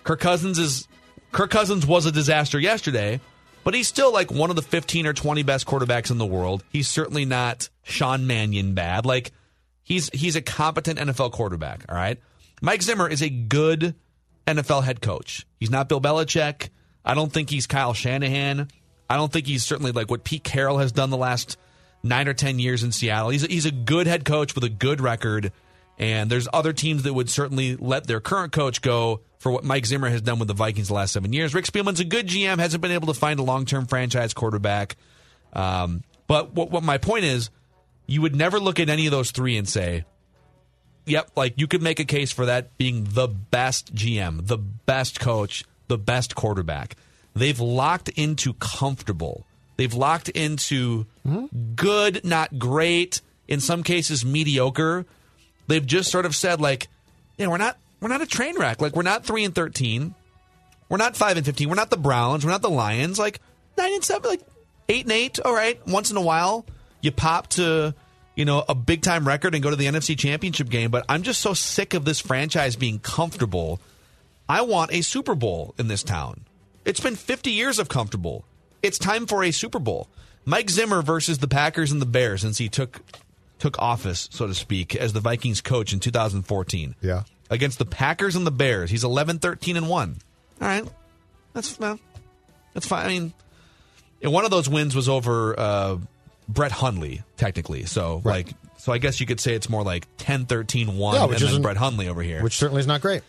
Kirk 0.04 0.20
Cousins 0.20 0.58
is 0.58 0.86
Kirk 1.32 1.50
Cousins 1.50 1.86
was 1.86 2.06
a 2.06 2.12
disaster 2.12 2.60
yesterday, 2.60 3.20
but 3.64 3.74
he's 3.74 3.88
still 3.88 4.12
like 4.12 4.30
one 4.30 4.50
of 4.50 4.56
the 4.56 4.62
15 4.62 5.06
or 5.06 5.12
20 5.12 5.42
best 5.42 5.66
quarterbacks 5.66 6.10
in 6.10 6.18
the 6.18 6.26
world. 6.26 6.62
He's 6.70 6.88
certainly 6.88 7.24
not 7.24 7.68
Sean 7.86 8.26
Mannion 8.26 8.74
bad. 8.74 9.06
Like 9.06 9.32
he's 9.82 10.10
he's 10.10 10.36
a 10.36 10.42
competent 10.42 10.98
NFL 10.98 11.32
quarterback, 11.32 11.84
all 11.88 11.94
right? 11.94 12.18
Mike 12.60 12.82
Zimmer 12.82 13.08
is 13.08 13.22
a 13.22 13.30
good 13.30 13.94
NFL 14.46 14.84
head 14.84 15.00
coach. 15.00 15.46
He's 15.58 15.70
not 15.70 15.88
Bill 15.88 16.00
Belichick. 16.00 16.70
I 17.04 17.14
don't 17.14 17.32
think 17.32 17.48
he's 17.48 17.66
Kyle 17.66 17.94
Shanahan. 17.94 18.68
I 19.08 19.16
don't 19.16 19.32
think 19.32 19.46
he's 19.46 19.64
certainly 19.64 19.92
like 19.92 20.10
what 20.10 20.24
Pete 20.24 20.42
Carroll 20.42 20.78
has 20.78 20.90
done 20.90 21.10
the 21.10 21.16
last 21.16 21.56
nine 22.02 22.26
or 22.26 22.34
ten 22.34 22.58
years 22.58 22.82
in 22.82 22.90
Seattle. 22.90 23.30
He's 23.30 23.44
a, 23.44 23.46
he's 23.46 23.66
a 23.66 23.70
good 23.70 24.08
head 24.08 24.24
coach 24.24 24.54
with 24.56 24.64
a 24.64 24.68
good 24.68 25.00
record, 25.00 25.52
and 25.96 26.28
there's 26.28 26.48
other 26.52 26.72
teams 26.72 27.04
that 27.04 27.14
would 27.14 27.30
certainly 27.30 27.76
let 27.76 28.08
their 28.08 28.20
current 28.20 28.52
coach 28.52 28.82
go 28.82 29.20
for 29.38 29.52
what 29.52 29.62
Mike 29.62 29.86
Zimmer 29.86 30.08
has 30.08 30.22
done 30.22 30.40
with 30.40 30.48
the 30.48 30.54
Vikings 30.54 30.88
the 30.88 30.94
last 30.94 31.12
seven 31.12 31.32
years. 31.32 31.54
Rick 31.54 31.66
Spielman's 31.66 32.00
a 32.00 32.04
good 32.04 32.26
GM, 32.26 32.58
hasn't 32.58 32.80
been 32.80 32.90
able 32.90 33.06
to 33.06 33.14
find 33.14 33.38
a 33.38 33.44
long 33.44 33.64
term 33.64 33.86
franchise 33.86 34.34
quarterback. 34.34 34.96
Um, 35.52 36.02
but 36.26 36.52
what, 36.52 36.72
what 36.72 36.82
my 36.82 36.98
point 36.98 37.24
is, 37.24 37.50
you 38.06 38.22
would 38.22 38.36
never 38.36 38.60
look 38.60 38.78
at 38.80 38.88
any 38.88 39.06
of 39.06 39.12
those 39.12 39.30
three 39.30 39.56
and 39.56 39.68
say, 39.68 40.04
yep, 41.04 41.30
like 41.36 41.54
you 41.56 41.66
could 41.66 41.82
make 41.82 42.00
a 42.00 42.04
case 42.04 42.32
for 42.32 42.46
that 42.46 42.76
being 42.78 43.04
the 43.10 43.28
best 43.28 43.94
GM, 43.94 44.46
the 44.46 44.58
best 44.58 45.20
coach, 45.20 45.64
the 45.88 45.98
best 45.98 46.34
quarterback. 46.34 46.96
They've 47.34 47.58
locked 47.58 48.08
into 48.10 48.54
comfortable. 48.54 49.46
They've 49.76 49.92
locked 49.92 50.28
into 50.30 51.06
good, 51.74 52.24
not 52.24 52.58
great, 52.58 53.20
in 53.46 53.60
some 53.60 53.82
cases 53.82 54.24
mediocre. 54.24 55.04
They've 55.66 55.84
just 55.84 56.10
sort 56.10 56.26
of 56.26 56.34
said 56.34 56.60
like, 56.60 56.88
yeah, 57.36 57.48
we're 57.48 57.58
not 57.58 57.76
we're 58.00 58.08
not 58.08 58.22
a 58.22 58.26
train 58.26 58.58
wreck. 58.58 58.80
Like 58.80 58.94
we're 58.94 59.02
not 59.02 59.24
3 59.24 59.44
and 59.44 59.54
13. 59.54 60.14
We're 60.88 60.96
not 60.96 61.16
5 61.16 61.36
and 61.38 61.46
15. 61.46 61.68
We're 61.68 61.74
not 61.74 61.90
the 61.90 61.96
Browns, 61.96 62.44
we're 62.44 62.52
not 62.52 62.62
the 62.62 62.70
Lions. 62.70 63.18
Like 63.18 63.40
9 63.76 63.92
and 63.92 64.04
7, 64.04 64.30
like 64.30 64.42
8 64.88 65.04
and 65.04 65.12
8. 65.12 65.40
All 65.40 65.54
right, 65.54 65.84
once 65.86 66.10
in 66.10 66.16
a 66.16 66.22
while 66.22 66.64
you 67.06 67.12
pop 67.12 67.48
to 67.48 67.94
you 68.36 68.44
know, 68.44 68.62
a 68.68 68.74
big 68.74 69.02
time 69.02 69.26
record 69.26 69.54
and 69.54 69.62
go 69.62 69.70
to 69.70 69.76
the 69.76 69.86
NFC 69.86 70.16
Championship 70.16 70.68
game, 70.68 70.90
but 70.90 71.04
I'm 71.08 71.22
just 71.22 71.40
so 71.40 71.54
sick 71.54 71.94
of 71.94 72.04
this 72.04 72.20
franchise 72.20 72.76
being 72.76 72.98
comfortable. 72.98 73.80
I 74.48 74.60
want 74.60 74.92
a 74.92 75.00
Super 75.00 75.34
Bowl 75.34 75.74
in 75.78 75.88
this 75.88 76.02
town. 76.02 76.44
It's 76.84 77.00
been 77.00 77.16
50 77.16 77.50
years 77.50 77.78
of 77.78 77.88
comfortable. 77.88 78.44
It's 78.82 78.98
time 78.98 79.26
for 79.26 79.42
a 79.42 79.50
Super 79.50 79.80
Bowl. 79.80 80.08
Mike 80.44 80.70
Zimmer 80.70 81.02
versus 81.02 81.38
the 81.38 81.48
Packers 81.48 81.90
and 81.90 82.00
the 82.00 82.06
Bears 82.06 82.42
since 82.42 82.58
he 82.58 82.68
took 82.68 83.00
took 83.58 83.78
office, 83.78 84.28
so 84.30 84.46
to 84.46 84.54
speak, 84.54 84.94
as 84.94 85.14
the 85.14 85.20
Vikings 85.20 85.62
coach 85.62 85.94
in 85.94 85.98
2014. 85.98 86.94
Yeah. 87.00 87.22
Against 87.48 87.78
the 87.78 87.86
Packers 87.86 88.36
and 88.36 88.46
the 88.46 88.50
Bears. 88.50 88.90
He's 88.90 89.02
11 89.02 89.38
13 89.38 89.78
and 89.78 89.88
1. 89.88 90.16
All 90.60 90.68
right. 90.68 90.84
That's 91.54 91.78
well, 91.80 91.98
that's 92.74 92.86
fine. 92.86 93.06
I 93.06 93.08
mean, 93.08 93.32
and 94.22 94.32
one 94.32 94.44
of 94.44 94.50
those 94.50 94.68
wins 94.68 94.94
was 94.94 95.08
over 95.08 95.58
uh, 95.58 95.96
Brett 96.48 96.72
Hundley, 96.72 97.22
technically. 97.36 97.84
So, 97.86 98.20
Right. 98.24 98.46
like, 98.46 98.56
so 98.78 98.92
I 98.92 98.98
guess 98.98 99.20
you 99.20 99.26
could 99.26 99.40
say 99.40 99.54
it's 99.54 99.68
more 99.68 99.82
like 99.82 100.06
10 100.18 100.46
13 100.46 100.96
1 100.96 101.14
Yeah, 101.14 101.22
and 101.22 101.30
which 101.30 101.40
then 101.40 101.62
Brett 101.62 101.76
Hundley 101.76 102.08
over 102.08 102.22
here. 102.22 102.42
Which 102.42 102.56
certainly 102.56 102.80
is 102.80 102.86
not 102.86 103.00
great. 103.00 103.22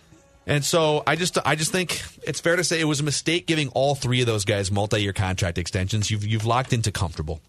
And 0.45 0.63
so 0.63 1.03
I 1.05 1.15
just 1.17 1.37
I 1.45 1.55
just 1.55 1.71
think 1.73 2.01
it's 2.23 2.39
fair 2.39 2.55
to 2.55 2.63
say 2.63 2.79
it 2.79 2.85
was 2.85 3.01
a 3.01 3.03
mistake 3.03 3.47
giving 3.47 3.67
all 3.69 3.95
three 3.95 4.21
of 4.21 4.27
those 4.27 4.45
guys 4.45 4.71
multi-year 4.71 5.11
contract 5.11 5.57
extensions. 5.57 6.09
You've 6.09 6.25
you've 6.25 6.45
locked 6.45 6.71
into 6.71 6.89
comfortable. 6.91 7.41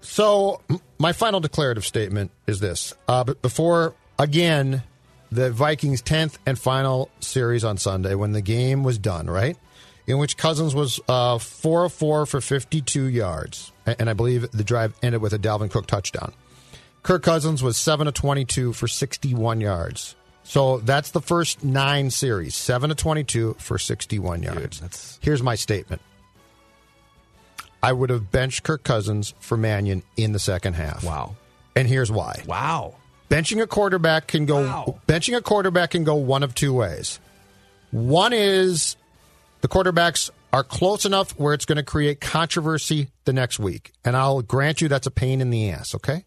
So, 0.00 0.60
my 0.98 1.12
final 1.12 1.40
declarative 1.40 1.84
statement 1.86 2.30
is 2.46 2.60
this. 2.60 2.92
Uh, 3.08 3.24
but 3.24 3.40
before, 3.40 3.94
again, 4.18 4.82
the 5.32 5.50
Vikings' 5.50 6.02
10th 6.02 6.36
and 6.44 6.58
final 6.58 7.10
series 7.20 7.64
on 7.64 7.78
Sunday, 7.78 8.14
when 8.14 8.32
the 8.32 8.42
game 8.42 8.82
was 8.84 8.98
done, 8.98 9.28
right? 9.28 9.56
In 10.06 10.18
which 10.18 10.36
Cousins 10.36 10.74
was 10.74 11.00
uh, 11.08 11.38
4 11.38 11.84
of 11.86 11.92
4 11.92 12.26
for 12.26 12.40
52 12.40 13.04
yards. 13.04 13.72
And 13.86 14.10
I 14.10 14.12
believe 14.12 14.50
the 14.50 14.64
drive 14.64 14.94
ended 15.02 15.22
with 15.22 15.32
a 15.32 15.38
Dalvin 15.38 15.70
Cook 15.70 15.86
touchdown. 15.86 16.32
Kirk 17.02 17.22
Cousins 17.22 17.62
was 17.62 17.76
7 17.76 18.06
of 18.06 18.14
22 18.14 18.72
for 18.74 18.86
61 18.88 19.60
yards. 19.60 20.14
So 20.42 20.78
that's 20.78 21.10
the 21.10 21.20
first 21.22 21.64
nine 21.64 22.10
series 22.10 22.54
7 22.54 22.90
of 22.90 22.96
22 22.98 23.56
for 23.58 23.78
61 23.78 24.42
yards. 24.42 24.80
that's- 24.80 25.18
Here's 25.22 25.42
my 25.42 25.54
statement 25.54 26.02
I 27.82 27.92
would 27.92 28.10
have 28.10 28.30
benched 28.30 28.62
Kirk 28.62 28.82
Cousins 28.84 29.34
for 29.40 29.56
Mannion 29.56 30.02
in 30.16 30.32
the 30.32 30.38
second 30.38 30.74
half. 30.74 31.04
Wow. 31.04 31.36
And 31.76 31.86
here's 31.88 32.10
why. 32.10 32.42
Wow. 32.46 32.94
Benching 33.30 33.60
a 33.62 33.66
quarterback 33.66 34.26
can 34.26 34.46
go 34.46 34.64
Wow. 34.64 35.00
benching 35.08 35.36
a 35.36 35.42
quarterback 35.42 35.90
can 35.90 36.04
go 36.04 36.14
one 36.14 36.42
of 36.42 36.54
two 36.54 36.72
ways. 36.72 37.18
One 37.90 38.32
is 38.32 38.96
the 39.64 39.68
quarterbacks 39.68 40.28
are 40.52 40.62
close 40.62 41.06
enough 41.06 41.30
where 41.38 41.54
it's 41.54 41.64
going 41.64 41.76
to 41.76 41.82
create 41.82 42.20
controversy 42.20 43.08
the 43.24 43.32
next 43.32 43.58
week. 43.58 43.92
And 44.04 44.14
I'll 44.14 44.42
grant 44.42 44.82
you 44.82 44.88
that's 44.88 45.06
a 45.06 45.10
pain 45.10 45.40
in 45.40 45.48
the 45.48 45.70
ass, 45.70 45.94
okay? 45.94 46.26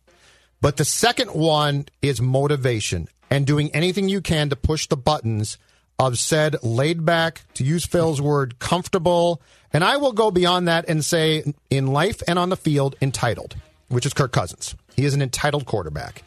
But 0.59 0.77
the 0.77 0.85
second 0.85 1.29
one 1.29 1.85
is 2.01 2.19
motivation 2.19 3.07
and 3.29 3.45
doing 3.45 3.69
anything 3.75 4.09
you 4.09 4.21
can 4.21 4.49
to 4.49 4.55
push 4.55 4.87
the 4.87 4.97
buttons 4.97 5.59
of 5.99 6.17
said 6.17 6.55
laid 6.63 7.05
back, 7.05 7.43
to 7.53 7.63
use 7.63 7.85
Phil's 7.85 8.19
word, 8.19 8.57
comfortable. 8.57 9.39
And 9.71 9.83
I 9.83 9.97
will 9.97 10.13
go 10.13 10.31
beyond 10.31 10.67
that 10.67 10.89
and 10.89 11.05
say 11.05 11.43
in 11.69 11.85
life 11.85 12.23
and 12.27 12.39
on 12.39 12.49
the 12.49 12.57
field, 12.57 12.95
entitled, 13.03 13.55
which 13.87 14.07
is 14.07 14.15
Kirk 14.15 14.31
Cousins. 14.31 14.73
He 14.95 15.05
is 15.05 15.13
an 15.13 15.21
entitled 15.21 15.67
quarterback. 15.67 16.23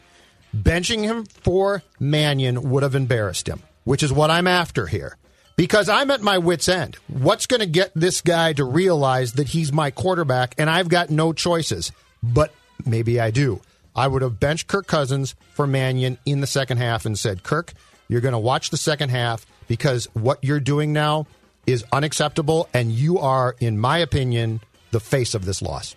Benching 0.55 1.03
him 1.03 1.25
for 1.25 1.83
Mannion 1.99 2.69
would 2.69 2.83
have 2.83 2.95
embarrassed 2.95 3.49
him, 3.49 3.63
which 3.83 4.01
is 4.01 4.13
what 4.13 4.31
I'm 4.31 4.47
after 4.47 4.87
here. 4.87 5.17
Because 5.55 5.89
I'm 5.89 6.09
at 6.11 6.21
my 6.21 6.37
wits' 6.37 6.69
end. 6.69 6.97
What's 7.07 7.45
going 7.45 7.59
to 7.59 7.65
get 7.65 7.91
this 7.93 8.21
guy 8.21 8.53
to 8.53 8.63
realize 8.63 9.33
that 9.33 9.49
he's 9.49 9.71
my 9.71 9.91
quarterback 9.91 10.55
and 10.57 10.69
I've 10.69 10.89
got 10.89 11.09
no 11.09 11.33
choices? 11.33 11.91
But 12.23 12.51
maybe 12.85 13.19
I 13.19 13.31
do. 13.31 13.61
I 13.95 14.07
would 14.07 14.21
have 14.21 14.39
benched 14.39 14.67
Kirk 14.67 14.87
Cousins 14.87 15.35
for 15.53 15.67
Mannion 15.67 16.17
in 16.25 16.41
the 16.41 16.47
second 16.47 16.77
half 16.77 17.05
and 17.05 17.19
said, 17.19 17.43
Kirk, 17.43 17.73
you're 18.07 18.21
going 18.21 18.33
to 18.33 18.39
watch 18.39 18.69
the 18.69 18.77
second 18.77 19.09
half 19.09 19.45
because 19.67 20.05
what 20.13 20.43
you're 20.43 20.59
doing 20.59 20.93
now 20.93 21.27
is 21.67 21.83
unacceptable 21.91 22.67
and 22.73 22.91
you 22.91 23.19
are, 23.19 23.55
in 23.59 23.77
my 23.77 23.97
opinion, 23.97 24.61
the 24.91 24.99
face 24.99 25.33
of 25.33 25.45
this 25.45 25.61
loss. 25.61 25.95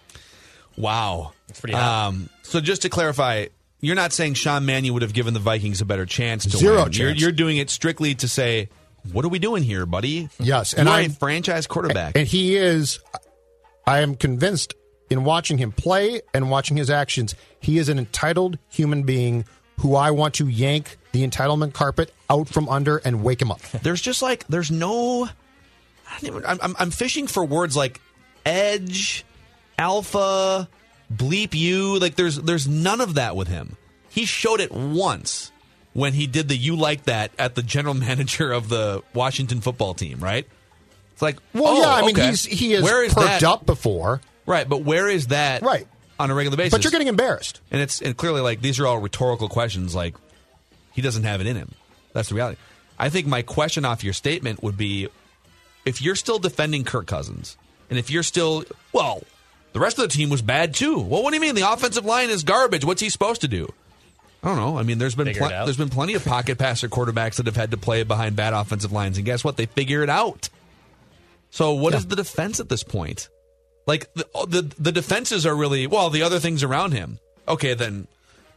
Wow. 0.76 1.32
That's 1.46 1.60
pretty 1.60 1.74
hot. 1.74 2.08
Um, 2.08 2.28
so 2.42 2.60
just 2.60 2.82
to 2.82 2.88
clarify, 2.88 3.46
you're 3.80 3.94
not 3.96 4.12
saying 4.12 4.34
Sean 4.34 4.66
Mannion 4.66 4.94
would 4.94 5.02
have 5.02 5.12
given 5.12 5.34
the 5.34 5.40
Vikings 5.40 5.80
a 5.80 5.84
better 5.84 6.06
chance 6.06 6.44
to 6.44 6.56
Zero 6.56 6.84
win. 6.84 6.92
You're, 6.92 7.08
chance. 7.10 7.20
you're 7.20 7.32
doing 7.32 7.56
it 7.58 7.70
strictly 7.70 8.14
to 8.16 8.28
say, 8.28 8.68
what 9.12 9.24
are 9.24 9.28
we 9.28 9.38
doing 9.38 9.62
here, 9.62 9.86
buddy? 9.86 10.28
Yes, 10.38 10.72
and 10.72 10.88
you're 10.88 11.10
franchise 11.10 11.66
quarterback. 11.66 12.16
And 12.16 12.26
he 12.26 12.56
is, 12.56 13.00
I 13.86 14.00
am 14.00 14.14
convinced 14.14 14.74
in 15.10 15.24
watching 15.24 15.58
him 15.58 15.72
play 15.72 16.20
and 16.32 16.50
watching 16.50 16.76
his 16.76 16.90
actions, 16.90 17.34
he 17.60 17.78
is 17.78 17.88
an 17.88 17.98
entitled 17.98 18.58
human 18.68 19.02
being 19.02 19.44
who 19.80 19.94
I 19.96 20.10
want 20.10 20.34
to 20.34 20.48
yank 20.48 20.96
the 21.12 21.26
entitlement 21.26 21.72
carpet 21.72 22.12
out 22.30 22.48
from 22.48 22.68
under 22.68 22.98
and 22.98 23.22
wake 23.22 23.40
him 23.40 23.50
up. 23.50 23.60
there's 23.82 24.00
just 24.00 24.22
like 24.22 24.46
there's 24.48 24.70
no 24.70 25.24
I 25.24 26.20
don't 26.20 26.24
even, 26.24 26.46
I'm, 26.46 26.58
I'm, 26.62 26.76
I'm 26.78 26.90
fishing 26.90 27.26
for 27.26 27.44
words 27.44 27.76
like 27.76 28.00
edge 28.46 29.24
alpha 29.78 30.68
bleep 31.12 31.54
you 31.54 31.98
like 31.98 32.14
there's 32.14 32.36
there's 32.36 32.68
none 32.68 33.00
of 33.00 33.14
that 33.14 33.34
with 33.34 33.48
him 33.48 33.76
he 34.10 34.24
showed 34.24 34.60
it 34.60 34.70
once 34.70 35.50
when 35.94 36.12
he 36.12 36.26
did 36.26 36.48
the 36.48 36.56
you 36.56 36.76
like 36.76 37.04
that 37.04 37.30
at 37.38 37.54
the 37.54 37.62
general 37.62 37.94
manager 38.08 38.52
of 38.52 38.68
the 38.68 39.02
washington 39.14 39.60
football 39.60 39.94
team 39.94 40.18
right 40.20 40.46
it's 41.12 41.22
like 41.22 41.38
Well, 41.52 41.64
oh, 41.68 41.80
yeah, 41.80 41.88
I 41.88 42.00
oh, 42.02 42.06
mean, 42.06 42.16
okay. 42.16 42.28
he's 42.28 42.44
he 42.44 42.72
has 42.72 42.82
where 42.84 43.02
is 43.04 43.14
perked 43.14 43.26
that 43.26 43.42
up 43.44 43.64
before, 43.64 44.20
right 44.46 44.68
but 44.68 44.82
where 44.82 45.08
is 45.08 45.28
that 45.28 45.62
Right. 45.62 45.86
on 46.18 46.30
a 46.30 46.34
regular 46.34 46.56
basis 46.56 46.72
but 46.72 46.84
you're 46.84 46.90
getting 46.90 47.06
embarrassed. 47.08 47.60
and 47.70 47.80
it's 47.80 48.02
and 48.02 48.16
clearly 48.16 48.40
like 48.40 48.60
these 48.60 48.78
are 48.80 48.86
all 48.86 48.98
rhetorical 48.98 49.48
questions. 49.48 49.94
Like 49.94 50.16
he 50.92 51.02
doesn't 51.02 51.22
have 51.24 51.40
it 51.40 51.46
in 51.46 51.56
him. 51.56 51.70
That's 52.12 52.28
the 52.28 52.34
reality. 52.36 52.58
I 52.98 53.08
think 53.08 53.26
my 53.26 53.42
question 53.42 53.84
off 53.84 54.04
your 54.04 54.12
statement 54.12 54.62
would 54.62 54.76
be, 54.76 55.08
if 55.84 56.00
you're 56.00 56.14
still 56.14 56.38
defending 56.38 56.84
Kirk 56.84 57.06
Cousins, 57.08 57.56
and 57.90 57.98
if 57.98 58.10
you're 58.10 58.22
still 58.22 58.64
well, 58.92 59.22
The 59.72 59.80
rest 59.80 59.98
of 59.98 60.02
the 60.08 60.16
team 60.16 60.30
was 60.30 60.42
bad 60.42 60.74
too. 60.74 60.98
Well, 61.00 61.22
what 61.22 61.30
do 61.30 61.36
you 61.36 61.40
mean? 61.40 61.54
The 61.56 61.68
offensive 61.72 62.04
line 62.04 62.30
is 62.30 62.42
garbage. 62.44 62.84
What's 62.84 63.00
he 63.00 63.08
supposed 63.08 63.40
to 63.40 63.48
do? 63.48 63.72
I 64.44 64.48
don't 64.48 64.56
know. 64.56 64.76
I 64.78 64.82
mean, 64.82 64.98
there's 64.98 65.14
been 65.14 65.26
Figure 65.26 65.46
it 65.46 65.48
pl- 65.48 65.64
there's 65.64 65.78
been 65.78 65.88
plenty 65.88 66.12
of 66.14 66.22
pocket 66.24 66.58
passer 66.58 66.86
quarterbacks 66.88 67.36
that 67.36 67.46
have 67.46 67.56
had 67.56 67.70
to 67.70 67.78
play 67.78 68.02
behind 68.02 68.36
bad 68.36 68.52
offensive 68.52 68.92
lines, 68.92 69.16
and 69.16 69.24
guess 69.24 69.42
what? 69.42 69.56
They 69.56 69.64
figure 69.66 70.02
it 70.02 70.10
out. 70.10 70.50
So, 71.50 71.72
what 71.72 71.94
is 71.94 72.06
the 72.06 72.16
defense 72.16 72.60
at 72.60 72.68
this 72.68 72.82
point? 72.82 73.28
Like 73.86 74.12
the, 74.14 74.26
oh, 74.34 74.44
the 74.44 74.62
the 74.78 74.92
defenses 74.92 75.46
are 75.46 75.54
really 75.56 75.86
well. 75.86 76.10
The 76.10 76.22
other 76.22 76.40
things 76.40 76.62
around 76.62 76.92
him. 76.92 77.18
Okay, 77.48 77.72
then 77.74 78.06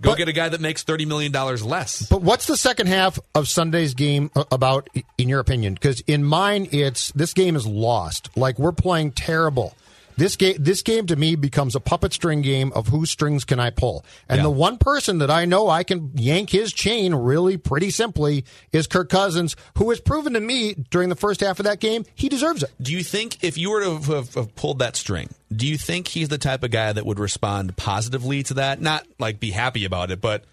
go 0.02 0.12
But- 0.12 0.18
get 0.18 0.28
a 0.28 0.34
guy 0.34 0.50
that 0.50 0.60
makes 0.62 0.84
thirty 0.84 1.06
million 1.06 1.32
dollars 1.32 1.64
less. 1.64 2.06
But 2.08 2.22
what's 2.22 2.48
the 2.48 2.58
second 2.58 2.88
half 2.88 3.18
of 3.34 3.48
Sunday's 3.48 3.94
game 3.94 4.30
uh, 4.36 4.44
about, 4.52 4.90
in 5.18 5.30
your 5.30 5.40
opinion? 5.40 5.74
Because 5.76 6.02
in 6.02 6.24
mine, 6.24 6.68
it's 6.72 7.12
this 7.12 7.34
game 7.34 7.56
is 7.56 7.66
lost. 7.66 8.30
Like 8.36 8.60
we're 8.60 8.72
playing 8.74 9.12
terrible. 9.12 9.74
This 10.18 10.36
game, 10.36 10.56
this 10.60 10.82
game 10.82 11.06
to 11.08 11.16
me 11.16 11.36
becomes 11.36 11.76
a 11.76 11.80
puppet 11.80 12.12
string 12.12 12.42
game 12.42 12.72
of 12.74 12.88
whose 12.88 13.12
strings 13.12 13.46
can 13.46 13.60
I 13.60 13.70
pull. 13.70 14.04
And 14.28 14.38
Yeah. 14.40 14.44
the 14.44 14.50
one 14.50 14.78
person 14.78 15.20
that 15.20 15.30
I 15.30 15.46
know 15.46 15.70
I 15.70 15.84
can 15.84 16.12
yank 16.16 16.50
his 16.50 16.74
chain 16.74 17.14
really 17.14 17.56
pretty 17.58 17.92
simply 17.92 18.44
is 18.72 18.88
Kirk 18.88 19.10
Cousins, 19.10 19.56
who 19.78 19.90
has 19.92 20.00
proven 20.00 20.34
to 20.34 20.40
me 20.40 20.74
during 20.90 21.10
the 21.10 21.16
first 21.16 21.42
half 21.42 21.60
of 21.60 21.66
that 21.66 21.80
game 21.80 22.04
he 22.16 22.30
deserves 22.30 22.64
it. 22.64 22.72
Do 22.82 22.92
you 22.92 23.04
think 23.04 23.38
if 23.44 23.58
you 23.58 23.70
were 23.70 23.84
to 23.84 23.94
have, 23.94 24.06
have, 24.08 24.34
have 24.34 24.56
pulled 24.56 24.80
that 24.80 24.96
string, 24.96 25.30
do 25.56 25.68
you 25.68 25.78
think 25.78 26.08
he's 26.08 26.30
the 26.30 26.38
type 26.40 26.64
of 26.64 26.72
guy 26.72 26.92
that 26.92 27.06
would 27.06 27.20
respond 27.20 27.78
positively 27.78 28.42
to 28.44 28.56
that? 28.56 28.82
Not 28.82 29.06
like 29.20 29.40
be 29.40 29.52
happy 29.52 29.86
about 29.86 30.10
it, 30.12 30.20
but 30.20 30.44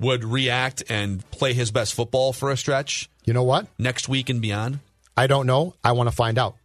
would 0.00 0.24
react 0.24 0.82
and 0.88 1.28
play 1.30 1.52
his 1.54 1.70
best 1.70 1.94
football 1.94 2.32
for 2.32 2.50
a 2.50 2.56
stretch 2.56 3.08
You 3.24 3.32
know 3.32 3.44
what? 3.44 3.68
next 3.78 4.08
week 4.08 4.28
and 4.28 4.42
beyond? 4.42 4.80
I 5.16 5.28
don't 5.28 5.46
know. 5.46 5.74
I 5.84 5.92
want 5.92 6.08
to 6.08 6.14
find 6.16 6.38
out. 6.38 6.56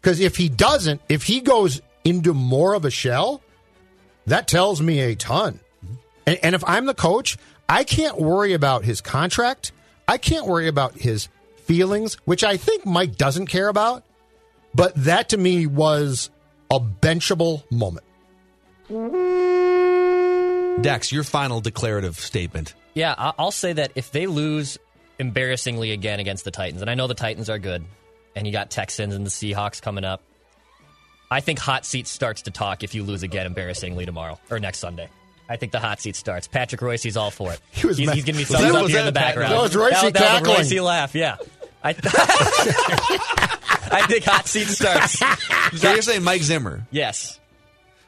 Because 0.00 0.18
if 0.18 0.36
he 0.38 0.48
doesn't, 0.48 1.00
if 1.08 1.24
he 1.24 1.40
goes 1.40 1.80
into 2.04 2.34
more 2.34 2.74
of 2.74 2.84
a 2.84 2.90
shell, 2.90 3.42
that 4.26 4.48
tells 4.48 4.80
me 4.80 5.00
a 5.00 5.14
ton. 5.14 5.60
And, 6.26 6.38
and 6.42 6.54
if 6.54 6.62
I'm 6.66 6.86
the 6.86 6.94
coach, 6.94 7.36
I 7.68 7.84
can't 7.84 8.18
worry 8.18 8.52
about 8.52 8.84
his 8.84 9.00
contract. 9.00 9.72
I 10.08 10.18
can't 10.18 10.46
worry 10.46 10.66
about 10.68 10.94
his 10.98 11.28
feelings, 11.64 12.14
which 12.24 12.42
I 12.44 12.56
think 12.56 12.84
Mike 12.86 13.16
doesn't 13.16 13.46
care 13.46 13.68
about. 13.68 14.04
But 14.74 14.94
that 15.04 15.30
to 15.30 15.36
me 15.36 15.66
was 15.66 16.30
a 16.70 16.78
benchable 16.80 17.64
moment. 17.70 18.04
Dex, 20.82 21.12
your 21.12 21.24
final 21.24 21.60
declarative 21.60 22.18
statement. 22.18 22.74
Yeah, 22.94 23.14
I- 23.16 23.34
I'll 23.38 23.50
say 23.52 23.72
that 23.74 23.92
if 23.94 24.10
they 24.12 24.26
lose 24.26 24.78
embarrassingly 25.18 25.92
again 25.92 26.20
against 26.20 26.44
the 26.44 26.50
Titans, 26.50 26.80
and 26.80 26.90
I 26.90 26.94
know 26.94 27.06
the 27.06 27.14
Titans 27.14 27.50
are 27.50 27.58
good, 27.58 27.84
and 28.34 28.46
you 28.46 28.52
got 28.52 28.70
Texans 28.70 29.14
and 29.14 29.26
the 29.26 29.30
Seahawks 29.30 29.82
coming 29.82 30.04
up, 30.04 30.22
I 31.30 31.40
think 31.40 31.58
hot 31.58 31.86
seat 31.86 32.06
starts 32.06 32.42
to 32.42 32.50
talk 32.50 32.82
if 32.82 32.94
you 32.94 33.04
lose 33.04 33.22
again 33.22 33.46
embarrassingly 33.46 34.04
tomorrow 34.06 34.38
or 34.50 34.58
next 34.58 34.78
Sunday. 34.78 35.08
I 35.48 35.56
think 35.56 35.72
the 35.72 35.78
hot 35.80 36.00
seat 36.00 36.16
starts. 36.16 36.46
Patrick 36.48 36.80
Royce's 36.80 37.16
all 37.16 37.30
for 37.30 37.52
it. 37.52 37.60
He 37.70 37.86
was 37.86 37.98
he's, 37.98 38.06
mad- 38.06 38.14
he's 38.16 38.24
giving 38.24 38.38
me 38.38 38.44
Was 38.44 38.50
thumbs 38.60 38.72
that- 38.72 38.82
up 38.84 38.88
here 38.88 38.98
in 39.00 39.06
the 39.06 39.12
background. 39.12 39.52
that 39.52 39.60
was 39.60 39.76
Royce 39.76 40.00
that, 40.00 40.14
that 40.14 40.46
was. 40.46 40.70
Royce 40.72 40.80
laugh, 40.80 41.14
yeah. 41.14 41.36
I, 41.82 41.90
I 43.92 44.06
think 44.06 44.24
hot 44.24 44.46
seat 44.46 44.66
starts. 44.66 45.18
So 45.80 45.92
you're 45.92 46.02
saying 46.02 46.22
Mike 46.22 46.42
Zimmer? 46.42 46.86
Yes. 46.90 47.40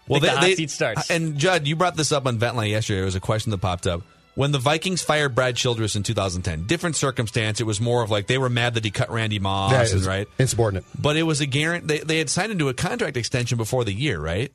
Well, 0.08 0.20
the 0.20 0.30
hot 0.30 0.44
seat 0.44 0.70
starts. 0.70 1.10
And 1.10 1.38
Judd, 1.38 1.66
you 1.66 1.74
brought 1.76 1.96
this 1.96 2.12
up 2.12 2.26
on 2.26 2.38
Ventline 2.38 2.70
yesterday. 2.70 2.98
There 2.98 3.04
was 3.06 3.14
a 3.14 3.20
question 3.20 3.50
that 3.50 3.58
popped 3.58 3.86
up. 3.86 4.02
When 4.34 4.50
the 4.50 4.58
Vikings 4.58 5.02
fired 5.02 5.34
Brad 5.34 5.56
Childress 5.56 5.94
in 5.94 6.02
2010, 6.02 6.66
different 6.66 6.96
circumstance. 6.96 7.60
It 7.60 7.64
was 7.64 7.80
more 7.80 8.02
of 8.02 8.10
like 8.10 8.26
they 8.28 8.38
were 8.38 8.48
mad 8.48 8.74
that 8.74 8.84
he 8.84 8.90
cut 8.90 9.10
Randy 9.10 9.38
Moss, 9.38 9.90
and, 9.90 9.98
was 10.00 10.06
right? 10.06 10.26
Insubordinate. 10.38 10.84
But 10.98 11.16
it 11.16 11.24
was 11.24 11.40
a 11.42 11.46
guarantee. 11.46 11.86
They, 11.86 11.98
they 11.98 12.18
had 12.18 12.30
signed 12.30 12.50
into 12.50 12.68
a 12.70 12.74
contract 12.74 13.16
extension 13.18 13.58
before 13.58 13.84
the 13.84 13.92
year, 13.92 14.18
right? 14.18 14.50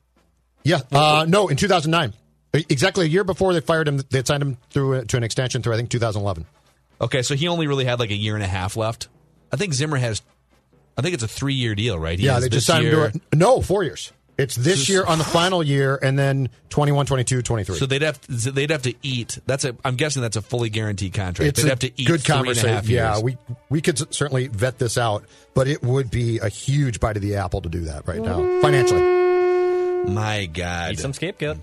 Yeah. 0.64 0.82
Uh, 0.92 1.26
no, 1.28 1.48
in 1.48 1.58
2009. 1.58 2.14
Exactly 2.54 3.06
a 3.06 3.08
year 3.08 3.24
before 3.24 3.54
they 3.54 3.60
fired 3.60 3.88
him, 3.88 3.98
they 4.10 4.18
had 4.18 4.26
signed 4.28 4.42
him 4.42 4.58
through 4.72 5.06
to 5.06 5.18
an 5.18 5.24
extension 5.24 5.62
through, 5.62 5.74
I 5.74 5.78
think, 5.78 5.90
2011. 5.92 6.46
Okay, 7.00 7.22
so 7.22 7.36
he 7.36 7.48
only 7.48 7.68
really 7.68 7.86
had 7.86 8.00
like 8.00 8.10
a 8.10 8.16
year 8.16 8.34
and 8.34 8.44
a 8.44 8.48
half 8.48 8.76
left. 8.76 9.10
I 9.52 9.58
think 9.58 9.74
Zimmer 9.74 9.98
has. 9.98 10.22
I 10.98 11.04
think 11.04 11.14
it's 11.14 11.24
a 11.24 11.28
three-year 11.28 11.76
deal, 11.76 12.00
right? 12.00 12.18
He 12.18 12.26
Yeah, 12.26 12.40
they 12.40 12.50
just 12.50 12.66
signed 12.66 12.86
year- 12.86 13.06
him 13.06 13.12
to 13.12 13.18
it. 13.18 13.36
No, 13.36 13.62
four 13.62 13.84
years. 13.84 14.12
It's 14.38 14.56
this 14.56 14.86
So- 14.86 14.94
year 14.94 15.04
on 15.04 15.18
the 15.18 15.24
final 15.24 15.64
year, 15.64 15.98
and 16.02 16.18
then 16.18 16.50
21, 16.70 17.08
22, 17.08 17.42
23. 17.42 17.76
So 17.78 17.86
they'd 17.88 18.04
have 18.04 18.22
to, 18.22 18.52
they'd 18.52 18.70
have 18.70 18.84
to 18.84 18.94
eat. 19.02 19.40
That's 19.48 19.66
a. 19.66 19.76
I'm 19.84 19.96
guessing 19.96 20.22
that's 20.22 20.38
a 20.38 20.44
fully 20.44 20.70
guaranteed 20.70 21.14
contract. 21.14 21.50
it's 21.50 21.62
they'd 21.62 21.68
a 21.68 21.72
have 21.72 21.80
to 21.80 21.92
eat 22.00 22.08
good 22.08 22.22
three 22.22 22.36
and 22.36 22.48
a 22.48 22.54
conversation. 22.54 22.90
Yeah, 22.94 23.20
we 23.20 23.38
we 23.70 23.82
could 23.82 24.14
certainly 24.14 24.48
vet 24.48 24.78
this 24.78 24.98
out, 24.98 25.26
but 25.56 25.68
it 25.68 25.82
would 25.82 26.12
be 26.12 26.38
a 26.38 26.50
huge 26.50 27.00
bite 27.00 27.16
of 27.16 27.24
the 27.24 27.36
apple 27.38 27.62
to 27.62 27.70
do 27.70 27.82
that 27.86 28.08
right 28.08 28.22
now 28.22 28.62
financially. 28.62 29.02
My 30.14 30.46
God. 30.46 30.90
Need 30.92 31.00
some 31.00 31.14
scapegoat. 31.14 31.58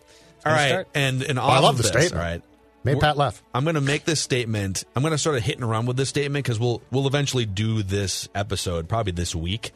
All 0.44 0.52
right, 0.52 0.68
Start. 0.70 0.88
and 0.94 1.22
and 1.22 1.38
oh, 1.38 1.42
I 1.42 1.60
love 1.60 1.70
of 1.70 1.76
the 1.76 1.82
this, 1.84 1.92
statement. 1.92 2.14
All 2.14 2.28
right, 2.28 2.42
Made 2.82 3.00
Pat 3.00 3.16
laugh. 3.16 3.42
I'm 3.54 3.62
going 3.64 3.76
to 3.76 3.80
make 3.80 4.04
this 4.04 4.20
statement. 4.20 4.84
I'm 4.94 5.02
going 5.02 5.12
to 5.12 5.18
sort 5.18 5.37
of 5.37 5.42
hit 5.42 5.56
and 5.58 5.70
run 5.70 5.87
with 5.87 5.96
this 5.96 6.08
statement 6.08 6.44
because 6.44 6.58
we'll 6.58 6.82
we'll 6.90 7.06
eventually 7.06 7.46
do 7.46 7.82
this 7.84 8.28
episode 8.34 8.88
probably 8.88 9.12
this 9.12 9.34
week. 9.34 9.72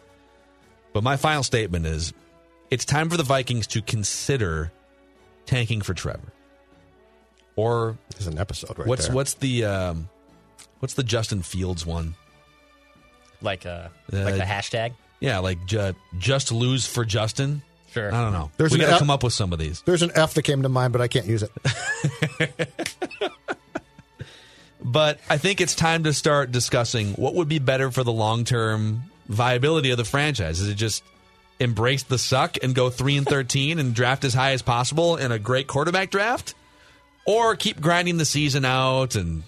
But 0.93 1.05
my 1.05 1.17
final 1.17 1.43
statement 1.43 1.87
is: 1.87 2.13
it's 2.71 2.85
time 2.85 3.09
for 3.11 3.17
the 3.17 3.23
Vikings 3.23 3.67
to 3.69 3.83
consider 3.83 4.73
tanking 5.47 5.81
for 5.81 5.95
Trevor. 5.95 6.33
Or 7.57 7.97
There's 8.11 8.27
an 8.29 8.39
episode 8.39 8.79
right 8.79 8.87
what's 8.87 9.07
there. 9.07 9.15
what's 9.17 9.35
the 9.35 9.65
um, 9.65 10.09
what's 10.79 10.95
the 10.95 11.03
Justin 11.03 11.43
Fields 11.43 11.85
one? 11.85 12.15
Like, 13.43 13.65
a 13.65 13.91
Uh, 14.13 14.17
like 14.25 14.35
the 14.37 14.41
hashtag. 14.43 14.93
Yeah, 15.21 15.39
like 15.39 15.65
ju- 15.67 15.95
just 16.19 16.53
lose 16.53 16.87
for 16.87 17.05
Justin. 17.05 17.63
Sure. 17.93 18.13
I 18.15 18.23
don't 18.23 18.33
know. 18.33 18.51
There's 18.59 18.73
we 18.73 18.77
an 18.79 18.83
got 18.83 18.87
to 18.89 18.93
F- 18.95 18.99
come 19.01 19.11
up 19.11 19.23
with 19.25 19.33
some 19.33 19.53
of 19.53 19.59
these. 19.59 19.83
There's 19.83 20.03
an 20.03 20.13
F 20.15 20.35
that 20.35 20.43
came 20.43 20.63
to 20.63 20.69
mind, 20.69 20.93
but 20.93 21.01
I 21.03 21.09
can't 21.09 21.27
use 21.27 21.43
it. 21.43 21.51
But 24.81 25.19
I 25.29 25.39
think 25.39 25.61
it's 25.61 25.75
time 25.75 26.05
to 26.05 26.13
start 26.13 26.53
discussing 26.53 27.15
what 27.15 27.35
would 27.35 27.49
be 27.49 27.59
better 27.59 27.91
for 27.91 28.05
the 28.05 28.13
long 28.13 28.45
term 28.45 29.03
viability 29.27 29.91
of 29.91 29.97
the 29.99 30.05
franchise. 30.05 30.61
Is 30.61 30.69
it 30.69 30.77
just 30.77 31.03
embrace 31.61 32.03
the 32.05 32.19
suck 32.19 32.57
and 32.63 32.75
go 32.75 32.91
three 32.91 33.17
and 33.17 33.27
thirteen 33.27 33.79
and 33.79 33.95
draft 33.95 34.25
as 34.25 34.35
high 34.35 34.53
as 34.53 34.63
possible 34.63 35.17
in 35.17 35.33
a 35.33 35.39
great 35.39 35.67
quarterback 35.67 36.11
draft, 36.11 36.55
or 37.27 37.57
keep 37.57 37.81
grinding 37.81 38.17
the 38.17 38.25
season 38.25 38.65
out 38.65 39.15
and 39.15 39.43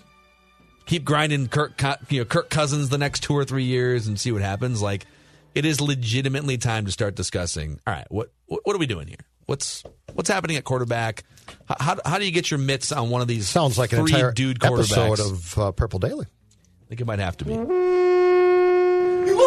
keep 0.86 1.04
grinding 1.04 1.48
Kirk, 1.48 1.80
you 2.08 2.20
know, 2.20 2.24
Kirk 2.24 2.50
Cousins 2.50 2.88
the 2.88 2.98
next 2.98 3.22
two 3.22 3.34
or 3.34 3.44
three 3.44 3.64
years 3.64 4.06
and 4.06 4.18
see 4.18 4.32
what 4.32 4.42
happens? 4.42 4.82
Like, 4.82 5.06
it 5.54 5.64
is 5.64 5.80
legitimately 5.80 6.58
time 6.58 6.86
to 6.86 6.92
start 6.92 7.14
discussing. 7.14 7.80
All 7.86 7.94
right, 7.94 8.06
what 8.10 8.30
what, 8.46 8.60
what 8.64 8.76
are 8.76 8.78
we 8.78 8.86
doing 8.86 9.06
here? 9.06 9.24
What's 9.46 9.82
what's 10.14 10.28
happening 10.28 10.56
at 10.56 10.64
quarterback? 10.64 11.24
How, 11.66 11.76
how, 11.80 11.96
how 12.04 12.18
do 12.18 12.24
you 12.24 12.30
get 12.30 12.50
your 12.50 12.58
mitts 12.58 12.92
on 12.92 13.10
one 13.10 13.22
of 13.22 13.28
these 13.28 13.48
Sounds 13.48 13.76
like 13.76 13.92
an 13.92 14.00
entire 14.00 14.30
dude 14.30 14.60
quarterbacks? 14.60 14.92
episode 14.96 15.20
of 15.20 15.58
uh, 15.58 15.72
Purple 15.72 15.98
Daily. 15.98 16.26
I 16.26 16.88
think 16.88 17.00
it 17.00 17.06
might 17.06 17.18
have 17.18 17.36
to 17.38 17.44
be. 17.44 17.54
You 17.54 17.58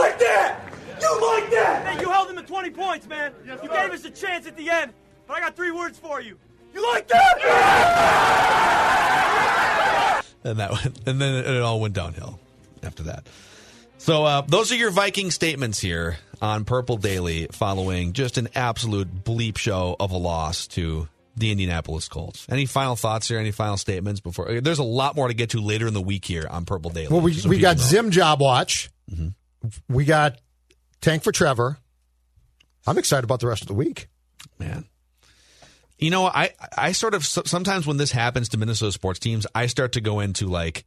like 0.01 0.19
that? 0.19 0.52
You 1.13 1.21
like 1.39 1.51
that? 1.51 1.85
Hey, 1.85 2.01
you 2.01 2.09
held 2.09 2.29
him 2.29 2.37
to 2.37 2.43
20 2.43 2.69
points, 2.71 3.07
man. 3.07 3.33
you 3.45 3.69
gave 3.69 3.91
us 3.91 4.03
a 4.05 4.09
chance 4.09 4.47
at 4.47 4.57
the 4.57 4.69
end, 4.69 4.93
but 5.27 5.35
I 5.35 5.39
got 5.39 5.55
three 5.55 5.71
words 5.71 5.99
for 5.99 6.19
you. 6.21 6.37
You 6.73 6.91
like 6.91 7.07
that? 7.07 7.39
and 10.43 10.59
that 10.59 10.71
went, 10.71 11.07
and 11.07 11.21
then 11.21 11.35
it, 11.35 11.61
all 11.61 11.79
went 11.79 11.93
downhill 11.93 12.39
after 12.81 13.03
that. 13.03 13.27
So 13.99 14.25
uh, 14.25 14.41
those 14.41 14.71
are 14.71 14.75
your 14.75 14.89
Viking 14.89 15.29
statements 15.29 15.79
here 15.79 16.17
on 16.41 16.65
Purple 16.65 16.97
Daily, 16.97 17.47
following 17.51 18.13
just 18.13 18.37
an 18.37 18.49
absolute 18.55 19.23
bleep 19.23 19.57
show 19.57 19.95
of 19.99 20.11
a 20.11 20.17
loss 20.17 20.67
to 20.69 21.07
the 21.37 21.51
Indianapolis 21.51 22.07
Colts. 22.07 22.47
Any 22.49 22.65
final 22.65 22.95
thoughts 22.95 23.27
here? 23.27 23.37
Any 23.39 23.51
final 23.51 23.77
statements 23.77 24.19
before? 24.19 24.61
There's 24.61 24.79
a 24.79 24.83
lot 24.83 25.15
more 25.15 25.27
to 25.27 25.33
get 25.33 25.51
to 25.51 25.61
later 25.61 25.87
in 25.87 25.93
the 25.93 26.01
week 26.01 26.25
here 26.25 26.47
on 26.49 26.65
Purple 26.65 26.89
Daily. 26.91 27.07
Well, 27.09 27.21
we, 27.21 27.39
we 27.47 27.59
got 27.59 27.77
know. 27.77 27.83
Zim 27.83 28.11
Job 28.11 28.41
Watch. 28.41 28.89
Mm-hmm. 29.11 29.27
We 29.89 30.05
got 30.05 30.39
Tank 31.03 31.21
for 31.21 31.33
Trevor. 31.33 31.77
I'm 32.87 32.97
excited 32.97 33.25
about 33.25 33.41
the 33.41 33.47
rest 33.47 33.61
of 33.61 33.67
the 33.67 33.73
week. 33.73 34.07
man. 34.57 34.85
You 35.99 36.09
know, 36.09 36.25
I 36.25 36.51
I 36.75 36.91
sort 36.93 37.13
of 37.13 37.25
sometimes 37.25 37.85
when 37.85 37.97
this 37.97 38.11
happens 38.11 38.49
to 38.49 38.57
Minnesota 38.57 38.91
sports 38.91 39.19
teams, 39.19 39.45
I 39.53 39.67
start 39.67 39.93
to 39.93 40.01
go 40.01 40.21
into 40.21 40.47
like, 40.47 40.85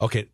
okay, 0.00 0.28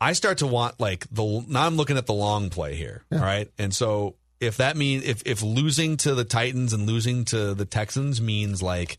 I 0.00 0.14
start 0.14 0.38
to 0.38 0.46
want 0.46 0.80
like 0.80 1.06
the 1.10 1.44
now 1.46 1.66
I'm 1.66 1.76
looking 1.76 1.96
at 1.96 2.06
the 2.06 2.14
long 2.14 2.50
play 2.50 2.74
here, 2.76 3.04
all 3.12 3.18
right, 3.18 3.50
and 3.58 3.74
so 3.74 4.16
if 4.40 4.56
that 4.56 4.76
means 4.76 5.04
if 5.04 5.22
if 5.26 5.42
losing 5.42 5.96
to 5.98 6.14
the 6.14 6.24
Titans 6.24 6.72
and 6.72 6.86
losing 6.86 7.24
to 7.26 7.54
the 7.54 7.66
Texans 7.66 8.20
means 8.20 8.62
like 8.62 8.96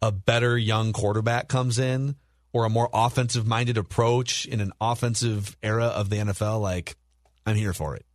a 0.00 0.12
better 0.12 0.56
young 0.56 0.92
quarterback 0.92 1.48
comes 1.48 1.78
in 1.78 2.14
or 2.52 2.64
a 2.64 2.70
more 2.70 2.88
offensive 2.94 3.46
minded 3.46 3.76
approach 3.76 4.46
in 4.46 4.60
an 4.60 4.72
offensive 4.80 5.56
era 5.62 5.86
of 5.86 6.08
the 6.08 6.16
NFL, 6.16 6.60
like 6.60 6.96
I'm 7.44 7.56
here 7.56 7.72
for 7.72 7.96
it. 7.96 8.06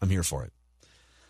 I'm 0.00 0.08
here 0.08 0.22
for 0.22 0.44
it. 0.44 0.52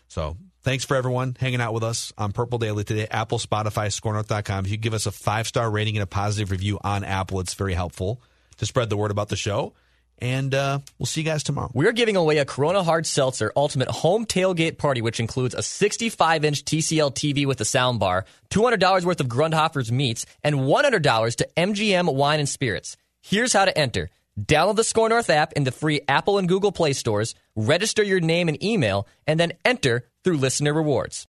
So 0.07 0.35
thanks 0.63 0.83
for 0.83 0.97
everyone 0.97 1.37
hanging 1.39 1.61
out 1.61 1.73
with 1.73 1.83
us 1.83 2.11
on 2.17 2.33
Purple 2.33 2.59
Daily 2.59 2.83
today. 2.83 3.07
Apple, 3.09 3.39
Spotify, 3.39 3.87
scorenorth.com. 3.87 4.65
If 4.65 4.71
you 4.71 4.77
give 4.77 4.93
us 4.93 5.05
a 5.05 5.11
five 5.11 5.47
star 5.47 5.69
rating 5.69 5.95
and 5.95 6.03
a 6.03 6.07
positive 6.07 6.51
review 6.51 6.79
on 6.83 7.03
Apple, 7.03 7.39
it's 7.39 7.53
very 7.53 7.73
helpful 7.73 8.21
to 8.57 8.65
spread 8.65 8.89
the 8.89 8.97
word 8.97 9.11
about 9.11 9.29
the 9.29 9.35
show. 9.35 9.73
And 10.19 10.53
uh, 10.53 10.79
we'll 10.99 11.07
see 11.07 11.21
you 11.21 11.25
guys 11.25 11.41
tomorrow. 11.41 11.71
We're 11.73 11.93
giving 11.93 12.15
away 12.15 12.37
a 12.37 12.45
Corona 12.45 12.83
Hard 12.83 13.07
Seltzer 13.07 13.51
Ultimate 13.55 13.87
Home 13.89 14.27
Tailgate 14.27 14.77
Party, 14.77 15.01
which 15.01 15.19
includes 15.19 15.55
a 15.55 15.63
65 15.63 16.45
inch 16.45 16.63
TCL 16.63 17.15
TV 17.15 17.47
with 17.47 17.59
a 17.59 17.63
soundbar, 17.63 18.25
$200 18.51 19.03
worth 19.03 19.19
of 19.19 19.27
Grundhofer's 19.27 19.91
meats, 19.91 20.27
and 20.43 20.57
$100 20.57 21.35
to 21.37 21.49
MGM 21.57 22.13
Wine 22.13 22.39
and 22.39 22.47
Spirits. 22.47 22.97
Here's 23.21 23.53
how 23.53 23.65
to 23.65 23.75
enter. 23.75 24.09
Download 24.39 24.77
the 24.77 24.83
Score 24.83 25.09
North 25.09 25.29
app 25.29 25.53
in 25.53 25.65
the 25.65 25.71
free 25.71 26.01
Apple 26.07 26.37
and 26.37 26.47
Google 26.47 26.71
Play 26.71 26.93
stores, 26.93 27.35
register 27.55 28.01
your 28.01 28.21
name 28.21 28.47
and 28.47 28.63
email, 28.63 29.07
and 29.27 29.39
then 29.39 29.53
enter 29.65 30.07
through 30.23 30.37
Listener 30.37 30.73
Rewards. 30.73 31.19